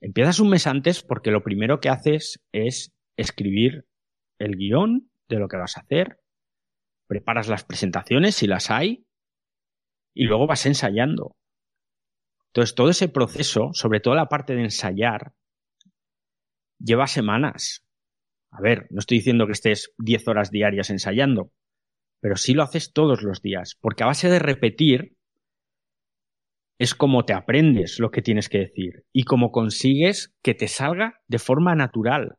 Empiezas 0.00 0.40
un 0.40 0.50
mes 0.50 0.66
antes 0.66 1.04
porque 1.04 1.30
lo 1.30 1.44
primero 1.44 1.78
que 1.78 1.88
haces 1.88 2.42
es 2.50 2.92
escribir 3.16 3.86
el 4.40 4.56
guion 4.56 5.08
de 5.28 5.38
lo 5.38 5.46
que 5.46 5.56
vas 5.56 5.76
a 5.76 5.82
hacer, 5.82 6.18
preparas 7.06 7.46
las 7.46 7.62
presentaciones 7.62 8.34
si 8.34 8.48
las 8.48 8.72
hay 8.72 9.06
y 10.16 10.24
luego 10.24 10.48
vas 10.48 10.66
ensayando. 10.66 11.36
Entonces 12.48 12.74
todo 12.74 12.90
ese 12.90 13.08
proceso, 13.08 13.70
sobre 13.72 14.00
todo 14.00 14.16
la 14.16 14.26
parte 14.26 14.56
de 14.56 14.62
ensayar, 14.62 15.32
lleva 16.80 17.06
semanas. 17.06 17.86
A 18.50 18.60
ver, 18.60 18.88
no 18.90 18.98
estoy 18.98 19.18
diciendo 19.18 19.46
que 19.46 19.52
estés 19.52 19.92
10 19.98 20.26
horas 20.26 20.50
diarias 20.50 20.90
ensayando, 20.90 21.52
pero 22.20 22.34
sí 22.34 22.52
lo 22.52 22.64
haces 22.64 22.92
todos 22.92 23.22
los 23.22 23.42
días, 23.42 23.76
porque 23.80 24.02
a 24.02 24.06
base 24.06 24.28
de 24.28 24.40
repetir 24.40 25.19
es 26.80 26.94
como 26.94 27.24
te 27.24 27.32
aprendes 27.32 28.00
lo 28.00 28.10
que 28.10 28.22
tienes 28.22 28.48
que 28.48 28.58
decir 28.58 29.04
y 29.12 29.24
como 29.24 29.52
consigues 29.52 30.34
que 30.42 30.54
te 30.54 30.66
salga 30.66 31.20
de 31.28 31.38
forma 31.38 31.74
natural. 31.74 32.38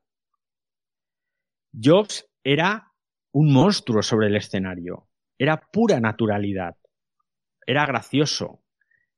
Jobs 1.72 2.28
era 2.44 2.92
un 3.32 3.54
monstruo 3.54 4.02
sobre 4.02 4.28
el 4.28 4.36
escenario, 4.36 5.08
era 5.38 5.62
pura 5.72 6.00
naturalidad, 6.00 6.76
era 7.66 7.86
gracioso, 7.86 8.64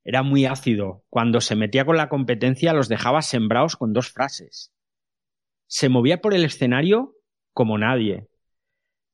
era 0.03 0.21
muy 0.21 0.45
ácido. 0.45 1.05
Cuando 1.09 1.41
se 1.41 1.55
metía 1.55 1.85
con 1.85 1.97
la 1.97 2.09
competencia 2.09 2.73
los 2.73 2.89
dejaba 2.89 3.21
sembrados 3.21 3.75
con 3.75 3.93
dos 3.93 4.11
frases 4.11 4.73
se 5.67 5.89
movía 5.89 6.21
por 6.21 6.33
el 6.33 6.45
escenario 6.45 7.15
como 7.51 7.77
nadie. 7.77 8.27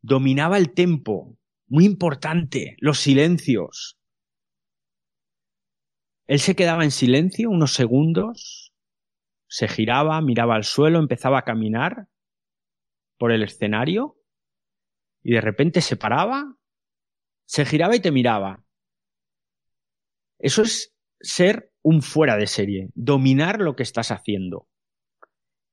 Dominaba 0.02 0.58
el 0.58 0.74
tempo, 0.74 1.38
muy 1.68 1.86
importante, 1.86 2.76
los 2.80 3.00
silencios. 3.00 3.99
Él 6.30 6.40
se 6.40 6.56
quedaba 6.56 6.84
en 6.84 6.92
silencio 6.92 7.50
unos 7.50 7.74
segundos, 7.74 8.72
se 9.48 9.68
giraba, 9.68 10.22
miraba 10.22 10.54
al 10.54 10.64
suelo, 10.64 11.00
empezaba 11.00 11.40
a 11.40 11.44
caminar 11.44 12.08
por 13.18 13.32
el 13.32 13.42
escenario 13.42 14.16
y 15.24 15.34
de 15.34 15.42
repente 15.42 15.82
se 15.82 15.96
paraba, 15.96 16.56
se 17.46 17.66
giraba 17.66 17.96
y 17.96 18.00
te 18.00 18.12
miraba. 18.12 18.64
Eso 20.38 20.62
es 20.62 20.94
ser 21.20 21.74
un 21.82 22.04
fuera 22.04 22.38
de 22.38 22.46
serie, 22.46 22.90
dominar 22.94 23.60
lo 23.60 23.76
que 23.76 23.82
estás 23.82 24.12
haciendo. 24.12 24.68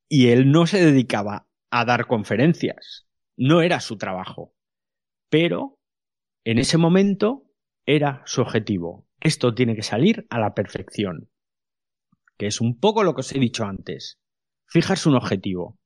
Y 0.09 0.29
él 0.29 0.51
no 0.53 0.67
se 0.67 0.83
dedicaba 0.83 1.47
a 1.69 1.85
dar 1.85 2.07
conferencias, 2.07 3.07
no 3.37 3.61
era 3.61 3.81
su 3.81 3.99
trabajo. 3.99 4.55
Pero 5.29 5.79
en 6.45 6.57
ese 6.57 6.79
momento 6.79 7.45
era 7.85 8.23
su 8.25 8.41
objetivo. 8.41 9.06
Esto 9.27 9.57
tiene 9.57 9.75
que 9.75 9.83
salir 9.83 10.25
a 10.31 10.39
la 10.39 10.55
perfección. 10.55 11.29
Que 12.39 12.47
es 12.47 12.61
un 12.61 12.79
poco 12.79 13.03
lo 13.03 13.13
que 13.13 13.23
os 13.23 13.33
he 13.35 13.41
dicho 13.41 13.65
antes. 13.65 14.21
Fijarse 14.69 15.09
un 15.09 15.17
objetivo. 15.17 15.81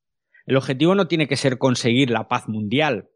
El 0.45 0.59
objetivo 0.59 0.95
no 0.95 1.09
tiene 1.09 1.27
que 1.27 1.39
ser 1.39 1.57
conseguir 1.57 2.11
la 2.11 2.29
paz 2.29 2.49
mundial. 2.49 3.09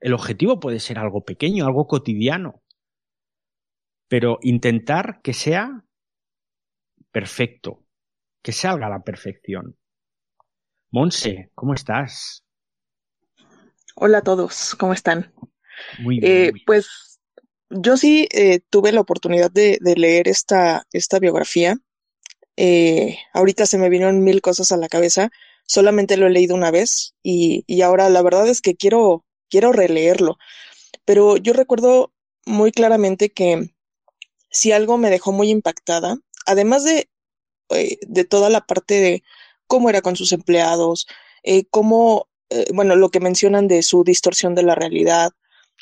El 0.00 0.14
objetivo 0.14 0.58
puede 0.58 0.80
ser 0.80 0.98
algo 0.98 1.22
pequeño, 1.22 1.66
algo 1.66 1.86
cotidiano. 1.86 2.64
Pero 4.08 4.40
intentar 4.42 5.20
que 5.22 5.34
sea 5.34 5.84
perfecto, 7.12 7.86
que 8.42 8.50
salga 8.50 8.88
a 8.88 8.90
la 8.90 9.04
perfección. 9.04 9.78
Monse, 10.90 11.52
¿cómo 11.54 11.74
estás? 11.74 12.44
Hola 13.94 14.18
a 14.18 14.22
todos, 14.22 14.74
¿cómo 14.74 14.94
están? 14.94 15.32
Muy 16.00 16.18
bien. 16.18 16.32
Eh, 16.32 16.52
pues 16.66 17.07
yo 17.70 17.96
sí 17.96 18.28
eh, 18.32 18.60
tuve 18.70 18.92
la 18.92 19.00
oportunidad 19.00 19.50
de, 19.50 19.78
leer 19.96 20.28
esta, 20.28 20.86
esta 20.92 21.18
biografía. 21.18 21.76
Eh, 22.56 23.18
ahorita 23.32 23.66
se 23.66 23.78
me 23.78 23.88
vinieron 23.88 24.24
mil 24.24 24.40
cosas 24.40 24.72
a 24.72 24.76
la 24.76 24.88
cabeza. 24.88 25.30
Solamente 25.66 26.16
lo 26.16 26.26
he 26.26 26.30
leído 26.30 26.54
una 26.54 26.70
vez 26.70 27.14
y, 27.22 27.64
y 27.66 27.82
ahora 27.82 28.08
la 28.08 28.22
verdad 28.22 28.48
es 28.48 28.60
que 28.60 28.74
quiero, 28.74 29.24
quiero 29.50 29.72
releerlo. 29.72 30.38
Pero 31.04 31.36
yo 31.36 31.52
recuerdo 31.52 32.12
muy 32.46 32.72
claramente 32.72 33.30
que 33.30 33.70
si 34.50 34.72
algo 34.72 34.96
me 34.96 35.10
dejó 35.10 35.32
muy 35.32 35.50
impactada, 35.50 36.18
además 36.46 36.84
de, 36.84 37.08
de 37.68 38.24
toda 38.24 38.48
la 38.50 38.62
parte 38.62 38.94
de 39.00 39.22
cómo 39.66 39.90
era 39.90 40.00
con 40.00 40.16
sus 40.16 40.32
empleados, 40.32 41.06
eh, 41.44 41.66
cómo, 41.70 42.28
eh, 42.50 42.66
bueno, 42.74 42.96
lo 42.96 43.10
que 43.10 43.20
mencionan 43.20 43.68
de 43.68 43.82
su 43.82 44.02
distorsión 44.02 44.54
de 44.54 44.64
la 44.64 44.74
realidad, 44.74 45.32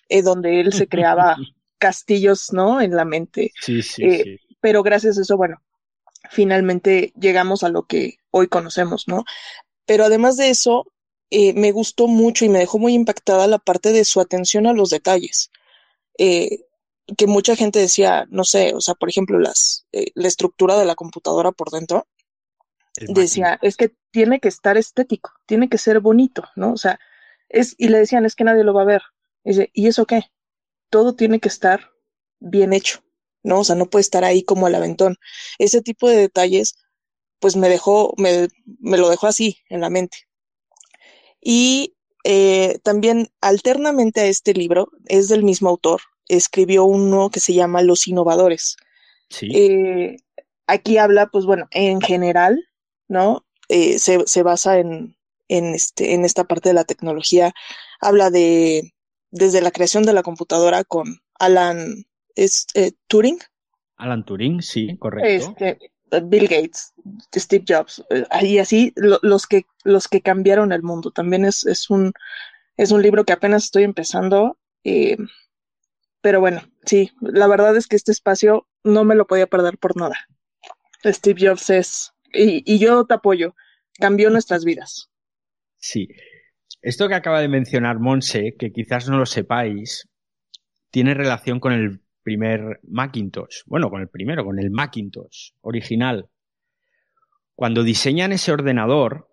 eh, 0.08 0.22
donde 0.22 0.60
él 0.60 0.72
se 0.72 0.86
creaba 0.88 1.36
castillos, 1.78 2.52
¿no? 2.52 2.80
En 2.80 2.94
la 2.94 3.04
mente. 3.04 3.52
Sí, 3.60 3.82
sí, 3.82 4.10
sí. 4.22 4.40
Pero 4.60 4.82
gracias 4.82 5.18
a 5.18 5.22
eso, 5.22 5.36
bueno, 5.36 5.62
finalmente 6.30 7.12
llegamos 7.18 7.62
a 7.62 7.68
lo 7.68 7.84
que 7.84 8.18
hoy 8.30 8.48
conocemos, 8.48 9.04
¿no? 9.06 9.24
Pero 9.86 10.04
además 10.04 10.36
de 10.36 10.50
eso, 10.50 10.86
me 11.30 11.72
gustó 11.72 12.06
mucho 12.08 12.44
y 12.44 12.48
me 12.48 12.58
dejó 12.58 12.78
muy 12.78 12.94
impactada 12.94 13.46
la 13.46 13.58
parte 13.58 13.92
de 13.92 14.04
su 14.04 14.20
atención 14.20 14.66
a 14.66 14.72
los 14.72 14.90
detalles. 14.90 15.50
que 16.18 17.26
mucha 17.26 17.54
gente 17.54 17.78
decía, 17.78 18.26
no 18.30 18.44
sé, 18.44 18.74
o 18.74 18.80
sea, 18.80 18.94
por 18.94 19.08
ejemplo, 19.08 19.38
las, 19.38 19.86
la 19.92 20.28
estructura 20.28 20.76
de 20.76 20.86
la 20.86 20.96
computadora 20.96 21.52
por 21.52 21.70
dentro, 21.70 22.06
decía, 23.08 23.58
es 23.62 23.76
que 23.76 23.92
tiene 24.10 24.40
que 24.40 24.48
estar 24.48 24.76
estético, 24.76 25.32
tiene 25.46 25.68
que 25.68 25.78
ser 25.78 26.00
bonito, 26.00 26.44
¿no? 26.56 26.72
O 26.72 26.76
sea, 26.76 26.98
es, 27.48 27.74
y 27.78 27.88
le 27.88 27.98
decían, 27.98 28.24
es 28.24 28.34
que 28.34 28.44
nadie 28.44 28.64
lo 28.64 28.74
va 28.74 28.82
a 28.82 28.86
ver. 28.86 29.02
Y, 29.44 29.50
dice, 29.50 29.70
¿y 29.72 29.86
eso 29.86 30.06
qué? 30.06 30.22
Todo 30.90 31.14
tiene 31.14 31.40
que 31.40 31.48
estar 31.48 31.90
bien 32.40 32.72
hecho, 32.72 33.00
¿no? 33.42 33.60
O 33.60 33.64
sea, 33.64 33.76
no 33.76 33.86
puede 33.86 34.02
estar 34.02 34.24
ahí 34.24 34.42
como 34.42 34.68
el 34.68 34.74
aventón. 34.74 35.16
Ese 35.58 35.82
tipo 35.82 36.08
de 36.08 36.16
detalles, 36.16 36.76
pues 37.40 37.56
me 37.56 37.68
dejó, 37.68 38.14
me, 38.16 38.48
me 38.80 38.98
lo 38.98 39.08
dejó 39.08 39.26
así 39.26 39.58
en 39.68 39.80
la 39.80 39.90
mente. 39.90 40.18
Y 41.40 41.96
eh, 42.24 42.78
también, 42.82 43.28
alternamente 43.40 44.20
a 44.20 44.26
este 44.26 44.54
libro, 44.54 44.90
es 45.06 45.28
del 45.28 45.44
mismo 45.44 45.68
autor, 45.68 46.00
escribió 46.28 46.84
uno 46.84 47.30
que 47.30 47.40
se 47.40 47.54
llama 47.54 47.82
Los 47.82 48.08
Innovadores. 48.08 48.76
Sí. 49.30 49.50
Eh, 49.54 50.16
aquí 50.66 50.98
habla, 50.98 51.26
pues 51.26 51.44
bueno, 51.44 51.66
en 51.70 52.00
general 52.00 52.66
¿no? 53.08 53.46
Eh, 53.68 53.98
se, 53.98 54.26
se, 54.26 54.42
basa 54.42 54.78
en, 54.78 55.16
en, 55.48 55.74
este, 55.74 56.14
en 56.14 56.24
esta 56.24 56.44
parte 56.44 56.70
de 56.70 56.74
la 56.74 56.84
tecnología. 56.84 57.52
Habla 58.00 58.30
de 58.30 58.94
desde 59.36 59.60
la 59.60 59.70
creación 59.70 60.04
de 60.04 60.12
la 60.12 60.22
computadora 60.22 60.84
con 60.84 61.20
Alan 61.38 62.06
es, 62.34 62.66
eh, 62.74 62.92
Turing. 63.06 63.38
Alan 63.96 64.24
Turing, 64.24 64.62
sí, 64.62 64.96
correcto. 64.98 65.54
Este, 65.58 65.90
Bill 66.22 66.48
Gates, 66.48 66.92
Steve 67.34 67.64
Jobs, 67.66 68.04
eh, 68.10 68.24
y 68.42 68.58
así 68.58 68.92
los, 68.96 69.46
que, 69.46 69.64
los 69.84 70.08
que 70.08 70.20
cambiaron 70.20 70.72
el 70.72 70.82
mundo. 70.82 71.10
También 71.10 71.44
es, 71.44 71.64
es, 71.66 71.90
un, 71.90 72.12
es 72.76 72.90
un 72.90 73.02
libro 73.02 73.24
que 73.24 73.32
apenas 73.32 73.64
estoy 73.64 73.84
empezando. 73.84 74.58
pero 76.20 76.40
bueno, 76.40 76.62
sí, 76.84 77.10
la 77.20 77.46
verdad 77.46 77.76
es 77.76 77.86
que 77.86 77.96
este 77.96 78.12
espacio 78.12 78.66
no 78.84 79.04
me 79.04 79.14
lo 79.14 79.26
podía 79.26 79.46
perder 79.46 79.78
por 79.78 79.96
nada. 79.96 80.16
Steve 81.04 81.48
Jobs 81.48 81.70
es 81.70 82.12
y, 82.36 82.78
yo 82.78 83.04
te 83.06 83.14
apoyo, 83.14 83.54
cambió 83.98 84.30
nuestras 84.30 84.64
vidas. 84.64 85.10
Sí. 85.78 86.08
Esto 86.86 87.08
que 87.08 87.16
acaba 87.16 87.40
de 87.40 87.48
mencionar 87.48 87.98
Monse, 87.98 88.54
que 88.56 88.70
quizás 88.70 89.08
no 89.08 89.18
lo 89.18 89.26
sepáis, 89.26 90.08
tiene 90.92 91.14
relación 91.14 91.58
con 91.58 91.72
el 91.72 92.00
primer 92.22 92.78
Macintosh. 92.86 93.62
Bueno, 93.66 93.90
con 93.90 94.02
el 94.02 94.08
primero, 94.08 94.44
con 94.44 94.60
el 94.60 94.70
Macintosh 94.70 95.50
original. 95.62 96.28
Cuando 97.56 97.82
diseñan 97.82 98.30
ese 98.30 98.52
ordenador, 98.52 99.28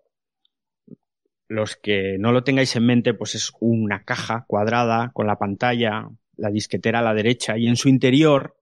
los 1.46 1.76
que 1.76 2.16
no 2.18 2.32
lo 2.32 2.42
tengáis 2.42 2.74
en 2.74 2.86
mente, 2.86 3.14
pues 3.14 3.36
es 3.36 3.52
una 3.60 4.02
caja 4.02 4.46
cuadrada 4.48 5.12
con 5.14 5.28
la 5.28 5.38
pantalla, 5.38 6.08
la 6.36 6.50
disquetera 6.50 6.98
a 6.98 7.02
la 7.02 7.14
derecha 7.14 7.56
y 7.56 7.68
en 7.68 7.76
su 7.76 7.88
interior 7.88 8.56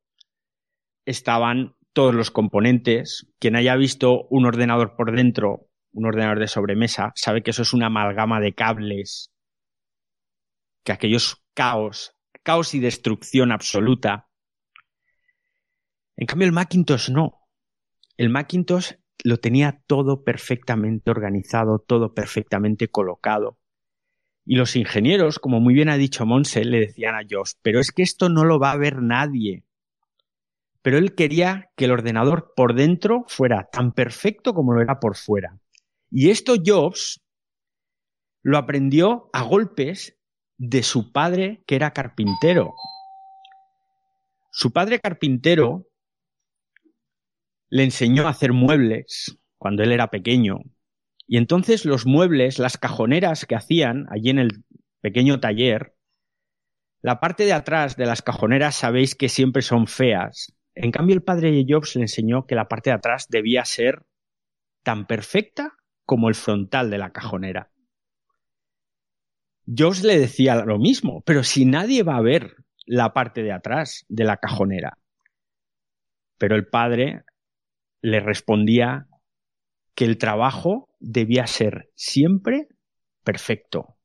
estaban 1.07 1.77
todos 1.95 2.15
los 2.15 2.31
componentes. 2.31 3.27
Quien 3.39 3.57
haya 3.57 3.75
visto 3.75 4.27
un 4.29 4.45
ordenador 4.45 4.97
por 4.97 5.17
dentro, 5.17 5.71
un 5.93 6.07
ordenador 6.07 6.39
de 6.39 6.49
sobremesa, 6.49 7.13
sabe 7.15 7.43
que 7.43 7.51
eso 7.51 7.63
es 7.63 7.73
una 7.73 7.87
amalgama 7.87 8.41
de 8.41 8.55
cables, 8.55 9.31
que 10.85 10.93
aquellos 10.93 11.43
caos, 11.55 12.17
caos 12.43 12.75
y 12.75 12.81
destrucción 12.81 13.53
absoluta. 13.53 14.29
En 16.17 16.27
cambio, 16.27 16.47
el 16.47 16.53
Macintosh 16.53 17.11
no. 17.11 17.41
El 18.17 18.31
Macintosh 18.31 18.93
lo 19.25 19.39
tenía 19.39 19.83
todo 19.87 20.25
perfectamente 20.25 21.11
organizado, 21.11 21.79
todo 21.79 22.15
perfectamente 22.15 22.89
colocado. 22.89 23.59
Y 24.45 24.57
los 24.57 24.75
ingenieros, 24.75 25.39
como 25.39 25.61
muy 25.61 25.75
bien 25.75 25.89
ha 25.89 25.97
dicho 25.97 26.27
Monse, 26.27 26.65
le 26.65 26.81
decían 26.81 27.15
a 27.15 27.23
Josh, 27.29 27.53
pero 27.63 27.79
es 27.79 27.93
que 27.93 28.03
esto 28.03 28.29
no 28.29 28.45
lo 28.45 28.59
va 28.59 28.73
a 28.73 28.77
ver 28.77 29.01
nadie. 29.01 29.65
Pero 30.83 30.99
él 30.99 31.15
quería 31.15 31.71
que 31.77 31.85
el 31.85 31.93
ordenador 31.93 32.53
por 32.57 32.75
dentro 32.75 33.25
fuera 33.29 33.69
tan 33.71 33.93
perfecto 33.93 34.53
como 34.53 34.73
lo 34.73 34.83
era 34.83 34.99
por 34.99 35.17
fuera. 35.17 35.62
Y 36.15 36.29
esto 36.29 36.57
Jobs 36.63 37.25
lo 38.43 38.59
aprendió 38.59 39.31
a 39.33 39.43
golpes 39.45 40.19
de 40.59 40.83
su 40.83 41.11
padre, 41.11 41.65
que 41.67 41.75
era 41.75 41.95
carpintero. 41.95 42.75
Su 44.51 44.73
padre 44.73 45.01
carpintero 45.01 45.87
le 47.71 47.85
enseñó 47.85 48.27
a 48.27 48.31
hacer 48.31 48.53
muebles 48.53 49.41
cuando 49.57 49.83
él 49.85 49.91
era 49.91 50.11
pequeño. 50.11 50.59
Y 51.27 51.39
entonces 51.39 51.87
los 51.87 52.05
muebles, 52.05 52.59
las 52.59 52.77
cajoneras 52.77 53.47
que 53.47 53.55
hacían 53.55 54.07
allí 54.11 54.29
en 54.29 54.39
el 54.39 54.65
pequeño 55.01 55.41
taller, 55.41 55.97
la 57.01 57.21
parte 57.21 57.47
de 57.47 57.55
atrás 57.55 57.97
de 57.97 58.05
las 58.05 58.21
cajoneras 58.21 58.77
sabéis 58.77 59.15
que 59.15 59.31
siempre 59.31 59.63
son 59.63 59.87
feas. 59.87 60.55
En 60.75 60.91
cambio, 60.91 61.15
el 61.15 61.23
padre 61.23 61.53
de 61.53 61.65
Jobs 61.67 61.97
le 61.97 62.03
enseñó 62.03 62.47
que 62.47 62.55
la 62.55 62.69
parte 62.69 62.91
de 62.91 62.97
atrás 62.97 63.29
debía 63.31 63.65
ser 63.65 64.05
tan 64.83 65.07
perfecta 65.07 65.79
como 66.05 66.29
el 66.29 66.35
frontal 66.35 66.91
de 66.91 66.99
la 66.99 67.13
cajonera. 67.13 67.71
Jobs 69.67 70.03
le 70.03 70.19
decía 70.19 70.65
lo 70.65 70.79
mismo, 70.79 71.23
pero 71.25 71.45
si 71.45 71.65
nadie 71.65 72.03
va 72.03 72.17
a 72.17 72.23
ver 72.23 72.57
la 72.87 73.13
parte 73.13 73.43
de 73.43 73.53
atrás 73.53 74.05
de 74.09 74.25
la 74.25 74.37
cajonera. 74.37 74.99
Pero 76.39 76.57
el 76.57 76.67
padre 76.67 77.23
le 78.01 78.21
respondía 78.21 79.07
que 79.95 80.05
el 80.05 80.19
trabajo 80.19 80.89
debía 80.99 81.47
ser 81.47 81.91
siempre 81.95 82.69
perfecto. 83.23 83.97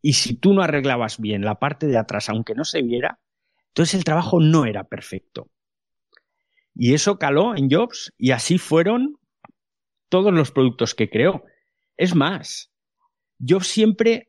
Y 0.00 0.14
si 0.14 0.36
tú 0.36 0.54
no 0.54 0.62
arreglabas 0.62 1.20
bien 1.20 1.44
la 1.44 1.56
parte 1.56 1.86
de 1.86 1.98
atrás, 1.98 2.28
aunque 2.28 2.54
no 2.54 2.64
se 2.64 2.82
viera, 2.82 3.18
entonces 3.68 3.94
el 3.94 4.04
trabajo 4.04 4.40
no 4.40 4.64
era 4.64 4.84
perfecto. 4.84 5.50
Y 6.74 6.94
eso 6.94 7.18
caló 7.18 7.56
en 7.56 7.68
Jobs 7.70 8.12
y 8.16 8.30
así 8.30 8.56
fueron 8.56 9.18
todos 10.08 10.32
los 10.32 10.50
productos 10.50 10.94
que 10.94 11.10
creó. 11.10 11.44
Es 11.96 12.14
más, 12.14 12.72
Jobs 13.40 13.66
siempre, 13.66 14.28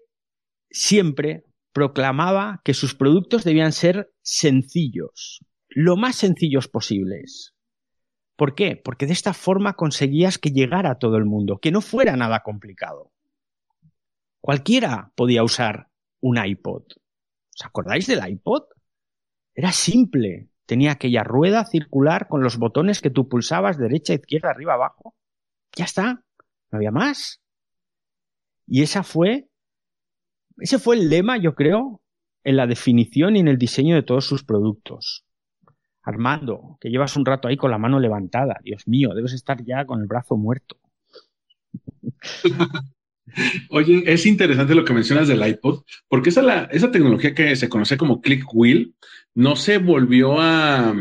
siempre 0.69 1.45
proclamaba 1.73 2.61
que 2.63 2.73
sus 2.73 2.95
productos 2.95 3.43
debían 3.43 3.71
ser 3.71 4.11
sencillos, 4.21 5.39
lo 5.69 5.97
más 5.97 6.15
sencillos 6.15 6.67
posibles. 6.67 7.55
¿Por 8.35 8.55
qué? 8.55 8.75
Porque 8.77 9.05
de 9.05 9.13
esta 9.13 9.33
forma 9.33 9.73
conseguías 9.73 10.37
que 10.37 10.51
llegara 10.51 10.91
a 10.91 10.97
todo 10.97 11.17
el 11.17 11.25
mundo, 11.25 11.59
que 11.61 11.71
no 11.71 11.81
fuera 11.81 12.15
nada 12.15 12.41
complicado. 12.41 13.11
Cualquiera 14.39 15.11
podía 15.15 15.43
usar 15.43 15.89
un 16.21 16.37
iPod. 16.43 16.83
¿Os 17.53 17.65
acordáis 17.65 18.07
del 18.07 18.25
iPod? 18.25 18.63
Era 19.53 19.73
simple. 19.73 20.49
Tenía 20.65 20.93
aquella 20.93 21.23
rueda 21.23 21.65
circular 21.65 22.27
con 22.29 22.41
los 22.41 22.57
botones 22.57 23.01
que 23.01 23.09
tú 23.09 23.27
pulsabas 23.27 23.77
derecha, 23.77 24.13
izquierda, 24.13 24.51
arriba, 24.51 24.75
abajo. 24.75 25.15
Ya 25.75 25.85
está. 25.85 26.23
No 26.71 26.77
había 26.77 26.91
más. 26.91 27.41
Y 28.67 28.83
esa 28.83 29.03
fue, 29.03 29.47
ese 30.57 30.77
fue 30.77 30.95
el 30.95 31.09
lema, 31.09 31.37
yo 31.37 31.55
creo, 31.55 32.01
en 32.43 32.57
la 32.57 32.67
definición 32.67 33.35
y 33.35 33.39
en 33.39 33.47
el 33.47 33.57
diseño 33.57 33.95
de 33.95 34.03
todos 34.03 34.25
sus 34.25 34.43
productos. 34.43 35.25
Armando, 36.03 36.77
que 36.79 36.89
llevas 36.89 37.15
un 37.15 37.25
rato 37.25 37.47
ahí 37.47 37.57
con 37.57 37.71
la 37.71 37.77
mano 37.77 37.99
levantada. 37.99 38.59
Dios 38.63 38.87
mío, 38.87 39.13
debes 39.13 39.33
estar 39.33 39.63
ya 39.63 39.85
con 39.85 40.01
el 40.01 40.07
brazo 40.07 40.37
muerto. 40.37 40.77
Oye, 43.69 44.03
es 44.05 44.25
interesante 44.25 44.75
lo 44.75 44.85
que 44.85 44.93
mencionas 44.93 45.27
del 45.27 45.45
iPod, 45.45 45.83
porque 46.07 46.29
esa, 46.29 46.91
tecnología 46.91 47.33
que 47.33 47.55
se 47.55 47.69
conoce 47.69 47.97
como 47.97 48.21
click 48.21 48.43
wheel 48.53 48.95
no 49.35 49.55
se 49.55 49.77
volvió 49.77 50.39
a, 50.39 50.93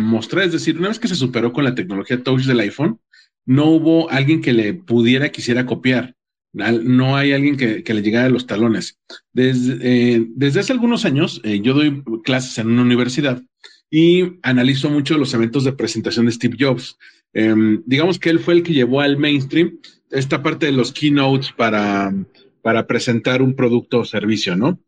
mostrar. 0.00 0.44
Es 0.44 0.52
decir, 0.52 0.78
una 0.78 0.88
vez 0.88 0.98
que 0.98 1.08
se 1.08 1.16
superó 1.16 1.52
con 1.52 1.64
la 1.64 1.74
tecnología 1.74 2.22
touch 2.22 2.44
del 2.44 2.60
iPhone, 2.60 3.00
no 3.46 3.66
hubo 3.66 4.10
alguien 4.10 4.40
que 4.40 4.52
le 4.52 4.74
pudiera, 4.74 5.30
quisiera 5.30 5.66
copiar. 5.66 6.14
No 6.52 7.16
hay 7.16 7.32
alguien 7.32 7.56
que, 7.56 7.82
le 7.94 8.02
llegara 8.02 8.26
a 8.26 8.30
los 8.30 8.46
talones. 8.46 8.98
Desde, 9.32 9.78
eh, 9.82 10.26
desde 10.36 10.60
hace 10.60 10.72
algunos 10.72 11.04
años, 11.04 11.40
eh, 11.42 11.60
yo 11.60 11.74
doy 11.74 12.02
clases 12.22 12.58
en 12.58 12.68
una 12.68 12.82
universidad 12.82 13.42
y 13.90 14.38
analizo 14.42 14.88
mucho 14.88 15.18
los 15.18 15.34
eventos 15.34 15.64
de 15.64 15.72
presentación 15.72 16.26
de 16.26 16.32
Steve 16.32 16.56
Jobs. 16.58 16.96
Em, 17.32 17.82
digamos 17.86 18.18
que 18.18 18.30
él 18.30 18.38
fue 18.38 18.54
el 18.54 18.62
que 18.62 18.72
llevó 18.72 19.00
al 19.00 19.18
mainstream 19.18 19.78
esta 20.10 20.42
parte 20.42 20.66
de 20.66 20.72
los 20.72 20.92
keynotes 20.92 21.52
para, 21.52 22.14
para 22.62 22.86
presentar 22.86 23.42
un 23.42 23.54
producto 23.54 24.00
o 24.00 24.04
servicio, 24.04 24.56
¿no? 24.56 24.78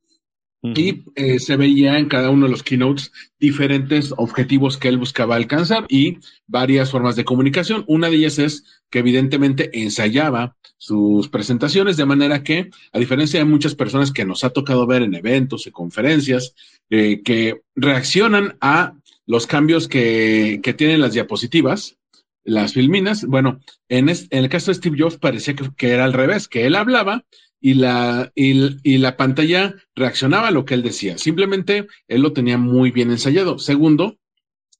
Y 0.74 1.04
eh, 1.14 1.38
se 1.38 1.56
veía 1.56 1.98
en 1.98 2.08
cada 2.08 2.30
uno 2.30 2.46
de 2.46 2.52
los 2.52 2.62
keynotes 2.62 3.12
diferentes 3.38 4.12
objetivos 4.16 4.76
que 4.78 4.88
él 4.88 4.98
buscaba 4.98 5.36
alcanzar 5.36 5.86
y 5.88 6.18
varias 6.46 6.90
formas 6.90 7.16
de 7.16 7.24
comunicación. 7.24 7.84
Una 7.86 8.08
de 8.08 8.16
ellas 8.16 8.38
es 8.38 8.64
que 8.90 9.00
evidentemente 9.00 9.70
ensayaba 9.72 10.56
sus 10.78 11.28
presentaciones 11.28 11.96
de 11.96 12.06
manera 12.06 12.42
que, 12.42 12.70
a 12.92 12.98
diferencia 12.98 13.38
de 13.38 13.44
muchas 13.44 13.74
personas 13.74 14.12
que 14.12 14.24
nos 14.24 14.44
ha 14.44 14.50
tocado 14.50 14.86
ver 14.86 15.02
en 15.02 15.14
eventos 15.14 15.66
y 15.66 15.70
conferencias, 15.70 16.54
eh, 16.90 17.22
que 17.22 17.62
reaccionan 17.74 18.56
a 18.60 18.94
los 19.26 19.46
cambios 19.46 19.88
que, 19.88 20.60
que, 20.62 20.74
tienen 20.74 21.00
las 21.00 21.12
diapositivas, 21.12 21.96
las 22.44 22.74
filminas. 22.74 23.24
Bueno, 23.24 23.60
en, 23.88 24.08
en 24.08 24.26
el 24.30 24.48
caso 24.48 24.70
de 24.70 24.76
Steve 24.76 24.96
Jobs 24.98 25.16
parecía 25.16 25.54
que, 25.54 25.70
que, 25.76 25.90
era 25.90 26.04
al 26.04 26.12
revés, 26.12 26.48
que 26.48 26.66
él 26.66 26.76
hablaba 26.76 27.24
y 27.60 27.74
la, 27.74 28.32
y, 28.34 28.78
y, 28.82 28.98
la 28.98 29.16
pantalla 29.16 29.74
reaccionaba 29.94 30.48
a 30.48 30.52
lo 30.52 30.64
que 30.64 30.74
él 30.74 30.82
decía. 30.82 31.18
Simplemente 31.18 31.86
él 32.08 32.22
lo 32.22 32.32
tenía 32.32 32.58
muy 32.58 32.90
bien 32.90 33.10
ensayado. 33.10 33.58
Segundo, 33.58 34.18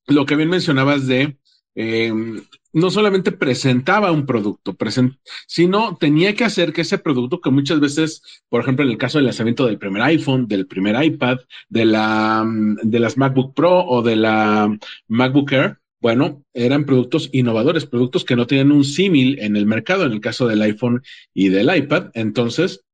lo 0.06 0.26
que 0.26 0.36
bien 0.36 0.50
mencionabas 0.50 1.06
de 1.06 1.38
eh, 1.74 2.12
no 2.72 2.90
solamente 2.90 3.32
presentaba 3.32 4.12
un 4.12 4.26
producto, 4.26 4.76
sino 5.46 5.96
tenía 5.96 6.34
que 6.34 6.44
hacer 6.44 6.72
que 6.72 6.82
ese 6.82 6.98
producto, 6.98 7.40
que 7.40 7.50
muchas 7.50 7.80
veces, 7.80 8.22
por 8.50 8.60
ejemplo, 8.60 8.84
en 8.84 8.90
el 8.90 8.98
caso 8.98 9.18
del 9.18 9.26
lanzamiento 9.26 9.66
del 9.66 9.78
primer 9.78 10.02
iPhone, 10.02 10.46
del 10.46 10.66
primer 10.66 11.02
iPad, 11.02 11.38
de, 11.70 11.84
la, 11.86 12.44
de 12.82 13.00
las 13.00 13.16
MacBook 13.16 13.54
Pro 13.54 13.84
o 13.86 14.02
de 14.02 14.16
la 14.16 14.76
MacBook 15.08 15.52
Air, 15.52 15.78
bueno, 16.01 16.44
eran 16.53 16.84
productos 16.84 17.30
innovadores, 17.32 17.86
productos 17.86 18.24
que 18.24 18.36
no 18.36 18.47
tenían 18.47 18.72
un 18.72 18.84
símil 18.84 19.38
en 19.40 19.57
el 19.57 19.66
mercado, 19.66 20.05
en 20.05 20.12
el 20.12 20.20
caso 20.20 20.47
del 20.47 20.62
iPhone 20.62 21.03
y 21.34 21.49
del 21.49 21.74
iPad. 21.74 22.11
Entonces, 22.14 22.84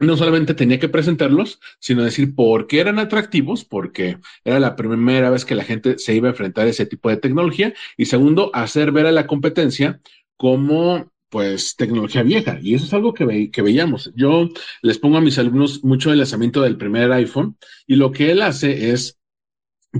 no 0.00 0.16
solamente 0.16 0.54
tenía 0.54 0.78
que 0.78 0.88
presentarlos, 0.88 1.60
sino 1.78 2.02
decir 2.02 2.34
por 2.34 2.66
qué 2.66 2.80
eran 2.80 2.98
atractivos, 2.98 3.64
porque 3.64 4.18
era 4.44 4.58
la 4.58 4.76
primera 4.76 5.30
vez 5.30 5.44
que 5.44 5.54
la 5.54 5.64
gente 5.64 5.98
se 5.98 6.14
iba 6.14 6.28
a 6.28 6.32
enfrentar 6.32 6.66
a 6.66 6.70
ese 6.70 6.86
tipo 6.86 7.08
de 7.08 7.16
tecnología. 7.16 7.74
Y 7.96 8.06
segundo, 8.06 8.50
hacer 8.54 8.92
ver 8.92 9.06
a 9.06 9.12
la 9.12 9.26
competencia 9.26 10.00
como 10.36 11.12
pues 11.28 11.74
tecnología 11.74 12.22
vieja. 12.22 12.58
Y 12.62 12.74
eso 12.74 12.84
es 12.84 12.94
algo 12.94 13.12
que, 13.12 13.50
que 13.50 13.62
veíamos. 13.62 14.12
Yo 14.14 14.50
les 14.82 14.98
pongo 14.98 15.16
a 15.16 15.20
mis 15.20 15.38
alumnos 15.38 15.82
mucho 15.82 16.12
el 16.12 16.18
lanzamiento 16.18 16.62
del 16.62 16.76
primer 16.76 17.10
iPhone 17.10 17.56
y 17.88 17.96
lo 17.96 18.12
que 18.12 18.30
él 18.30 18.40
hace 18.40 18.92
es 18.92 19.18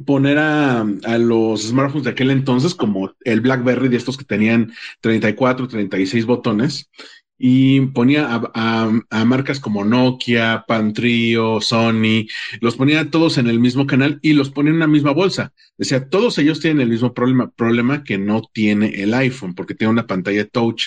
poner 0.07 0.39
a, 0.39 0.81
a, 0.81 1.19
los 1.19 1.69
smartphones 1.69 2.05
de 2.05 2.11
aquel 2.11 2.31
entonces, 2.31 2.75
como 2.75 3.15
el 3.25 3.41
BlackBerry 3.41 3.89
de 3.89 3.97
estos 3.97 4.17
que 4.17 4.25
tenían 4.25 4.73
34, 5.01 5.69
36 5.69 6.27
botones, 6.27 6.91
y 7.37 7.81
ponía 7.87 8.29
a, 8.33 8.91
a, 9.11 9.25
marcas 9.25 9.61
como 9.61 9.85
Nokia, 9.85 10.65
Pantrio, 10.67 11.61
Sony, 11.61 12.27
los 12.61 12.77
ponía 12.77 13.11
todos 13.11 13.39
en 13.39 13.49
el 13.49 13.59
mismo 13.59 13.87
canal 13.87 14.19
y 14.23 14.35
los 14.35 14.51
ponía 14.51 14.71
en 14.71 14.77
una 14.77 14.87
misma 14.87 15.13
bolsa. 15.13 15.53
Decía, 15.77 16.09
todos 16.09 16.39
ellos 16.39 16.61
tienen 16.61 16.81
el 16.81 16.89
mismo 16.89 17.13
problema, 17.13 17.51
problema 17.51 18.05
que 18.05 18.19
no 18.19 18.43
tiene 18.53 19.03
el 19.03 19.15
iPhone, 19.15 19.55
porque 19.55 19.75
tiene 19.75 19.93
una 19.93 20.07
pantalla 20.07 20.47
touch. 20.49 20.87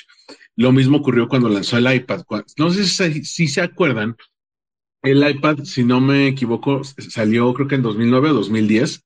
Lo 0.55 0.71
mismo 0.71 0.97
ocurrió 0.97 1.27
cuando 1.27 1.49
lanzó 1.49 1.77
el 1.77 1.93
iPad. 1.93 2.23
No 2.57 2.71
sé 2.71 2.85
si, 2.85 3.23
si 3.25 3.47
se 3.47 3.61
acuerdan, 3.61 4.15
el 5.03 5.29
iPad, 5.29 5.63
si 5.63 5.83
no 5.83 6.01
me 6.01 6.27
equivoco, 6.27 6.81
salió 6.83 7.53
creo 7.53 7.67
que 7.67 7.75
en 7.75 7.81
2009 7.81 8.29
o 8.29 8.33
2010. 8.33 9.03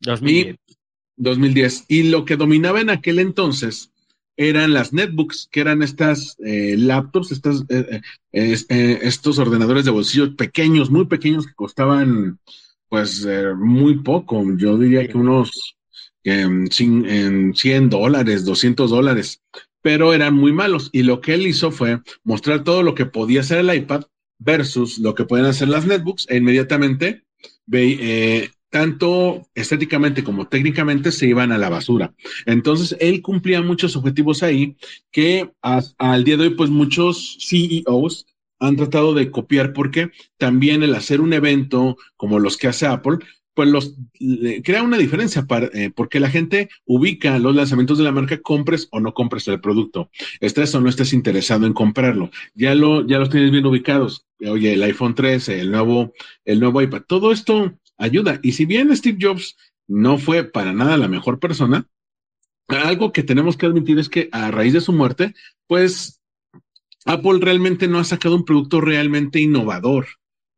2010. 0.00 0.54
Y 0.54 0.74
2010. 1.16 1.84
Y 1.88 2.02
lo 2.04 2.24
que 2.24 2.36
dominaba 2.36 2.80
en 2.80 2.90
aquel 2.90 3.18
entonces 3.18 3.92
eran 4.36 4.72
las 4.72 4.92
netbooks, 4.92 5.48
que 5.50 5.60
eran 5.60 5.82
estas 5.82 6.36
eh, 6.44 6.76
laptops, 6.78 7.32
estas, 7.32 7.64
eh, 7.68 8.00
eh, 8.32 8.98
estos 9.02 9.38
ordenadores 9.38 9.84
de 9.84 9.90
bolsillo 9.90 10.34
pequeños, 10.34 10.90
muy 10.90 11.06
pequeños 11.06 11.46
que 11.46 11.54
costaban 11.54 12.38
pues 12.88 13.26
muy 13.56 14.00
poco, 14.00 14.44
yo 14.58 14.76
diría 14.76 15.08
que 15.08 15.16
unos 15.16 15.76
en 16.24 16.70
100 16.70 17.88
dólares, 17.88 18.44
200 18.44 18.90
dólares, 18.90 19.40
pero 19.80 20.12
eran 20.12 20.34
muy 20.34 20.52
malos. 20.52 20.90
Y 20.92 21.02
lo 21.02 21.22
que 21.22 21.32
él 21.32 21.46
hizo 21.46 21.70
fue 21.70 22.00
mostrar 22.22 22.64
todo 22.64 22.82
lo 22.82 22.94
que 22.94 23.06
podía 23.06 23.40
hacer 23.40 23.58
el 23.58 23.74
iPad 23.74 24.04
versus 24.44 24.98
lo 24.98 25.14
que 25.14 25.24
pueden 25.24 25.46
hacer 25.46 25.68
las 25.68 25.86
netbooks 25.86 26.26
e 26.28 26.36
inmediatamente 26.36 27.24
ve, 27.66 28.50
tanto 28.70 29.46
estéticamente 29.54 30.24
como 30.24 30.48
técnicamente 30.48 31.12
se 31.12 31.26
iban 31.26 31.52
a 31.52 31.58
la 31.58 31.68
basura. 31.68 32.14
Entonces, 32.46 32.96
él 33.00 33.20
cumplía 33.20 33.60
muchos 33.60 33.96
objetivos 33.96 34.42
ahí 34.42 34.76
que 35.10 35.50
al 35.60 36.24
día 36.24 36.36
de 36.38 36.44
hoy, 36.44 36.54
pues 36.54 36.70
muchos 36.70 37.36
CEOs 37.46 38.26
han 38.58 38.76
tratado 38.76 39.12
de 39.12 39.30
copiar 39.30 39.72
porque 39.72 40.10
también 40.38 40.82
el 40.82 40.94
hacer 40.94 41.20
un 41.20 41.32
evento 41.32 41.96
como 42.16 42.38
los 42.38 42.56
que 42.56 42.68
hace 42.68 42.86
Apple, 42.86 43.18
pues 43.54 43.68
los 43.68 43.94
crea 44.64 44.82
una 44.82 44.96
diferencia 44.96 45.46
eh, 45.74 45.90
porque 45.94 46.20
la 46.20 46.30
gente 46.30 46.68
ubica 46.84 47.38
los 47.38 47.54
lanzamientos 47.54 47.98
de 47.98 48.04
la 48.04 48.12
marca, 48.12 48.40
compres 48.40 48.88
o 48.90 49.00
no 49.00 49.12
compres 49.12 49.46
el 49.48 49.60
producto, 49.60 50.10
estés 50.40 50.74
o 50.74 50.80
no 50.80 50.88
estés 50.88 51.12
interesado 51.12 51.66
en 51.66 51.72
comprarlo, 51.72 52.30
ya 52.54 52.74
lo, 52.74 53.06
ya 53.06 53.18
los 53.18 53.30
tienes 53.30 53.50
bien 53.50 53.66
ubicados. 53.66 54.26
Oye, 54.40 54.72
el 54.72 54.82
iPhone 54.82 55.14
13, 55.14 55.60
el 55.60 55.70
nuevo, 55.70 56.12
el 56.44 56.60
nuevo 56.60 56.82
iPad, 56.82 57.02
todo 57.06 57.30
esto 57.30 57.78
ayuda. 57.96 58.40
Y 58.42 58.52
si 58.52 58.64
bien 58.64 58.94
Steve 58.96 59.18
Jobs 59.20 59.56
no 59.86 60.18
fue 60.18 60.44
para 60.44 60.72
nada 60.72 60.96
la 60.96 61.08
mejor 61.08 61.38
persona, 61.38 61.86
algo 62.68 63.12
que 63.12 63.22
tenemos 63.22 63.56
que 63.56 63.66
admitir 63.66 63.98
es 63.98 64.08
que 64.08 64.28
a 64.32 64.50
raíz 64.50 64.72
de 64.72 64.80
su 64.80 64.92
muerte, 64.92 65.34
pues 65.66 66.22
Apple 67.04 67.38
realmente 67.40 67.88
no 67.88 67.98
ha 67.98 68.04
sacado 68.04 68.36
un 68.36 68.44
producto 68.44 68.80
realmente 68.80 69.40
innovador, 69.40 70.06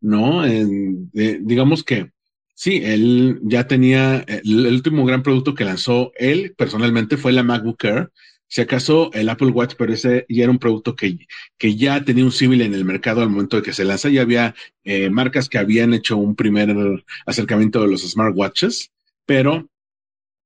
¿no? 0.01 0.43
digamos 0.45 1.83
que 1.83 2.14
sí, 2.55 2.81
él 2.85 3.41
ya 3.43 3.67
tenía, 3.67 4.25
el, 4.27 4.67
último 4.67 5.05
gran 5.05 5.23
producto 5.23 5.55
que 5.55 5.65
lanzó 5.65 6.13
él 6.17 6.55
personalmente 6.57 7.17
fue 7.17 7.33
la 7.33 7.43
MacBook 7.43 7.85
Air, 7.85 8.11
si 8.55 8.61
acaso 8.61 9.11
el 9.15 9.29
Apple 9.29 9.49
Watch, 9.49 9.75
pero 9.77 9.93
ese 9.93 10.27
ya 10.29 10.45
era 10.45 10.53
un 10.53 10.61
producto 10.61 10.95
que, 10.95 11.19
que 11.59 11.75
ya 11.77 12.05
tenía 12.05 12.25
un 12.25 12.31
civil 12.31 12.63
en 12.63 12.73
el 12.73 12.85
mercado 12.85 13.21
al 13.21 13.31
momento 13.31 13.57
de 13.57 13.63
que 13.63 13.73
se 13.73 13.85
lanza. 13.85 14.09
Ya 14.09 14.23
había 14.23 14.55
eh, 14.85 15.11
marcas 15.11 15.49
que 15.49 15.59
habían 15.59 15.93
hecho 15.93 16.17
un 16.17 16.37
primer 16.37 17.05
acercamiento 17.27 17.81
de 17.83 17.89
los 17.89 18.09
smartwatches, 18.09 18.93
pero 19.27 19.69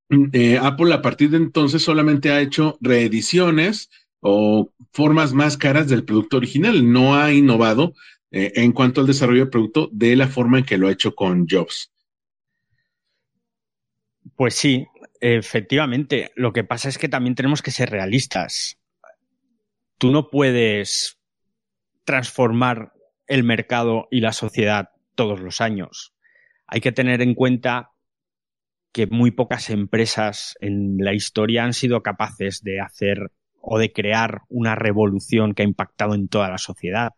mm, 0.08 0.24
eh, 0.32 0.58
Apple 0.58 0.94
a 0.94 1.02
partir 1.02 1.28
de 1.30 1.36
entonces 1.36 1.82
solamente 1.82 2.30
ha 2.30 2.40
hecho 2.40 2.78
reediciones 2.80 3.90
o 4.20 4.70
formas 4.92 5.34
más 5.34 5.58
caras 5.58 5.88
del 5.88 6.04
producto 6.04 6.38
original. 6.38 6.90
No 6.90 7.14
ha 7.14 7.32
innovado 7.32 7.92
eh, 8.30 8.52
en 8.56 8.72
cuanto 8.72 9.00
al 9.02 9.06
desarrollo 9.06 9.40
del 9.40 9.50
producto 9.50 9.90
de 9.92 10.16
la 10.16 10.28
forma 10.28 10.58
en 10.58 10.64
que 10.64 10.78
lo 10.78 10.88
ha 10.88 10.92
hecho 10.92 11.14
con 11.14 11.46
Jobs. 11.46 11.90
Pues 14.36 14.54
sí, 14.54 14.86
Efectivamente, 15.20 16.30
lo 16.36 16.52
que 16.52 16.64
pasa 16.64 16.88
es 16.88 16.98
que 16.98 17.08
también 17.08 17.34
tenemos 17.34 17.62
que 17.62 17.72
ser 17.72 17.90
realistas. 17.90 18.78
Tú 19.98 20.12
no 20.12 20.30
puedes 20.30 21.18
transformar 22.04 22.92
el 23.26 23.42
mercado 23.42 24.06
y 24.10 24.20
la 24.20 24.32
sociedad 24.32 24.90
todos 25.16 25.40
los 25.40 25.60
años. 25.60 26.14
Hay 26.66 26.80
que 26.80 26.92
tener 26.92 27.20
en 27.20 27.34
cuenta 27.34 27.90
que 28.92 29.06
muy 29.08 29.32
pocas 29.32 29.70
empresas 29.70 30.56
en 30.60 30.98
la 30.98 31.14
historia 31.14 31.64
han 31.64 31.74
sido 31.74 32.02
capaces 32.02 32.62
de 32.62 32.80
hacer 32.80 33.32
o 33.60 33.78
de 33.78 33.92
crear 33.92 34.42
una 34.48 34.76
revolución 34.76 35.52
que 35.52 35.62
ha 35.62 35.66
impactado 35.66 36.14
en 36.14 36.28
toda 36.28 36.48
la 36.48 36.58
sociedad. 36.58 37.12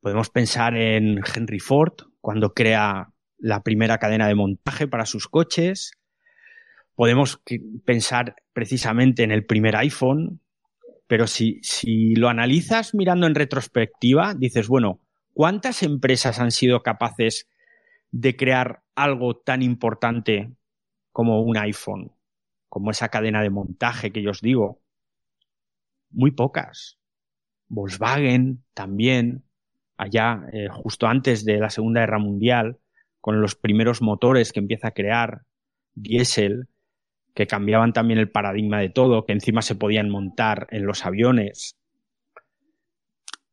Podemos 0.00 0.30
pensar 0.30 0.76
en 0.76 1.20
Henry 1.34 1.60
Ford, 1.60 1.94
cuando 2.20 2.54
crea 2.54 3.12
la 3.38 3.62
primera 3.62 3.98
cadena 3.98 4.26
de 4.26 4.34
montaje 4.34 4.88
para 4.88 5.06
sus 5.06 5.28
coches, 5.28 5.97
podemos 6.98 7.40
pensar 7.84 8.34
precisamente 8.52 9.22
en 9.22 9.30
el 9.30 9.46
primer 9.46 9.76
iPhone, 9.76 10.40
pero 11.06 11.28
si, 11.28 11.62
lo 12.16 12.28
analizas 12.28 12.92
mirando 12.92 13.28
en 13.28 13.36
retrospectiva, 13.36 14.34
dices, 14.34 14.66
bueno, 14.66 14.98
¿cuántas 15.32 15.84
empresas 15.84 16.40
han 16.40 16.50
sido 16.50 16.82
capaces 16.82 17.46
de 18.10 18.34
crear 18.34 18.82
algo 18.96 19.36
tan 19.36 19.62
importante 19.62 20.50
como 21.12 21.40
un 21.40 21.56
iPhone, 21.56 22.10
como 22.68 22.90
esa 22.90 23.10
cadena 23.10 23.42
de 23.42 23.50
montaje 23.50 24.10
que 24.10 24.20
yo 24.20 24.32
os 24.32 24.40
digo? 24.40 24.80
Muy 26.10 26.32
pocas. 26.32 26.98
Volkswagen 27.68 28.64
también, 28.74 29.44
allá 29.96 30.48
eh, 30.52 30.66
justo 30.68 31.06
antes 31.06 31.44
de 31.44 31.60
la 31.60 31.70
Segunda 31.70 32.00
Guerra 32.00 32.18
Mundial, 32.18 32.80
con 33.20 33.40
los 33.40 33.54
primeros 33.54 34.02
motores 34.02 34.52
que 34.52 34.58
empieza 34.58 34.88
a 34.88 34.94
crear, 34.94 35.42
diésel, 35.94 36.66
que 37.38 37.46
cambiaban 37.46 37.92
también 37.92 38.18
el 38.18 38.32
paradigma 38.32 38.80
de 38.80 38.88
todo, 38.88 39.24
que 39.24 39.32
encima 39.32 39.62
se 39.62 39.76
podían 39.76 40.10
montar 40.10 40.66
en 40.72 40.84
los 40.86 41.06
aviones. 41.06 41.78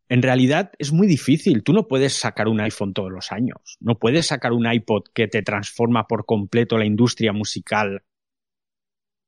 En 0.10 0.24
realidad 0.24 0.72
es 0.80 0.92
muy 0.92 1.06
difícil. 1.06 1.62
Tú 1.62 1.72
no 1.72 1.88
puedes 1.88 2.14
sacar 2.14 2.48
un 2.48 2.60
iPhone 2.62 2.96
todos 2.96 3.12
los 3.12 3.32
años. 3.32 3.78
No 3.80 4.00
puedes 4.00 4.26
sacar 4.26 4.54
un 4.54 4.66
iPod 4.66 5.04
que 5.14 5.28
te 5.28 5.44
transforma 5.44 6.08
por 6.08 6.26
completo 6.26 6.80
la 6.80 6.88
industria 6.88 7.32
musical 7.32 8.02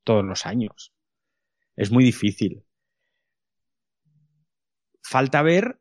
todos 0.03 0.25
los 0.25 0.47
años. 0.47 0.91
Es 1.75 1.91
muy 1.91 2.03
difícil. 2.03 2.63
Falta 5.03 5.43
ver 5.43 5.79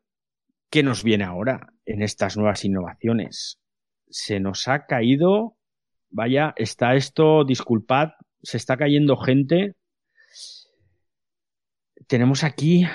qué 0.69 0.83
nos 0.83 1.03
viene 1.03 1.23
ahora 1.23 1.73
en 1.83 2.03
estas 2.03 2.37
nuevas 2.37 2.63
innovaciones. 2.63 3.59
Se 4.07 4.39
nos 4.39 4.67
ha 4.67 4.85
caído, 4.85 5.57
vaya, 6.11 6.53
está 6.57 6.93
esto, 6.93 7.43
disculpad, 7.43 8.09
se 8.41 8.57
está 8.57 8.77
cayendo 8.77 9.17
gente. 9.17 9.75
Tenemos 12.07 12.43
aquí 12.43 12.85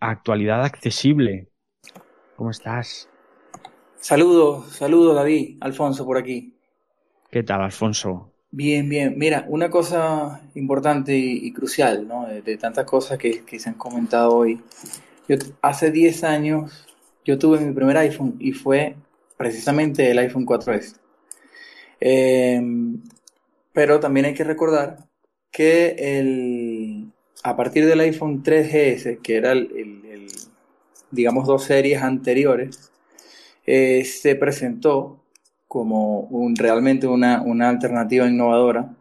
actualidad 0.00 0.64
accesible. 0.64 1.48
¿Cómo 2.36 2.50
estás? 2.50 3.08
Saludos, 3.96 4.72
saludos 4.72 5.14
David, 5.14 5.58
Alfonso 5.60 6.04
por 6.04 6.18
aquí. 6.18 6.54
¿Qué 7.30 7.42
tal, 7.42 7.62
Alfonso? 7.62 8.32
Bien, 8.50 8.88
bien. 8.88 9.14
Mira, 9.16 9.46
una 9.48 9.70
cosa 9.70 10.42
importante 10.54 11.16
y, 11.16 11.52
crucial, 11.52 12.06
¿no? 12.06 12.26
De, 12.26 12.56
tantas 12.58 12.84
cosas 12.84 13.18
que, 13.18 13.42
se 13.58 13.68
han 13.68 13.76
comentado 13.76 14.36
hoy. 14.36 14.60
Yo, 15.28 15.36
hace 15.62 15.90
10 15.90 16.24
años 16.24 16.86
yo 17.24 17.38
tuve 17.38 17.60
mi 17.60 17.72
primer 17.72 17.96
iPhone 17.96 18.36
y 18.38 18.52
fue 18.52 18.96
precisamente 19.36 20.10
el 20.10 20.18
iPhone 20.18 20.44
4S. 20.44 20.96
Eh, 22.00 22.60
pero 23.72 24.00
también 24.00 24.26
hay 24.26 24.34
que 24.34 24.44
recordar 24.44 24.98
que 25.50 25.96
el, 25.98 27.12
a 27.42 27.56
partir 27.56 27.86
del 27.86 28.00
iPhone 28.00 28.42
3GS, 28.42 29.20
que 29.20 29.36
era 29.36 29.52
el, 29.52 30.28
digamos 31.10 31.46
dos 31.46 31.64
series 31.64 32.02
anteriores, 32.02 32.90
eh, 33.66 34.04
se 34.04 34.34
presentó 34.34 35.20
como 35.68 36.20
un, 36.20 36.56
realmente 36.56 37.06
una, 37.06 37.68
alternativa 37.68 38.28
innovadora, 38.28 38.94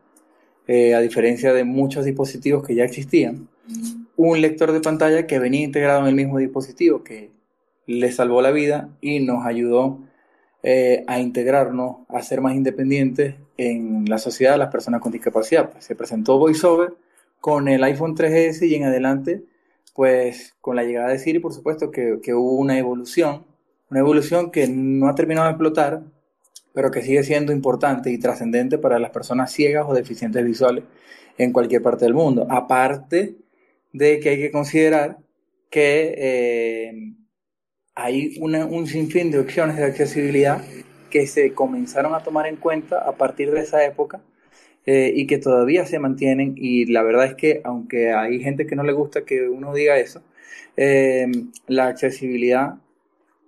eh, 0.68 0.94
a 0.96 1.00
diferencia 1.00 1.54
de 1.54 1.64
muchos 1.64 2.06
dispositivos 2.06 2.66
que 2.66 2.76
ya 2.76 2.86
existían, 2.86 3.50
un 4.16 4.42
lector 4.42 4.72
de 4.72 4.80
pantalla 4.80 5.28
que 5.28 5.40
venía 5.40 5.64
integrado 5.64 6.02
en 6.02 6.08
el 6.08 6.16
mismo 6.16 6.38
dispositivo, 6.38 7.04
que 7.04 7.32
le 7.88 8.12
salvó 8.12 8.42
la 8.42 8.52
vida 8.52 8.90
y 9.02 9.20
nos 9.20 9.46
ayudó 9.46 10.00
eh, 10.64 11.04
a 11.08 11.20
integrarnos, 11.20 11.98
a 12.08 12.22
ser 12.22 12.42
más 12.42 12.56
independientes 12.56 13.36
en 13.70 14.06
la 14.06 14.18
sociedad 14.18 14.54
de 14.54 14.58
las 14.58 14.72
personas 14.72 15.02
con 15.02 15.12
discapacidad. 15.12 15.70
Pues 15.72 15.86
se 15.86 15.96
presentó 15.96 16.38
VoiceOver 16.40 16.96
con 17.40 17.68
el 17.68 17.84
iPhone 17.84 18.16
3GS 18.16 18.68
y 18.68 18.76
en 18.76 18.86
adelante, 18.86 19.44
pues 19.94 20.56
con 20.62 20.76
la 20.76 20.84
llegada 20.84 21.10
de 21.10 21.20
Siri, 21.20 21.40
por 21.40 21.54
supuesto 21.54 21.92
que, 21.92 22.20
que 22.24 22.34
hubo 22.34 22.54
una 22.54 22.78
evolución, 22.78 23.46
una 23.90 24.00
evolución 24.00 24.52
que 24.52 24.68
no 24.68 25.08
ha 25.08 25.16
terminado 25.16 25.48
de 25.48 25.52
explotar, 25.52 26.04
pero 26.74 26.92
que 26.92 27.02
sigue 27.02 27.24
siendo 27.24 27.52
importante 27.52 28.12
y 28.12 28.18
trascendente 28.18 28.78
para 28.78 29.00
las 29.00 29.12
personas 29.12 29.52
ciegas 29.52 29.86
o 29.88 29.94
deficientes 29.94 30.44
visuales 30.44 30.84
en 31.38 31.52
cualquier 31.52 31.82
parte 31.82 32.06
del 32.06 32.14
mundo. 32.14 32.48
Aparte 32.50 33.36
de 33.94 34.20
que 34.20 34.30
hay 34.30 34.38
que 34.38 34.52
considerar 34.52 35.18
que 35.70 36.16
eh, 36.18 37.14
hay 37.96 38.38
un 38.40 38.88
sinfín 38.88 39.32
de 39.32 39.40
opciones 39.40 39.78
de 39.78 39.86
accesibilidad 39.86 40.62
que 41.12 41.28
se 41.28 41.54
comenzaron 41.54 42.16
a 42.16 42.24
tomar 42.24 42.48
en 42.48 42.56
cuenta 42.56 42.98
a 42.98 43.12
partir 43.12 43.52
de 43.52 43.60
esa 43.62 43.86
época 43.86 44.22
eh, 44.86 45.14
y 45.16 45.28
que 45.28 45.38
todavía 45.38 45.86
se 45.86 46.00
mantienen. 46.00 46.56
Y 46.58 46.86
la 46.86 47.04
verdad 47.04 47.26
es 47.26 47.36
que, 47.36 47.62
aunque 47.64 48.12
hay 48.14 48.40
gente 48.42 48.66
que 48.66 48.76
no 48.76 48.84
le 48.84 48.94
gusta 48.94 49.26
que 49.26 49.48
uno 49.48 49.74
diga 49.74 50.00
eso, 50.00 50.24
eh, 50.78 51.28
la 51.68 51.88
accesibilidad, 51.88 52.76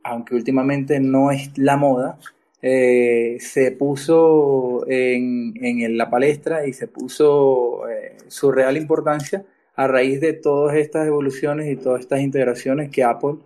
aunque 0.04 0.36
últimamente 0.36 1.00
no 1.00 1.32
es 1.32 1.58
la 1.58 1.78
moda, 1.78 2.20
eh, 2.62 3.38
se 3.40 3.72
puso 3.72 4.86
en, 4.88 5.54
en, 5.64 5.98
la 5.98 6.10
palestra 6.10 6.68
y 6.68 6.74
se 6.74 6.88
puso 6.88 7.82
su 8.28 8.52
real 8.52 8.78
importancia 8.78 9.46
a 9.76 9.88
raíz 9.88 10.22
de 10.22 10.34
todas 10.34 10.76
estas 10.78 11.08
evoluciones 11.08 11.70
y 11.72 11.76
todas 11.76 12.02
estas 12.02 12.22
integraciones 12.22 12.90
que 12.90 13.04
Apple, 13.04 13.38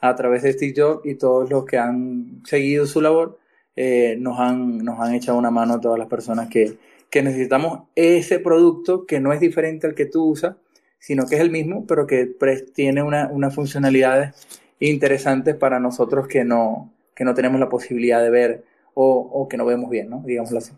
a 0.00 0.14
través 0.14 0.42
de 0.42 0.52
Steve 0.52 0.74
Jobs 0.76 1.06
y 1.06 1.14
todos 1.14 1.48
los 1.50 1.64
que 1.64 1.78
han 1.78 2.42
seguido 2.44 2.86
su 2.86 3.00
labor, 3.00 3.38
eh, 3.76 4.16
nos, 4.18 4.40
han, 4.40 4.78
nos 4.78 4.98
han 4.98 5.14
echado 5.14 5.38
una 5.38 5.50
mano 5.50 5.74
a 5.74 5.80
todas 5.80 5.98
las 5.98 6.08
personas 6.08 6.48
que, 6.48 6.78
que 7.10 7.22
necesitamos 7.22 7.82
ese 7.94 8.38
producto 8.38 9.06
que 9.06 9.20
no 9.20 9.32
es 9.32 9.40
diferente 9.40 9.86
al 9.86 9.94
que 9.94 10.06
tú 10.06 10.24
usas, 10.24 10.56
sino 10.98 11.26
que 11.26 11.36
es 11.36 11.40
el 11.40 11.50
mismo, 11.50 11.86
pero 11.86 12.06
que 12.06 12.26
tiene 12.74 13.02
unas 13.02 13.30
una 13.30 13.50
funcionalidades 13.50 14.34
interesantes 14.80 15.54
para 15.54 15.78
nosotros 15.78 16.26
que 16.26 16.44
no, 16.44 16.92
que 17.14 17.24
no 17.24 17.34
tenemos 17.34 17.60
la 17.60 17.68
posibilidad 17.68 18.22
de 18.22 18.30
ver 18.30 18.64
o, 18.94 19.18
o 19.18 19.48
que 19.48 19.56
no 19.56 19.66
vemos 19.66 19.90
bien, 19.90 20.10
¿no? 20.10 20.22
Digámoslo 20.24 20.58
así. 20.58 20.72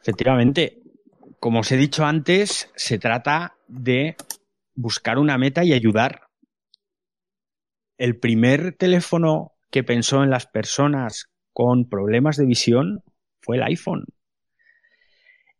Efectivamente, 0.00 0.78
como 1.38 1.60
os 1.60 1.70
he 1.70 1.76
dicho 1.76 2.04
antes, 2.04 2.70
se 2.74 2.98
trata 2.98 3.56
de 3.66 4.16
buscar 4.74 5.18
una 5.18 5.36
meta 5.38 5.64
y 5.64 5.72
ayudar. 5.72 6.22
El 7.98 8.16
primer 8.16 8.72
teléfono 8.72 9.57
que 9.70 9.84
pensó 9.84 10.22
en 10.22 10.30
las 10.30 10.46
personas 10.46 11.30
con 11.52 11.88
problemas 11.88 12.36
de 12.36 12.46
visión 12.46 13.02
fue 13.40 13.56
el 13.56 13.62
iPhone. 13.64 14.04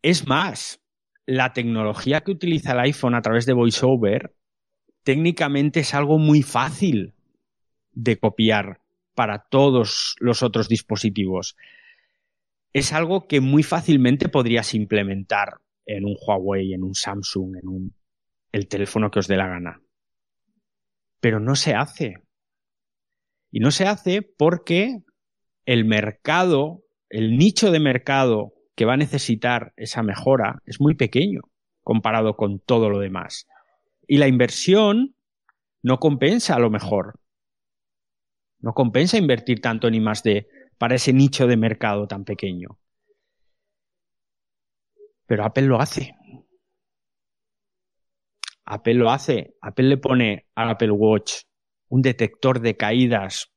Es 0.03 0.27
más, 0.27 0.81
la 1.27 1.53
tecnología 1.53 2.23
que 2.23 2.31
utiliza 2.31 2.73
el 2.73 2.81
iPhone 2.81 3.15
a 3.15 3.23
través 3.23 3.47
de 3.47 3.53
VoiceOver 3.53 4.35
técnicamente 5.03 5.81
es 5.81 5.95
algo 5.95 6.19
muy 6.19 6.43
fácil 6.43 7.15
de 7.93 8.19
copiar 8.19 8.81
para 9.15 9.41
todos 9.49 10.15
los 10.21 10.43
otros 10.43 10.69
dispositivos. 10.69 11.57
Es 12.73 12.93
algo 12.93 13.27
que 13.27 13.41
muy 13.41 13.63
fácilmente 13.63 14.29
podrías 14.29 14.75
implementar 14.75 15.61
en 15.87 16.05
un 16.05 16.17
Huawei, 16.21 16.75
en 16.75 16.85
un 16.85 16.95
Samsung, 16.95 17.57
en 17.57 17.69
un, 17.69 17.95
el 18.53 18.69
teléfono 18.69 19.11
que 19.11 19.19
os 19.19 19.27
dé 19.27 19.37
la 19.37 19.49
gana. 19.49 19.83
Pero 21.21 21.41
no 21.41 21.57
se 21.57 21.75
hace. 21.75 22.23
Y 23.51 23.61
no 23.61 23.71
se 23.71 23.87
hace 23.87 24.23
porque 24.23 25.03
el 25.65 25.85
mercado, 25.85 26.83
el 27.09 27.37
nicho 27.37 27.71
de 27.71 27.81
mercado 27.81 28.55
que 28.75 28.85
va 28.85 28.95
a 28.95 28.99
necesitar 28.99 29.73
esa 29.77 30.03
mejora 30.03 30.63
es 30.65 30.81
muy 30.81 30.95
pequeño 30.95 31.43
comparado 31.83 32.37
con 32.37 32.61
todo 32.61 32.91
lo 32.91 33.01
demás. 33.01 33.47
Y 34.07 34.19
la 34.19 34.29
inversión 34.29 35.15
no 35.83 35.99
compensa 35.99 36.55
a 36.55 36.59
lo 36.59 36.71
mejor. 36.71 37.19
No 38.61 38.75
compensa 38.75 39.17
invertir 39.17 39.61
tanto 39.61 39.91
ni 39.91 40.01
más 40.01 40.23
de 40.23 40.49
para 40.77 40.97
ese 40.97 41.13
nicho 41.13 41.47
de 41.47 41.57
mercado 41.57 42.07
tan 42.07 42.25
pequeño. 42.25 42.79
Pero 45.27 45.45
Apple 45.45 45.65
lo 45.65 45.81
hace. 45.81 46.15
Apple 48.65 48.95
lo 48.95 49.11
hace. 49.11 49.57
Apple 49.61 49.89
le 49.89 49.97
pone 49.97 50.47
al 50.55 50.71
Apple 50.71 50.91
Watch 50.91 51.48
un 51.89 52.03
detector 52.03 52.61
de 52.61 52.77
caídas 52.77 53.53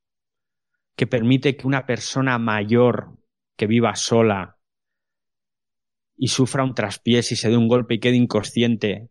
que 0.96 1.08
permite 1.08 1.56
que 1.56 1.68
una 1.68 1.86
persona 1.86 2.38
mayor 2.38 3.18
que 3.56 3.68
viva 3.68 3.96
sola 3.96 4.58
y 6.16 6.28
sufra 6.28 6.64
un 6.64 6.76
traspiés 6.76 7.32
y 7.32 7.36
se 7.36 7.50
dé 7.50 7.58
un 7.58 7.68
golpe 7.68 7.96
y 7.96 8.00
quede 8.00 8.16
inconsciente, 8.16 9.10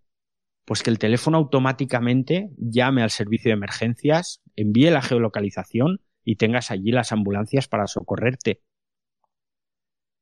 pues 0.64 0.82
que 0.82 0.90
el 0.90 0.98
teléfono 0.98 1.38
automáticamente 1.38 2.50
llame 2.56 3.02
al 3.02 3.10
servicio 3.10 3.50
de 3.50 3.54
emergencias, 3.54 4.40
envíe 4.54 4.90
la 4.90 5.02
geolocalización 5.02 6.00
y 6.24 6.36
tengas 6.36 6.70
allí 6.70 6.92
las 6.92 7.12
ambulancias 7.12 7.66
para 7.66 7.86
socorrerte. 7.86 8.62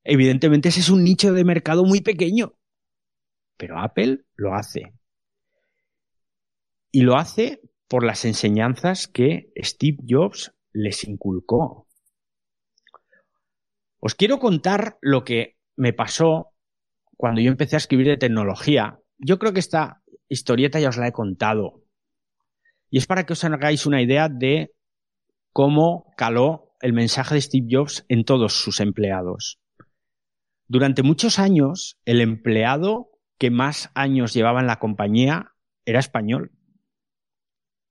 Evidentemente 0.04 0.70
ese 0.70 0.80
es 0.80 0.88
un 0.88 1.04
nicho 1.04 1.32
de 1.34 1.44
mercado 1.44 1.84
muy 1.84 2.00
pequeño, 2.00 2.54
pero 3.58 3.78
Apple 3.78 4.24
lo 4.36 4.54
hace. 4.54 4.94
Y 6.90 7.02
lo 7.02 7.16
hace 7.16 7.60
por 7.88 8.04
las 8.04 8.24
enseñanzas 8.24 9.08
que 9.08 9.50
Steve 9.56 9.98
Jobs 10.06 10.52
les 10.72 11.04
inculcó. 11.04 11.88
Os 13.98 14.14
quiero 14.14 14.38
contar 14.38 14.98
lo 15.00 15.24
que 15.24 15.58
me 15.76 15.92
pasó 15.92 16.52
cuando 17.16 17.40
yo 17.40 17.50
empecé 17.50 17.76
a 17.76 17.78
escribir 17.78 18.06
de 18.06 18.16
tecnología. 18.16 19.00
Yo 19.18 19.38
creo 19.38 19.52
que 19.52 19.60
esta 19.60 20.02
historieta 20.28 20.78
ya 20.78 20.90
os 20.90 20.98
la 20.98 21.08
he 21.08 21.12
contado. 21.12 21.82
Y 22.90 22.98
es 22.98 23.06
para 23.06 23.26
que 23.26 23.32
os 23.32 23.42
hagáis 23.42 23.86
una 23.86 24.00
idea 24.00 24.28
de 24.28 24.72
cómo 25.52 26.12
caló 26.16 26.74
el 26.80 26.92
mensaje 26.92 27.34
de 27.34 27.40
Steve 27.40 27.66
Jobs 27.68 28.04
en 28.08 28.24
todos 28.24 28.52
sus 28.52 28.80
empleados. 28.80 29.58
Durante 30.68 31.02
muchos 31.02 31.38
años, 31.38 31.98
el 32.04 32.20
empleado 32.20 33.10
que 33.38 33.50
más 33.50 33.90
años 33.94 34.34
llevaba 34.34 34.60
en 34.60 34.66
la 34.66 34.78
compañía 34.78 35.54
era 35.84 35.98
español. 35.98 36.52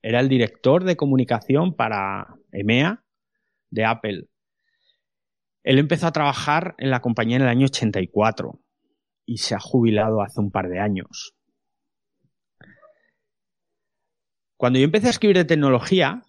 Era 0.01 0.19
el 0.19 0.29
director 0.29 0.83
de 0.83 0.95
comunicación 0.95 1.75
para 1.75 2.35
EMEA 2.51 3.03
de 3.69 3.85
Apple. 3.85 4.27
Él 5.63 5.79
empezó 5.79 6.07
a 6.07 6.11
trabajar 6.11 6.75
en 6.77 6.91
la 6.91 7.01
compañía 7.01 7.37
en 7.37 7.43
el 7.43 7.49
año 7.49 7.65
84 7.65 8.59
y 9.25 9.37
se 9.37 9.55
ha 9.55 9.59
jubilado 9.59 10.21
hace 10.21 10.39
un 10.39 10.51
par 10.51 10.69
de 10.69 10.79
años. 10.79 11.33
Cuando 14.55 14.79
yo 14.79 14.85
empecé 14.85 15.07
a 15.07 15.11
escribir 15.11 15.37
de 15.37 15.45
tecnología, 15.45 16.23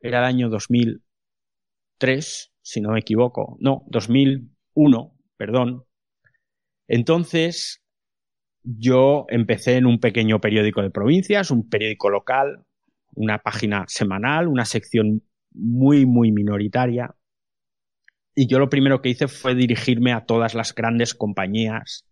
era 0.00 0.20
el 0.20 0.24
año 0.24 0.48
2003, 0.48 2.52
si 2.62 2.80
no 2.80 2.92
me 2.92 3.00
equivoco, 3.00 3.56
no, 3.60 3.84
2001, 3.88 5.14
perdón. 5.36 5.84
Entonces, 6.88 7.82
yo 8.66 9.26
empecé 9.28 9.76
en 9.76 9.86
un 9.86 10.00
pequeño 10.00 10.40
periódico 10.40 10.82
de 10.82 10.90
provincias, 10.90 11.52
un 11.52 11.68
periódico 11.68 12.10
local, 12.10 12.64
una 13.14 13.38
página 13.38 13.84
semanal, 13.86 14.48
una 14.48 14.64
sección 14.64 15.22
muy, 15.52 16.04
muy 16.04 16.32
minoritaria. 16.32 17.14
Y 18.34 18.48
yo 18.48 18.58
lo 18.58 18.68
primero 18.68 19.00
que 19.00 19.08
hice 19.08 19.28
fue 19.28 19.54
dirigirme 19.54 20.12
a 20.12 20.26
todas 20.26 20.54
las 20.54 20.74
grandes 20.74 21.14
compañías 21.14 22.06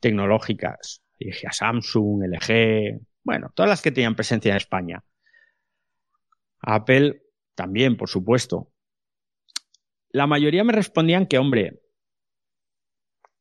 tecnológicas. 0.00 1.02
Dirigí 1.18 1.46
a 1.46 1.52
Samsung, 1.52 2.24
LG, 2.24 3.00
bueno, 3.22 3.50
todas 3.54 3.70
las 3.70 3.80
que 3.80 3.92
tenían 3.92 4.16
presencia 4.16 4.50
en 4.50 4.56
España. 4.56 5.04
Apple 6.60 7.22
también, 7.54 7.96
por 7.96 8.08
supuesto. 8.08 8.72
La 10.10 10.26
mayoría 10.26 10.64
me 10.64 10.72
respondían 10.72 11.26
que, 11.26 11.38
hombre, 11.38 11.80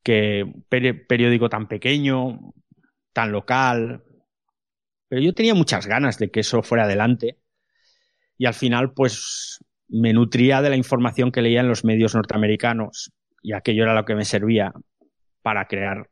que 0.07 0.45
periódico 0.69 1.49
tan 1.49 1.67
pequeño, 1.67 2.53
tan 3.11 3.33
local. 3.33 4.05
Pero 5.09 5.21
yo 5.21 5.33
tenía 5.33 5.53
muchas 5.53 5.85
ganas 5.85 6.17
de 6.17 6.31
que 6.31 6.39
eso 6.39 6.63
fuera 6.63 6.85
adelante. 6.85 7.41
Y 8.37 8.45
al 8.45 8.53
final, 8.53 8.93
pues, 8.93 9.59
me 9.89 10.13
nutría 10.13 10.61
de 10.61 10.69
la 10.69 10.77
información 10.77 11.29
que 11.29 11.41
leía 11.41 11.59
en 11.59 11.67
los 11.67 11.83
medios 11.83 12.15
norteamericanos. 12.15 13.11
Y 13.43 13.51
aquello 13.51 13.83
era 13.83 13.93
lo 13.93 14.05
que 14.05 14.15
me 14.15 14.23
servía 14.23 14.71
para 15.41 15.67
crear 15.67 16.09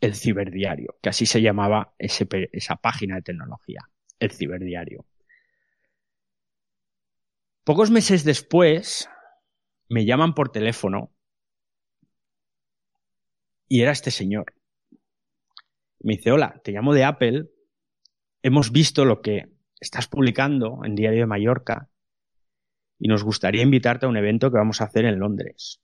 el 0.00 0.14
ciberdiario, 0.14 0.96
que 1.02 1.10
así 1.10 1.26
se 1.26 1.42
llamaba 1.42 1.92
esa 1.98 2.76
página 2.76 3.16
de 3.16 3.22
tecnología, 3.22 3.82
el 4.18 4.30
ciberdiario. 4.30 5.04
Pocos 7.64 7.90
meses 7.90 8.24
después, 8.24 9.10
me 9.90 10.06
llaman 10.06 10.32
por 10.32 10.50
teléfono 10.50 11.12
y 13.70 13.82
era 13.82 13.92
este 13.92 14.10
señor. 14.10 14.52
Me 16.00 16.16
dice, 16.16 16.32
hola, 16.32 16.60
te 16.64 16.72
llamo 16.72 16.92
de 16.92 17.04
Apple. 17.04 17.48
Hemos 18.42 18.72
visto 18.72 19.04
lo 19.04 19.22
que 19.22 19.48
estás 19.78 20.08
publicando 20.08 20.80
en 20.84 20.96
Diario 20.96 21.20
de 21.20 21.26
Mallorca 21.26 21.88
y 22.98 23.06
nos 23.06 23.22
gustaría 23.22 23.62
invitarte 23.62 24.06
a 24.06 24.08
un 24.08 24.16
evento 24.16 24.50
que 24.50 24.58
vamos 24.58 24.80
a 24.80 24.84
hacer 24.84 25.04
en 25.04 25.20
Londres. 25.20 25.80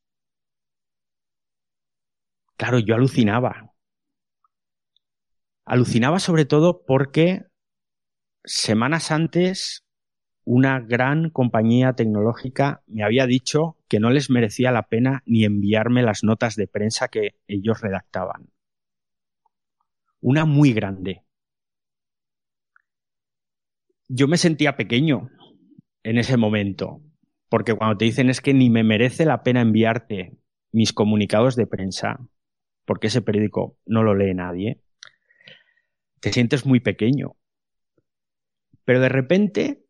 Claro, 2.57 2.81
yo 2.81 2.97
alucinaba. 2.97 3.73
Alucinaba 5.65 6.19
sobre 6.19 6.45
todo 6.45 6.85
porque 6.85 7.45
semanas 8.45 9.13
antes 9.13 9.86
una 10.47 10.79
gran 10.79 11.31
compañía 11.31 11.95
tecnológica 11.95 12.85
me 12.87 13.03
había 13.03 13.27
dicho 13.27 13.77
que 13.89 13.99
no 13.99 14.11
les 14.11 14.31
merecía 14.31 14.71
la 14.71 14.85
pena 14.85 15.25
ni 15.27 15.45
enviarme 15.45 16.05
las 16.05 16.23
notas 16.23 16.55
de 16.55 16.69
prensa 16.69 17.09
que 17.09 17.35
ellos 17.49 17.81
redactaban. 17.81 18.49
Una 20.21 20.45
muy 20.45 20.73
grande. 20.73 21.25
Yo 24.09 24.29
me 24.29 24.37
sentía 24.37 24.77
pequeño 24.77 25.31
en 26.05 26.17
ese 26.17 26.37
momento, 26.37 27.03
porque 27.49 27.75
cuando 27.75 27.99
te 27.99 28.05
dicen 28.05 28.31
es 28.31 28.41
que 28.41 28.55
ni 28.55 28.71
me 28.71 28.85
merece 28.85 29.25
la 29.25 29.43
pena 29.43 29.63
enviarte 29.63 30.39
mis 30.71 30.93
comunicados 30.93 31.57
de 31.57 31.67
prensa, 31.67 32.21
porque 32.85 33.09
ese 33.09 33.21
periódico 33.21 33.79
no 33.85 34.05
lo 34.05 34.15
lee 34.15 34.33
nadie, 34.33 34.81
te 36.21 36.33
sientes 36.33 36.65
muy 36.67 36.79
pequeño. 36.79 37.35
Pero 38.85 39.01
de 39.01 39.09
repente 39.09 39.86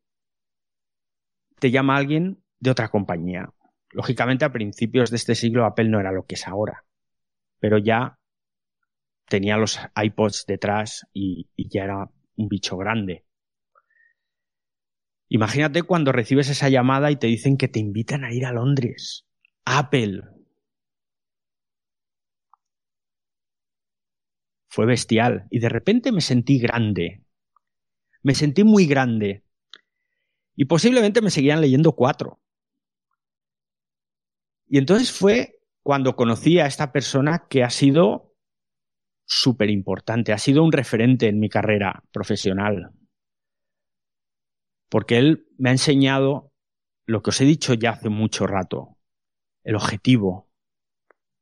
te 1.58 1.70
llama 1.70 1.96
alguien 1.96 2.42
de 2.60 2.70
otra 2.70 2.88
compañía. 2.88 3.50
Lógicamente, 3.90 4.44
a 4.44 4.52
principios 4.52 5.10
de 5.10 5.16
este 5.16 5.34
siglo 5.34 5.64
Apple 5.64 5.88
no 5.88 6.00
era 6.00 6.12
lo 6.12 6.26
que 6.26 6.34
es 6.34 6.46
ahora, 6.46 6.84
pero 7.60 7.78
ya 7.78 8.18
tenía 9.28 9.56
los 9.56 9.78
iPods 9.96 10.44
detrás 10.46 11.06
y, 11.12 11.48
ya 11.56 11.84
era 11.84 12.10
un 12.36 12.48
bicho 12.48 12.76
grande. 12.76 13.24
Imagínate 15.28 15.82
cuando 15.82 16.12
recibes 16.12 16.48
esa 16.50 16.68
llamada 16.68 17.10
y 17.10 17.16
te 17.16 17.26
dicen 17.26 17.56
que 17.56 17.68
te 17.68 17.80
invitan 17.80 18.24
a 18.24 18.32
ir 18.32 18.46
a 18.46 18.52
Londres. 18.52 19.26
Apple. 19.64 20.22
Fue 24.68 24.86
bestial. 24.86 25.46
Y 25.50 25.58
de 25.58 25.68
repente 25.68 26.12
me 26.12 26.20
sentí 26.20 26.60
grande. 26.60 27.24
Me 28.22 28.34
sentí 28.34 28.62
muy 28.62 28.86
grande. 28.86 29.45
Y 30.56 30.64
posiblemente 30.64 31.20
me 31.20 31.30
seguían 31.30 31.60
leyendo 31.60 31.92
cuatro. 31.92 32.40
Y 34.68 34.78
entonces 34.78 35.12
fue 35.12 35.60
cuando 35.82 36.16
conocí 36.16 36.58
a 36.58 36.66
esta 36.66 36.90
persona 36.90 37.46
que 37.48 37.62
ha 37.62 37.70
sido 37.70 38.34
súper 39.26 39.70
importante, 39.70 40.32
ha 40.32 40.38
sido 40.38 40.64
un 40.64 40.72
referente 40.72 41.28
en 41.28 41.38
mi 41.38 41.48
carrera 41.48 42.02
profesional. 42.10 42.92
Porque 44.88 45.18
él 45.18 45.46
me 45.58 45.68
ha 45.68 45.72
enseñado 45.72 46.52
lo 47.04 47.22
que 47.22 47.30
os 47.30 47.40
he 47.40 47.44
dicho 47.44 47.74
ya 47.74 47.90
hace 47.90 48.08
mucho 48.08 48.46
rato, 48.46 48.98
el 49.62 49.76
objetivo. 49.76 50.50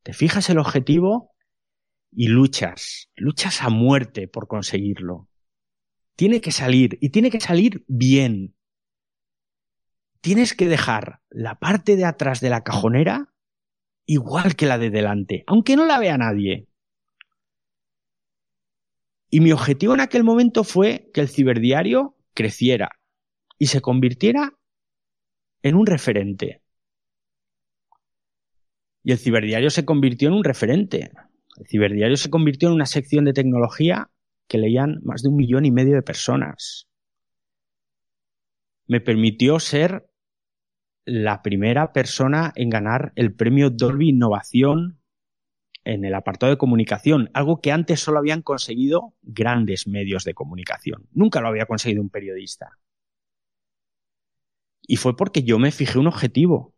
Te 0.03 0.13
fijas 0.13 0.51
el 0.51 0.59
objetivo 0.59 1.35
y 2.13 2.29
luchas, 2.29 3.11
luchas 3.17 3.63
a 3.63 3.71
muerte 3.71 4.29
por 4.29 4.47
conseguirlo. 4.47 5.29
Tiene 6.17 6.41
que 6.41 6.53
salir 6.53 6.99
y 7.01 7.11
tiene 7.11 7.31
que 7.31 7.41
salir 7.41 7.85
bien. 7.89 8.55
Tienes 10.25 10.55
que 10.55 10.69
dejar 10.69 11.21
la 11.29 11.59
parte 11.59 11.97
de 11.97 12.07
atrás 12.07 12.41
de 12.41 12.49
la 12.49 12.63
cajonera 12.65 13.35
igual 14.07 14.57
que 14.57 14.65
la 14.65 14.79
de 14.79 14.89
delante, 14.89 15.45
aunque 15.47 15.77
no 15.77 15.85
la 15.85 15.99
vea 15.99 16.17
nadie. 16.17 16.67
Y 19.29 19.41
mi 19.41 19.53
objetivo 19.53 19.93
en 19.93 20.01
aquel 20.01 20.25
momento 20.25 20.65
fue 20.65 21.11
que 21.13 21.21
el 21.21 21.29
ciberdiario 21.29 22.17
creciera 22.33 22.89
y 23.59 23.67
se 23.67 23.83
convirtiera 23.83 24.55
en 25.61 25.75
un 25.75 25.85
referente. 25.85 26.63
Y 29.03 29.13
el 29.13 29.19
ciberdiario 29.19 29.69
se 29.69 29.85
convirtió 29.85 30.29
en 30.29 30.37
un 30.37 30.45
referente. 30.45 31.11
El 31.59 31.67
ciberdiario 31.67 32.17
se 32.17 32.31
convirtió 32.31 32.69
en 32.69 32.77
una 32.77 32.87
sección 32.87 33.27
de 33.27 33.35
tecnología 33.35 34.11
que 34.49 34.57
leían 34.57 35.01
más 35.03 35.23
de 35.23 35.29
un 35.29 35.37
millón 35.37 35.67
y 35.67 35.71
medio 35.71 35.95
de 35.95 36.03
personas. 36.03 36.89
Me 38.87 39.03
permitió 39.03 39.61
ser 39.61 40.09
la 41.05 41.43
primera 41.43 41.93
persona 41.93 42.53
en 42.57 42.71
ganar 42.71 43.13
el 43.17 43.35
premio 43.35 43.71
Dolby 43.71 44.11
Innovación 44.11 45.01
en 45.85 46.05
el 46.05 46.15
apartado 46.15 46.51
de 46.51 46.59
comunicación, 46.59 47.31
algo 47.35 47.61
que 47.61 47.71
antes 47.71 48.01
solo 48.01 48.19
habían 48.19 48.41
conseguido 48.41 49.13
grandes 49.21 49.87
medios 49.87 50.25
de 50.25 50.33
comunicación. 50.33 51.07
Nunca 51.13 51.43
lo 51.43 51.49
había 51.49 51.67
conseguido 51.67 52.01
un 52.01 52.09
periodista. 52.09 52.79
Y 54.87 54.97
fue 54.97 55.15
porque 55.17 55.43
yo 55.43 55.59
me 55.59 55.71
fijé 55.73 55.99
un 55.99 56.07
objetivo. 56.07 56.75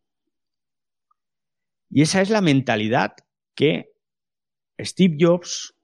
Y 1.88 2.02
esa 2.02 2.20
es 2.20 2.30
la 2.30 2.40
mentalidad 2.40 3.14
que 3.54 3.92
Steve 4.80 5.16
Jobs, 5.20 5.74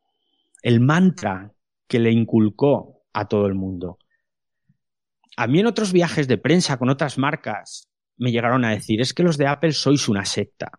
el 0.63 0.81
mantra 0.81 1.53
que 1.87 2.01
le 2.01 2.11
inculcó 2.11 3.05
a 3.13 3.29
todo 3.29 3.47
el 3.47 3.55
mundo. 3.55 3.99
A 5.37 5.47
mí 5.47 5.61
en 5.61 5.67
otros 5.67 5.93
viajes 5.93 6.27
de 6.27 6.39
prensa 6.39 6.77
con 6.77 6.91
otras 6.91 7.19
marcas 7.19 7.92
me 8.23 8.31
llegaron 8.31 8.65
a 8.65 8.71
decir, 8.71 9.01
es 9.01 9.15
que 9.15 9.25
los 9.25 9.37
de 9.37 9.49
Apple 9.49 9.73
sois 9.73 10.09
una 10.09 10.25
secta. 10.25 10.71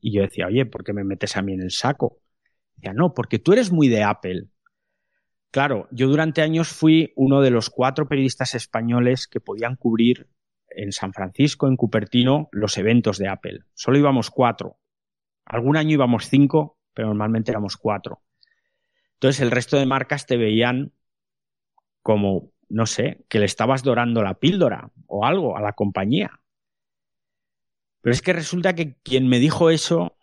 Y 0.00 0.12
yo 0.12 0.22
decía, 0.22 0.48
oye, 0.48 0.66
¿por 0.66 0.82
qué 0.82 0.92
me 0.92 1.04
metes 1.04 1.36
a 1.36 1.42
mí 1.42 1.52
en 1.52 1.62
el 1.62 1.70
saco? 1.70 2.18
Decía, 2.74 2.92
no, 2.92 3.14
porque 3.14 3.38
tú 3.38 3.52
eres 3.52 3.70
muy 3.70 3.86
de 3.86 4.02
Apple. 4.02 4.48
Claro, 5.52 5.86
yo 5.92 6.08
durante 6.08 6.42
años 6.42 6.66
fui 6.66 7.12
uno 7.14 7.40
de 7.40 7.50
los 7.50 7.70
cuatro 7.70 8.08
periodistas 8.08 8.56
españoles 8.56 9.28
que 9.28 9.38
podían 9.38 9.76
cubrir 9.76 10.28
en 10.68 10.90
San 10.90 11.12
Francisco, 11.12 11.68
en 11.68 11.76
Cupertino, 11.76 12.48
los 12.50 12.76
eventos 12.78 13.18
de 13.18 13.28
Apple. 13.28 13.60
Solo 13.74 13.98
íbamos 13.98 14.30
cuatro. 14.32 14.76
Algún 15.44 15.76
año 15.76 15.92
íbamos 15.92 16.28
cinco, 16.28 16.80
pero 16.92 17.06
normalmente 17.06 17.52
éramos 17.52 17.76
cuatro. 17.76 18.22
Entonces 19.14 19.40
el 19.40 19.52
resto 19.52 19.76
de 19.76 19.86
marcas 19.86 20.26
te 20.26 20.36
veían 20.36 20.90
como, 22.02 22.50
no 22.68 22.86
sé, 22.86 23.24
que 23.28 23.38
le 23.38 23.46
estabas 23.46 23.84
dorando 23.84 24.24
la 24.24 24.34
píldora 24.34 24.90
o 25.06 25.24
algo 25.24 25.56
a 25.56 25.60
la 25.60 25.72
compañía. 25.72 26.40
Pero 28.00 28.12
es 28.12 28.22
que 28.22 28.32
resulta 28.32 28.74
que 28.74 28.96
quien 29.02 29.28
me 29.28 29.38
dijo 29.38 29.70
eso 29.70 30.16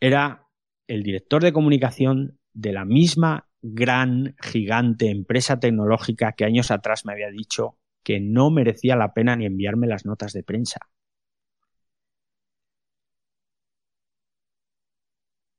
era 0.00 0.46
el 0.86 1.02
director 1.02 1.42
de 1.42 1.52
comunicación 1.52 2.38
de 2.52 2.72
la 2.72 2.84
misma 2.84 3.48
gran, 3.62 4.36
gigante 4.40 5.10
empresa 5.10 5.60
tecnológica 5.60 6.32
que 6.32 6.44
años 6.44 6.70
atrás 6.70 7.04
me 7.04 7.12
había 7.12 7.30
dicho 7.30 7.78
que 8.02 8.20
no 8.20 8.50
merecía 8.50 8.96
la 8.96 9.12
pena 9.12 9.36
ni 9.36 9.46
enviarme 9.46 9.86
las 9.86 10.06
notas 10.06 10.32
de 10.32 10.42
prensa. 10.42 10.80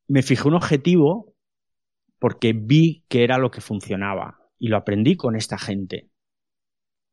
Me 0.07 0.21
fijé 0.21 0.47
un 0.47 0.53
objetivo 0.55 1.35
porque 2.19 2.53
vi 2.53 3.03
que 3.09 3.23
era 3.23 3.39
lo 3.39 3.49
que 3.49 3.61
funcionaba 3.61 4.39
y 4.59 4.67
lo 4.67 4.77
aprendí 4.77 5.17
con 5.17 5.35
esta 5.35 5.57
gente. 5.57 6.10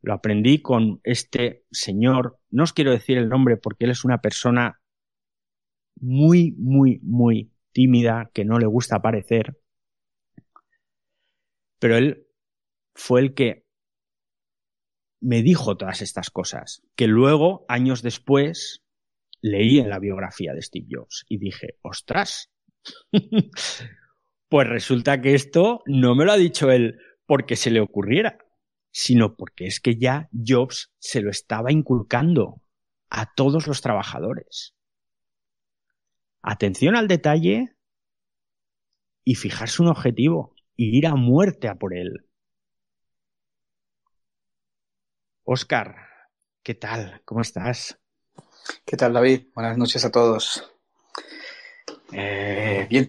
Lo 0.00 0.14
aprendí 0.14 0.62
con 0.62 1.00
este 1.02 1.64
señor, 1.70 2.38
no 2.50 2.62
os 2.62 2.72
quiero 2.72 2.92
decir 2.92 3.18
el 3.18 3.28
nombre 3.28 3.56
porque 3.56 3.84
él 3.84 3.90
es 3.90 4.04
una 4.04 4.20
persona 4.20 4.80
muy, 6.00 6.52
muy, 6.52 7.00
muy 7.02 7.52
tímida, 7.72 8.30
que 8.32 8.44
no 8.44 8.58
le 8.58 8.66
gusta 8.66 8.96
aparecer, 8.96 9.58
pero 11.78 11.96
él 11.96 12.26
fue 12.94 13.20
el 13.20 13.34
que 13.34 13.64
me 15.20 15.42
dijo 15.42 15.76
todas 15.76 16.02
estas 16.02 16.30
cosas, 16.30 16.82
que 16.94 17.06
luego, 17.06 17.64
años 17.68 18.02
después, 18.02 18.84
leí 19.40 19.78
en 19.78 19.88
la 19.88 19.98
biografía 19.98 20.54
de 20.54 20.62
Steve 20.62 20.86
Jobs 20.90 21.24
y 21.28 21.38
dije, 21.38 21.78
ostras, 21.82 22.50
pues 24.48 24.68
resulta 24.68 25.20
que 25.20 25.34
esto 25.34 25.82
no 25.86 26.14
me 26.14 26.24
lo 26.24 26.32
ha 26.32 26.36
dicho 26.36 26.70
él 26.70 26.98
porque 27.26 27.56
se 27.56 27.70
le 27.70 27.80
ocurriera, 27.80 28.38
sino 28.98 29.36
porque 29.36 29.66
es 29.66 29.78
que 29.78 29.96
ya 29.96 30.28
Jobs 30.32 30.92
se 30.98 31.20
lo 31.20 31.30
estaba 31.30 31.70
inculcando 31.70 32.60
a 33.08 33.32
todos 33.32 33.68
los 33.68 33.80
trabajadores. 33.80 34.74
Atención 36.42 36.96
al 36.96 37.06
detalle 37.06 37.76
y 39.22 39.36
fijarse 39.36 39.82
un 39.82 39.88
objetivo 39.88 40.52
y 40.74 40.98
ir 40.98 41.06
a 41.06 41.14
muerte 41.14 41.68
a 41.68 41.76
por 41.76 41.94
él. 41.94 42.26
Oscar, 45.44 45.94
¿qué 46.64 46.74
tal? 46.74 47.22
¿Cómo 47.24 47.42
estás? 47.42 48.00
¿Qué 48.84 48.96
tal, 48.96 49.12
David? 49.12 49.46
Buenas 49.54 49.78
noches 49.78 50.04
a 50.04 50.10
todos. 50.10 50.72
Eh, 52.10 52.84
bien, 52.90 53.08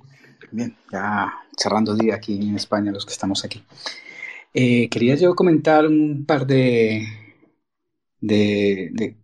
bien, 0.51 0.77
ya 0.91 1.33
cerrando 1.57 1.95
día 1.95 2.13
aquí 2.13 2.35
en 2.35 2.57
España, 2.57 2.91
los 2.91 3.07
que 3.07 3.13
estamos 3.13 3.43
aquí. 3.43 3.65
Eh, 4.53 4.89
quería 4.89 5.15
yo 5.15 5.35
comentar 5.35 5.85
un 5.85 6.25
par 6.25 6.47
de, 6.47 7.07
de, 8.19 9.15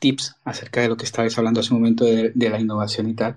tips 0.00 0.36
acerca 0.44 0.80
de 0.80 0.88
lo 0.88 0.96
que 0.96 1.04
estabais 1.04 1.36
hablando 1.38 1.60
hace 1.60 1.72
un 1.72 1.80
momento 1.80 2.04
de, 2.04 2.32
la 2.34 2.60
innovación 2.60 3.08
y 3.08 3.14
tal. 3.14 3.36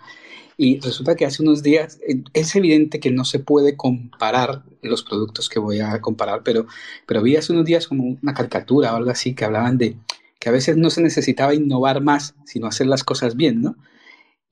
Y 0.58 0.80
resulta 0.80 1.16
que 1.16 1.26
hace 1.26 1.42
unos 1.42 1.64
días 1.64 2.00
eh, 2.08 2.24
es 2.34 2.56
evidente 2.56 3.00
que 3.00 3.12
no 3.12 3.26
se 3.26 3.40
puede 3.40 3.76
comparar 3.76 4.64
los 4.82 5.04
productos 5.04 5.50
que 5.50 5.60
voy 5.60 5.80
a 5.80 6.00
comparar, 6.02 6.44
pero, 6.44 6.68
pero 7.08 7.22
vi 7.22 7.36
hace 7.36 7.54
unos 7.54 7.66
días 7.66 7.88
como 7.88 8.18
una 8.22 8.34
caricatura 8.34 8.94
o 8.94 8.98
algo 8.98 9.12
así 9.12 9.34
que 9.34 9.46
hablaban 9.46 9.78
de 9.78 9.98
que 10.40 10.50
a 10.50 10.52
veces 10.52 10.78
no 10.78 10.90
se 10.90 11.02
necesitaba 11.02 11.56
innovar 11.56 12.02
más, 12.02 12.36
sino 12.46 12.68
hacer 12.68 12.88
las 12.88 13.04
cosas 13.04 13.36
bien, 13.36 13.62
¿no? 13.62 13.76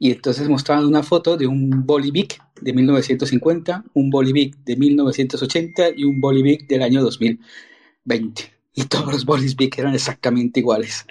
Y 0.03 0.09
entonces 0.09 0.49
mostraban 0.49 0.87
una 0.87 1.03
foto 1.03 1.37
de 1.37 1.45
un 1.45 1.85
Bolivic 1.85 2.41
de 2.59 2.73
1950, 2.73 3.83
un 3.93 4.09
Bolivic 4.09 4.57
de 4.63 4.75
1980 4.75 5.89
y 5.95 6.05
un 6.05 6.19
Bolivic 6.19 6.67
del 6.67 6.81
año 6.81 7.03
2020. 7.03 8.51
Y 8.73 8.85
todos 8.85 9.13
los 9.13 9.25
Bolivic 9.25 9.77
eran 9.77 9.93
exactamente 9.93 10.59
iguales. 10.59 11.05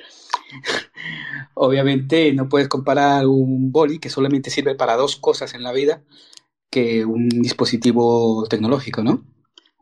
Obviamente 1.55 2.33
no 2.33 2.49
puedes 2.49 2.67
comparar 2.67 3.29
un 3.29 3.71
boli 3.71 4.01
que 4.01 4.11
solamente 4.11 4.51
sirve 4.51 4.75
para 4.75 4.97
dos 4.97 5.15
cosas 5.15 5.55
en 5.55 5.63
la 5.63 5.71
vida 5.71 6.03
que 6.69 7.05
un 7.05 7.29
dispositivo 7.29 8.45
tecnológico, 8.49 9.05
¿no? 9.05 9.25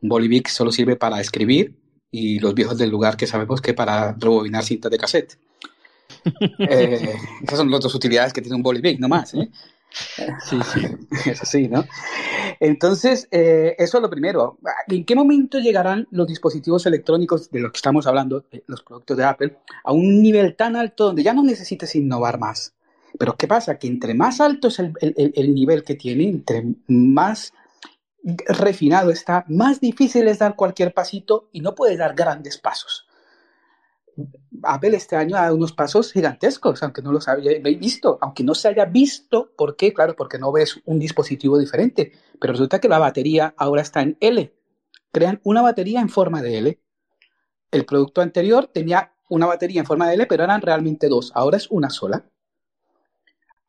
Un 0.03 0.09
bolivic 0.11 0.49
solo 0.49 0.71
sirve 0.71 0.97
para 0.97 1.19
escribir 1.19 1.79
y 2.11 2.41
los 2.41 2.55
viejos 2.55 2.77
del 2.77 2.91
lugar 2.91 3.17
que 3.17 3.27
sabemos 3.27 3.63
que 3.63 3.73
para 3.73 4.13
rebobinar 4.13 4.65
cintas 4.65 4.91
de 4.91 4.99
cassette. 4.99 5.39
Eh, 6.59 7.16
esas 7.43 7.59
son 7.59 7.70
las 7.70 7.81
dos 7.81 7.95
utilidades 7.95 8.33
que 8.33 8.43
tiene 8.43 8.57
un 8.57 8.62
bolivic, 8.62 8.99
no 8.99 9.09
más, 9.09 9.35
¿eh? 9.35 9.49
Sí, 10.45 10.59
sí. 10.62 10.81
Es 11.31 11.43
así, 11.43 11.68
¿no? 11.68 11.85
Entonces, 12.61 13.29
eh, 13.31 13.74
eso 13.79 13.99
es 13.99 14.03
lo 14.03 14.11
primero. 14.11 14.59
¿En 14.89 15.05
qué 15.05 15.14
momento 15.14 15.59
llegarán 15.59 16.07
los 16.11 16.26
dispositivos 16.26 16.87
electrónicos 16.87 17.51
de 17.51 17.61
los 17.61 17.72
que 17.72 17.76
estamos 17.76 18.07
hablando, 18.07 18.45
los 18.66 18.83
productos 18.83 19.16
de 19.16 19.24
Apple, 19.24 19.59
a 19.85 19.93
un 19.93 20.22
nivel 20.22 20.57
tan 20.57 20.76
alto 20.76 21.07
donde 21.07 21.22
ya 21.22 21.33
no 21.33 21.43
necesites 21.43 21.95
innovar 21.95 22.39
más? 22.39 22.74
Pero 23.18 23.37
¿qué 23.37 23.49
pasa? 23.49 23.79
Que 23.79 23.87
entre 23.87 24.14
más 24.14 24.41
alto 24.41 24.68
es 24.68 24.79
el, 24.79 24.93
el 25.01 25.55
nivel 25.55 25.83
que 25.83 25.95
tiene, 25.95 26.24
entre 26.29 26.64
más 26.89 27.53
refinado 28.22 29.11
está, 29.11 29.45
más 29.49 29.81
difícil 29.81 30.29
es 30.29 30.39
dar 30.39 30.57
cualquier 30.57 30.93
pasito 30.93 31.49
y 31.53 31.61
no 31.61 31.74
puedes 31.74 31.99
dar 31.99 32.14
grandes 32.14 32.59
pasos. 32.59 33.07
Apple 34.63 34.97
este 34.97 35.17
año 35.17 35.37
ha 35.37 35.43
dado 35.43 35.57
unos 35.57 35.73
pasos 35.73 36.13
gigantescos, 36.13 36.83
aunque 36.83 37.03
no 37.03 37.13
los 37.13 37.29
haya 37.29 37.53
visto, 37.61 38.19
aunque 38.21 38.45
no 38.45 38.55
se 38.55 38.69
haya 38.69 38.85
visto. 38.85 39.53
¿Por 39.57 39.77
qué? 39.77 39.93
Claro, 39.93 40.15
porque 40.17 40.39
no 40.39 40.53
ves 40.53 40.81
un 40.85 40.99
dispositivo 40.99 41.59
diferente. 41.59 42.13
Pero 42.41 42.53
resulta 42.53 42.81
que 42.81 42.89
la 42.89 42.99
batería 42.99 43.55
ahora 43.57 43.83
está 43.83 44.03
en 44.03 44.17
L. 44.21 44.55
Crean 45.13 45.41
una 45.45 45.63
batería 45.63 46.01
en 46.01 46.09
forma 46.09 46.43
de 46.43 46.59
L. 46.59 46.81
El 47.71 47.85
producto 47.85 48.21
anterior 48.21 48.67
tenía 48.73 49.13
una 49.29 49.47
batería 49.47 49.81
en 49.81 49.87
forma 49.87 50.09
de 50.09 50.15
L, 50.15 50.27
pero 50.27 50.45
eran 50.45 50.61
realmente 50.61 51.09
dos. 51.09 51.33
Ahora 51.35 51.57
es 51.57 51.71
una 51.71 51.91
sola. 51.91 52.25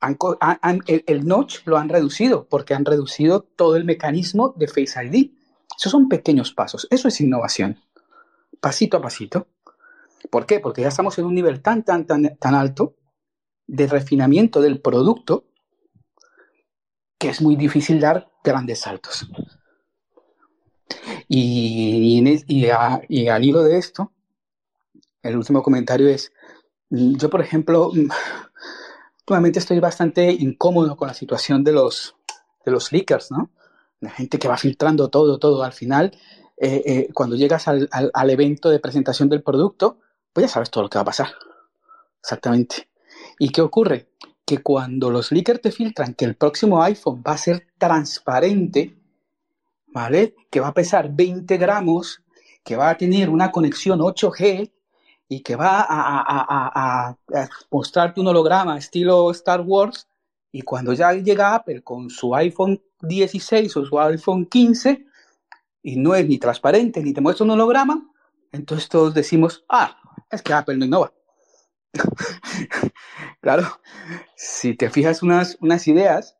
el, 0.02 1.28
notch 1.28 1.66
lo 1.66 1.78
han 1.78 1.90
reducido 1.90 2.48
porque 2.48 2.74
han 2.74 2.86
reducido 2.86 3.42
todo 3.42 3.76
el 3.76 3.86
mecanismo 3.86 4.54
de 4.58 4.68
Face 4.68 5.06
ID. 5.06 5.32
Esos 5.78 5.92
son 5.92 6.10
pequeños 6.10 6.54
pasos. 6.54 6.88
Eso 6.90 7.08
es 7.08 7.22
innovación. 7.22 7.80
Pasito 8.60 8.98
a 8.98 9.02
pasito. 9.02 9.48
¿Por 10.30 10.45
qué? 10.45 10.59
Porque 10.59 10.82
ya 10.82 10.89
estamos 10.89 11.17
en 11.17 11.26
un 11.26 11.36
nivel 11.36 11.61
tan, 11.61 11.84
tan, 11.84 12.05
tan, 12.05 12.38
tan 12.38 12.55
alto 12.55 12.95
de 13.67 13.88
refinamiento 13.88 14.61
del 14.61 14.82
producto 14.82 15.45
que 17.20 17.30
es 17.30 17.41
muy 17.41 17.55
difícil 17.55 17.99
dar 17.99 18.32
grandes 18.43 18.80
saltos. 18.80 19.30
Y, 21.28 22.24
y, 22.47 22.70
al 23.28 23.43
hilo 23.43 23.61
de 23.61 23.78
esto, 23.78 24.11
el 25.22 25.36
último 25.38 25.61
comentario 25.61 26.07
es, 26.07 26.32
yo 26.89 27.30
por 27.30 27.41
ejemplo, 27.41 27.91
últimamente 29.20 29.59
estoy 29.59 29.80
bastante 29.80 30.32
incómodo 30.32 30.95
con 30.97 31.07
la 31.07 31.13
situación 31.13 31.63
de 31.63 31.74
los, 31.74 32.15
de 32.65 32.72
los 32.72 32.91
leakers, 32.91 33.32
¿no? 33.32 33.51
La 33.99 34.09
gente 34.09 34.39
que 34.39 34.47
va 34.47 34.57
filtrando 34.57 35.09
todo, 35.09 35.38
todo. 35.39 35.61
Al 35.61 35.74
final, 35.74 36.17
eh, 36.57 36.82
eh, 36.86 37.09
cuando 37.13 37.36
llegas 37.36 37.67
al, 37.67 37.89
al, 37.91 38.30
evento 38.30 38.70
de 38.70 38.80
presentación 38.80 39.28
del 39.28 39.43
producto, 39.43 39.99
pues 40.34 40.48
ya 40.48 40.54
sabes 40.54 40.70
todo 40.70 40.84
lo 40.84 40.90
que 40.90 40.98
va 40.98 41.04
a 41.04 41.06
pasar. 41.06 41.30
Exactamente. 42.22 42.90
¿Y 43.38 43.50
qué 43.50 43.62
ocurre? 43.62 44.10
Que 44.46 44.60
cuando 44.60 45.10
los 45.10 45.32
leakers 45.32 45.62
te 45.62 45.72
filtran 45.72 46.14
que 46.14 46.26
el 46.26 46.36
próximo 46.36 46.82
iPhone 46.84 47.24
va 47.26 47.34
a 47.34 47.38
ser 47.38 47.68
transparente, 47.78 48.98
¿vale? 49.88 50.36
Que 50.50 50.60
va 50.60 50.70
a 50.70 50.74
pesar 50.74 51.10
20 51.12 51.58
gramos, 51.58 52.22
que 52.64 52.76
va 52.76 52.90
a 52.90 52.98
tener 52.98 53.30
una 53.30 53.52
conexión 53.52 54.00
8G 54.00 54.72
y 55.28 55.42
que 55.42 55.56
va 55.56 55.86
a, 55.88 57.16
mostrarte 57.70 58.20
un 58.20 58.28
holograma 58.28 58.78
estilo 58.78 59.30
Star 59.32 59.62
Wars, 59.62 60.08
y 60.52 60.64
cuando 60.64 60.94
ya 60.94 61.14
llega 61.14 61.54
Apple 61.54 61.84
con 61.84 62.10
su 62.10 62.36
iPhone 62.36 62.82
16 63.02 63.78
o 63.78 63.86
su 63.86 64.00
iPhone 64.00 64.48
15, 64.48 65.06
y 65.84 65.96
no 65.98 66.16
es 66.16 66.28
ni 66.28 66.40
transparente 66.40 67.02
ni 67.02 67.14
te 67.14 67.22
muestra 67.22 67.46
un 67.46 67.52
holograma, 67.52 68.10
entonces 68.52 68.90
todos 68.90 69.14
decimos, 69.14 69.64
ah, 69.70 69.96
es 70.32 70.42
que 70.42 70.54
Apple 70.54 70.78
no 70.78 70.86
innova. 70.86 71.14
claro, 73.42 73.82
si 74.36 74.76
te 74.76 74.90
fijas 74.90 75.24
unas, 75.24 75.58
unas 75.60 75.88
ideas, 75.88 76.38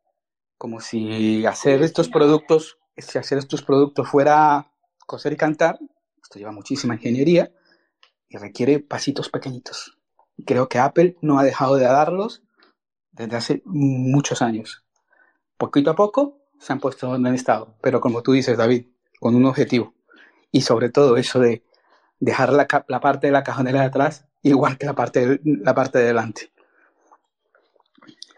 como 0.58 0.80
si 0.80 1.44
hacer 1.46 1.82
estos 1.82 2.08
productos, 2.08 2.78
si 2.96 3.18
hacer 3.18 3.38
estos 3.38 3.62
productos 3.62 4.08
fuera 4.08 4.72
coser 5.06 5.32
y 5.32 5.36
cantar, 5.36 5.78
esto 6.22 6.38
lleva 6.38 6.52
muchísima 6.52 6.94
ingeniería 6.94 7.52
y 8.28 8.36
requiere 8.36 8.78
pasitos 8.78 9.28
pequeñitos. 9.28 9.98
Creo 10.46 10.68
que 10.68 10.78
Apple 10.78 11.16
no 11.20 11.38
ha 11.38 11.44
dejado 11.44 11.76
de 11.76 11.84
darlos 11.84 12.42
desde 13.10 13.36
hace 13.36 13.62
muchos 13.64 14.42
años. 14.42 14.84
Poquito 15.56 15.90
a 15.90 15.96
poco 15.96 16.38
se 16.58 16.72
han 16.72 16.80
puesto 16.80 17.14
en 17.16 17.26
el 17.26 17.34
estado, 17.34 17.76
pero 17.82 18.00
como 18.00 18.22
tú 18.22 18.32
dices, 18.32 18.56
David, 18.56 18.86
con 19.18 19.34
un 19.34 19.46
objetivo. 19.46 19.94
Y 20.52 20.62
sobre 20.62 20.90
todo 20.90 21.16
eso 21.16 21.40
de 21.40 21.64
dejar 22.20 22.52
la, 22.52 22.66
parte 23.00 23.26
de 23.26 23.32
la 23.32 23.42
cajonera 23.42 23.80
de 23.80 23.86
atrás 23.86 24.26
igual 24.42 24.78
que 24.78 24.86
la 24.86 24.94
parte 24.94 25.26
de, 25.26 25.40
la 25.42 25.74
parte 25.74 25.98
de 25.98 26.04
delante. 26.04 26.50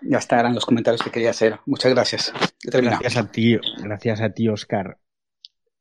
Ya 0.00 0.18
estarán 0.18 0.54
los 0.54 0.64
comentarios 0.64 1.02
que 1.02 1.10
quería 1.10 1.30
hacer. 1.30 1.60
Muchas 1.66 1.92
gracias. 1.92 2.32
Gracias 2.64 3.16
a 3.16 3.30
ti, 3.30 3.58
gracias 3.78 4.20
a 4.20 4.30
ti, 4.30 4.48
Oscar. 4.48 4.98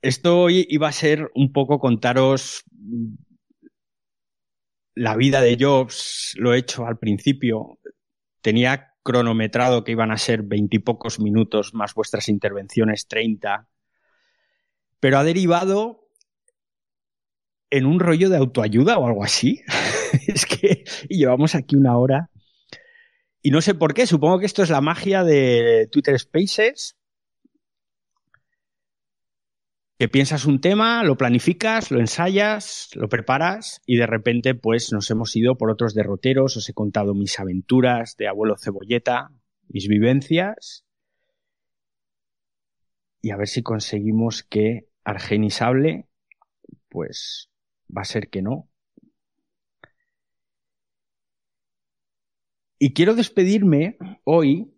Esto 0.02 0.41
hoy 0.41 0.66
iba 0.70 0.88
a 0.88 0.91
ser 0.91 1.32
un 1.36 1.54
poco 1.54 1.80
contaros 1.80 2.64
la 4.93 5.16
vida 5.16 5.41
de 5.41 5.58
Jobs, 5.60 6.36
lo 6.38 6.54
he 6.54 6.60
hecho 6.60 6.86
al 6.86 6.97
principio. 6.97 7.80
Tenía 8.41 8.93
cronometrado 9.04 9.84
que 9.84 9.91
iban 9.93 10.12
a 10.12 10.18
ser 10.18 10.43
veintipocos 10.43 11.20
minutos 11.20 11.74
más 11.74 11.93
vuestras 11.93 12.30
intervenciones, 12.30 13.08
treinta. 13.08 13.68
Pero 14.99 15.18
ha 15.18 15.24
derivado 15.24 16.01
en 17.72 17.86
un 17.86 18.00
rollo 18.00 18.30
de 18.30 18.38
autoayuda 18.38 18.98
o 19.00 19.08
algo 19.08 19.24
así. 19.24 19.62
es 20.28 20.46
que 20.46 20.84
llevamos 21.10 21.56
aquí 21.56 21.76
una 21.76 21.98
hora. 21.98 22.30
Y 23.42 23.50
no 23.50 23.62
sé 23.62 23.74
por 23.74 23.96
qué, 23.96 24.06
supongo 24.06 24.40
que 24.40 24.46
esto 24.46 24.62
es 24.62 24.70
la 24.70 24.82
magia 24.82 25.24
de 25.24 25.88
Twitter 25.92 26.20
Spaces. 26.20 26.96
Que 29.98 30.08
piensas 30.10 30.46
un 30.46 30.62
tema, 30.62 31.04
lo 31.04 31.16
planificas, 31.16 31.92
lo 31.92 32.00
ensayas, 32.00 32.90
lo 32.94 33.08
preparas 33.08 33.82
y 33.86 33.98
de 33.98 34.08
repente 34.08 34.56
pues 34.56 34.92
nos 34.92 35.10
hemos 35.12 35.36
ido 35.36 35.58
por 35.58 35.70
otros 35.70 35.94
derroteros, 35.94 36.58
os 36.58 36.70
he 36.70 36.74
contado 36.74 37.14
mis 37.14 37.40
aventuras 37.40 38.16
de 38.18 38.28
abuelo 38.28 38.56
cebolleta, 38.58 39.30
mis 39.68 39.88
vivencias 39.88 40.86
y 43.22 43.30
a 43.30 43.38
ver 43.38 43.48
si 43.48 43.62
conseguimos 43.62 44.44
que 44.44 44.88
Argenis 45.04 45.62
hable, 45.62 46.08
pues 46.90 47.51
va 47.98 48.02
a 48.04 48.06
ser 48.06 48.30
que 48.30 48.42
no. 48.42 48.70
Y 52.80 52.94
quiero 52.94 53.16
despedirme 53.16 53.98
hoy 54.26 54.74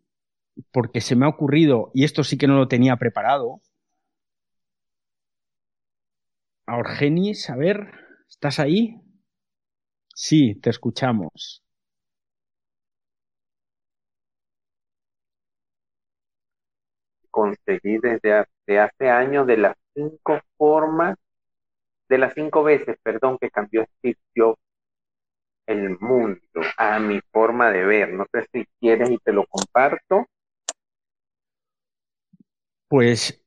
porque 0.72 1.02
se 1.02 1.16
me 1.16 1.26
ha 1.26 1.30
ocurrido, 1.30 1.92
y 1.94 2.06
esto 2.06 2.24
sí 2.24 2.38
que 2.38 2.48
no 2.48 2.58
lo 2.58 2.68
tenía 2.68 2.98
preparado. 2.98 3.62
A 6.72 6.76
Orgenis, 6.78 7.50
a 7.50 7.56
ver, 7.56 7.78
¿estás 8.30 8.60
ahí? 8.60 9.00
Sí, 10.16 10.56
te 10.56 10.72
escuchamos. 10.72 11.62
Conseguí 17.32 17.98
desde 17.98 18.80
hace 18.80 19.10
años 19.10 19.46
de 19.46 19.58
las 19.58 19.76
cinco 19.94 20.40
formas 20.58 21.18
de 22.10 22.18
las 22.18 22.34
cinco 22.34 22.64
veces, 22.64 22.98
perdón, 23.02 23.38
que 23.40 23.50
cambió 23.50 23.86
Steve 23.98 24.18
Jobs 24.36 24.60
el 25.66 25.98
mundo 26.00 26.42
a 26.78 27.00
mi 27.00 27.22
forma 27.32 27.72
de 27.72 27.86
ver. 27.86 28.14
No 28.14 28.26
sé 28.32 28.46
si 28.52 28.68
quieres 28.80 29.10
y 29.10 29.18
te 29.18 29.32
lo 29.32 29.46
comparto. 29.46 30.28
Pues, 32.88 33.44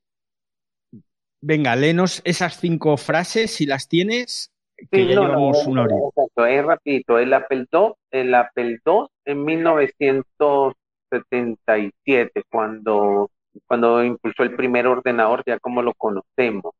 venga, 1.41 1.75
léenos 1.75 2.21
esas 2.25 2.59
cinco 2.59 2.97
frases 2.97 3.51
si 3.51 3.65
las 3.65 3.87
tienes, 3.87 4.51
que 4.91 5.07
ya 5.07 5.21
llevamos 5.21 5.65
una 5.65 5.83
hora. 5.83 5.95
es 6.49 6.65
rapidito. 6.65 7.17
El 7.17 7.33
Apple 7.33 7.65
II, 7.71 7.93
el 8.11 8.35
Apple 8.35 8.81
II 8.85 9.07
en 9.25 9.45
1977, 9.45 12.43
cuando, 12.49 13.31
cuando 13.65 14.03
impulsó 14.03 14.43
el 14.43 14.53
primer 14.55 14.85
ordenador, 14.87 15.43
ya 15.45 15.57
como 15.59 15.81
lo 15.81 15.93
conocemos. 15.93 16.75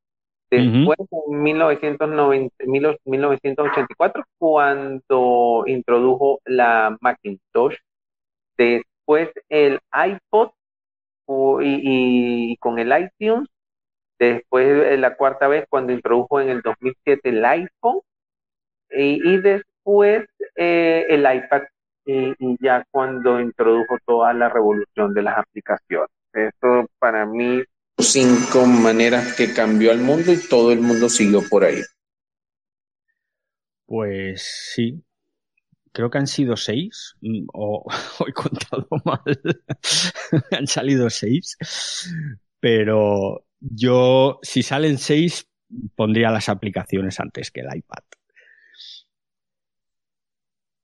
Después, 0.49 0.97
en 1.09 1.43
1984, 1.43 4.23
cuando 4.37 5.63
introdujo 5.67 6.39
la 6.45 6.97
Macintosh. 7.01 7.75
Después 8.57 9.29
el 9.49 9.79
iPod 9.93 10.51
y, 11.61 12.55
con 12.57 12.79
el 12.79 12.93
iTunes. 12.97 13.49
Después, 14.19 14.99
la 14.99 15.15
cuarta 15.15 15.47
vez, 15.47 15.65
cuando 15.69 15.93
introdujo 15.93 16.39
en 16.39 16.49
el 16.49 16.61
2007 16.61 17.29
el 17.29 17.45
iPhone. 17.45 18.01
Y, 18.89 19.37
después 19.37 20.25
eh, 20.55 21.05
el 21.09 21.21
iPad. 21.21 21.63
Y, 22.05 22.33
y 22.39 22.57
ya 22.61 22.85
cuando 22.89 23.41
introdujo 23.41 23.97
toda 24.05 24.33
la 24.33 24.49
revolución 24.49 25.13
de 25.13 25.21
las 25.23 25.37
aplicaciones. 25.37 26.09
Esto 26.31 26.87
para 26.99 27.25
mí 27.25 27.63
cinco 27.97 28.65
maneras 28.65 29.33
que 29.35 29.53
cambió 29.53 29.91
al 29.91 29.99
mundo 29.99 30.31
y 30.33 30.37
todo 30.47 30.71
el 30.71 30.81
mundo 30.81 31.09
siguió 31.09 31.41
por 31.49 31.63
ahí. 31.63 31.81
Pues 33.85 34.71
sí, 34.73 35.03
creo 35.91 36.09
que 36.09 36.17
han 36.17 36.27
sido 36.27 36.55
seis, 36.55 37.15
mm, 37.21 37.47
o, 37.53 37.85
he 38.27 38.33
contado 38.33 38.87
mal, 39.05 39.41
han 40.51 40.67
salido 40.67 41.09
seis, 41.09 41.57
pero 42.59 43.45
yo, 43.59 44.39
si 44.43 44.61
salen 44.61 44.97
seis, 44.97 45.49
pondría 45.95 46.29
las 46.29 46.49
aplicaciones 46.49 47.19
antes 47.19 47.49
que 47.51 47.61
el 47.61 47.75
iPad. 47.75 48.03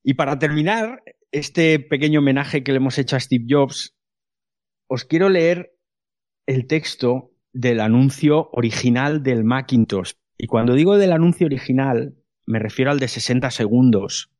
Y 0.03 0.15
para 0.15 0.39
terminar, 0.39 1.03
este 1.31 1.79
pequeño 1.79 2.19
homenaje 2.19 2.63
que 2.63 2.71
le 2.71 2.77
hemos 2.77 2.97
hecho 2.97 3.15
a 3.15 3.19
Steve 3.19 3.45
Jobs, 3.47 3.95
os 4.87 5.05
quiero 5.05 5.29
leer 5.29 5.72
el 6.45 6.67
texto 6.67 7.31
del 7.53 7.79
anuncio 7.79 8.49
original 8.51 9.23
del 9.23 9.43
Macintosh. 9.43 10.13
Y 10.37 10.47
cuando 10.47 10.73
digo 10.73 10.97
del 10.97 11.11
anuncio 11.11 11.45
original, 11.45 12.15
me 12.45 12.59
refiero 12.59 12.91
al 12.91 12.99
de 12.99 13.07
60 13.07 13.51
segundos, 13.51 14.31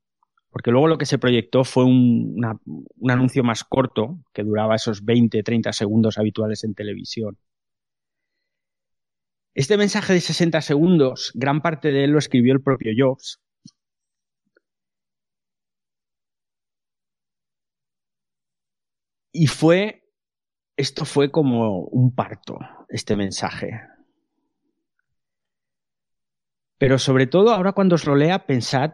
porque 0.50 0.72
luego 0.72 0.88
lo 0.88 0.98
que 0.98 1.06
se 1.06 1.20
proyectó 1.20 1.64
fue 1.64 1.86
un, 1.86 2.36
un 2.66 3.12
anuncio 3.12 3.44
más 3.44 3.64
corto, 3.64 4.20
que 4.34 4.44
duraba 4.44 4.76
esos 4.76 5.06
20, 5.06 5.44
30 5.44 5.74
segundos 5.74 6.18
habituales 6.18 6.64
en 6.64 6.74
televisión. 6.76 7.38
Este 9.56 9.78
mensaje 9.78 10.14
de 10.14 10.22
60 10.22 10.62
segundos, 10.62 11.32
gran 11.36 11.62
parte 11.62 11.92
de 11.92 12.04
él 12.06 12.12
lo 12.12 12.20
escribió 12.20 12.54
el 12.54 12.62
propio 12.62 12.92
Jobs. 12.98 13.40
Y 19.32 19.48
fue, 19.48 20.03
esto 20.76 21.06
fue 21.06 21.32
como 21.32 21.82
un 21.82 22.16
parto, 22.16 22.58
este 22.90 23.16
mensaje. 23.16 23.82
Pero 26.78 26.98
sobre 26.98 27.28
todo, 27.28 27.52
ahora 27.52 27.74
cuando 27.74 27.96
os 27.96 28.06
lo 28.06 28.16
lea, 28.16 28.46
pensad 28.46 28.94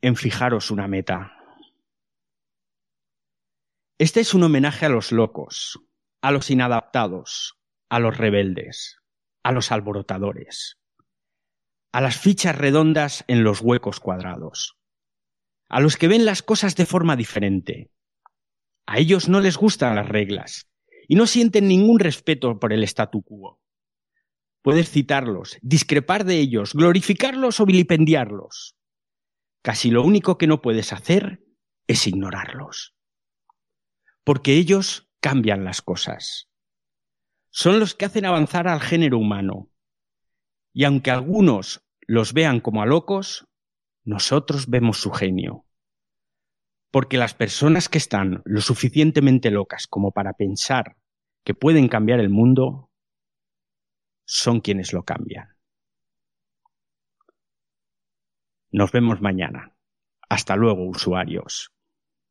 en 0.00 0.16
fijaros 0.16 0.70
una 0.70 0.88
meta. 0.88 1.32
Este 3.98 4.20
es 4.20 4.34
un 4.34 4.42
homenaje 4.42 4.86
a 4.86 4.88
los 4.88 5.12
locos, 5.12 5.80
a 6.20 6.32
los 6.32 6.50
inadaptados, 6.50 7.58
a 7.88 7.98
los 7.98 8.16
rebeldes, 8.16 9.00
a 9.42 9.52
los 9.52 9.72
alborotadores, 9.72 10.80
a 11.92 12.00
las 12.00 12.18
fichas 12.18 12.56
redondas 12.56 13.24
en 13.28 13.44
los 13.44 13.60
huecos 13.60 14.00
cuadrados, 14.00 14.76
a 15.68 15.80
los 15.80 15.96
que 15.96 16.08
ven 16.08 16.24
las 16.24 16.42
cosas 16.42 16.74
de 16.74 16.86
forma 16.86 17.16
diferente. 17.16 17.90
A 18.86 18.98
ellos 18.98 19.28
no 19.28 19.40
les 19.40 19.56
gustan 19.56 19.96
las 19.96 20.08
reglas 20.08 20.68
y 21.08 21.14
no 21.14 21.26
sienten 21.26 21.68
ningún 21.68 21.98
respeto 21.98 22.58
por 22.58 22.72
el 22.72 22.82
statu 22.84 23.22
quo. 23.22 23.60
Puedes 24.62 24.90
citarlos, 24.90 25.58
discrepar 25.60 26.24
de 26.24 26.38
ellos, 26.38 26.74
glorificarlos 26.74 27.60
o 27.60 27.66
vilipendiarlos. 27.66 28.76
Casi 29.62 29.90
lo 29.90 30.02
único 30.02 30.38
que 30.38 30.46
no 30.46 30.60
puedes 30.60 30.92
hacer 30.92 31.44
es 31.86 32.06
ignorarlos. 32.06 32.94
Porque 34.24 34.54
ellos 34.54 35.10
cambian 35.20 35.64
las 35.64 35.82
cosas. 35.82 36.48
Son 37.50 37.80
los 37.80 37.94
que 37.94 38.04
hacen 38.04 38.24
avanzar 38.24 38.68
al 38.68 38.80
género 38.80 39.18
humano. 39.18 39.70
Y 40.72 40.84
aunque 40.84 41.10
algunos 41.10 41.84
los 42.06 42.32
vean 42.32 42.60
como 42.60 42.82
a 42.82 42.86
locos, 42.86 43.46
nosotros 44.04 44.68
vemos 44.68 44.98
su 44.98 45.10
genio. 45.10 45.66
Porque 46.92 47.16
las 47.16 47.34
personas 47.34 47.88
que 47.88 47.98
están 47.98 48.42
lo 48.44 48.60
suficientemente 48.60 49.50
locas 49.50 49.88
como 49.88 50.12
para 50.12 50.34
pensar 50.34 50.96
que 51.42 51.54
pueden 51.54 51.88
cambiar 51.88 52.20
el 52.20 52.28
mundo 52.28 52.90
son 54.24 54.60
quienes 54.60 54.92
lo 54.92 55.02
cambian. 55.02 55.56
Nos 58.70 58.92
vemos 58.92 59.20
mañana. 59.20 59.74
Hasta 60.28 60.54
luego, 60.54 60.86
usuarios. 60.86 61.71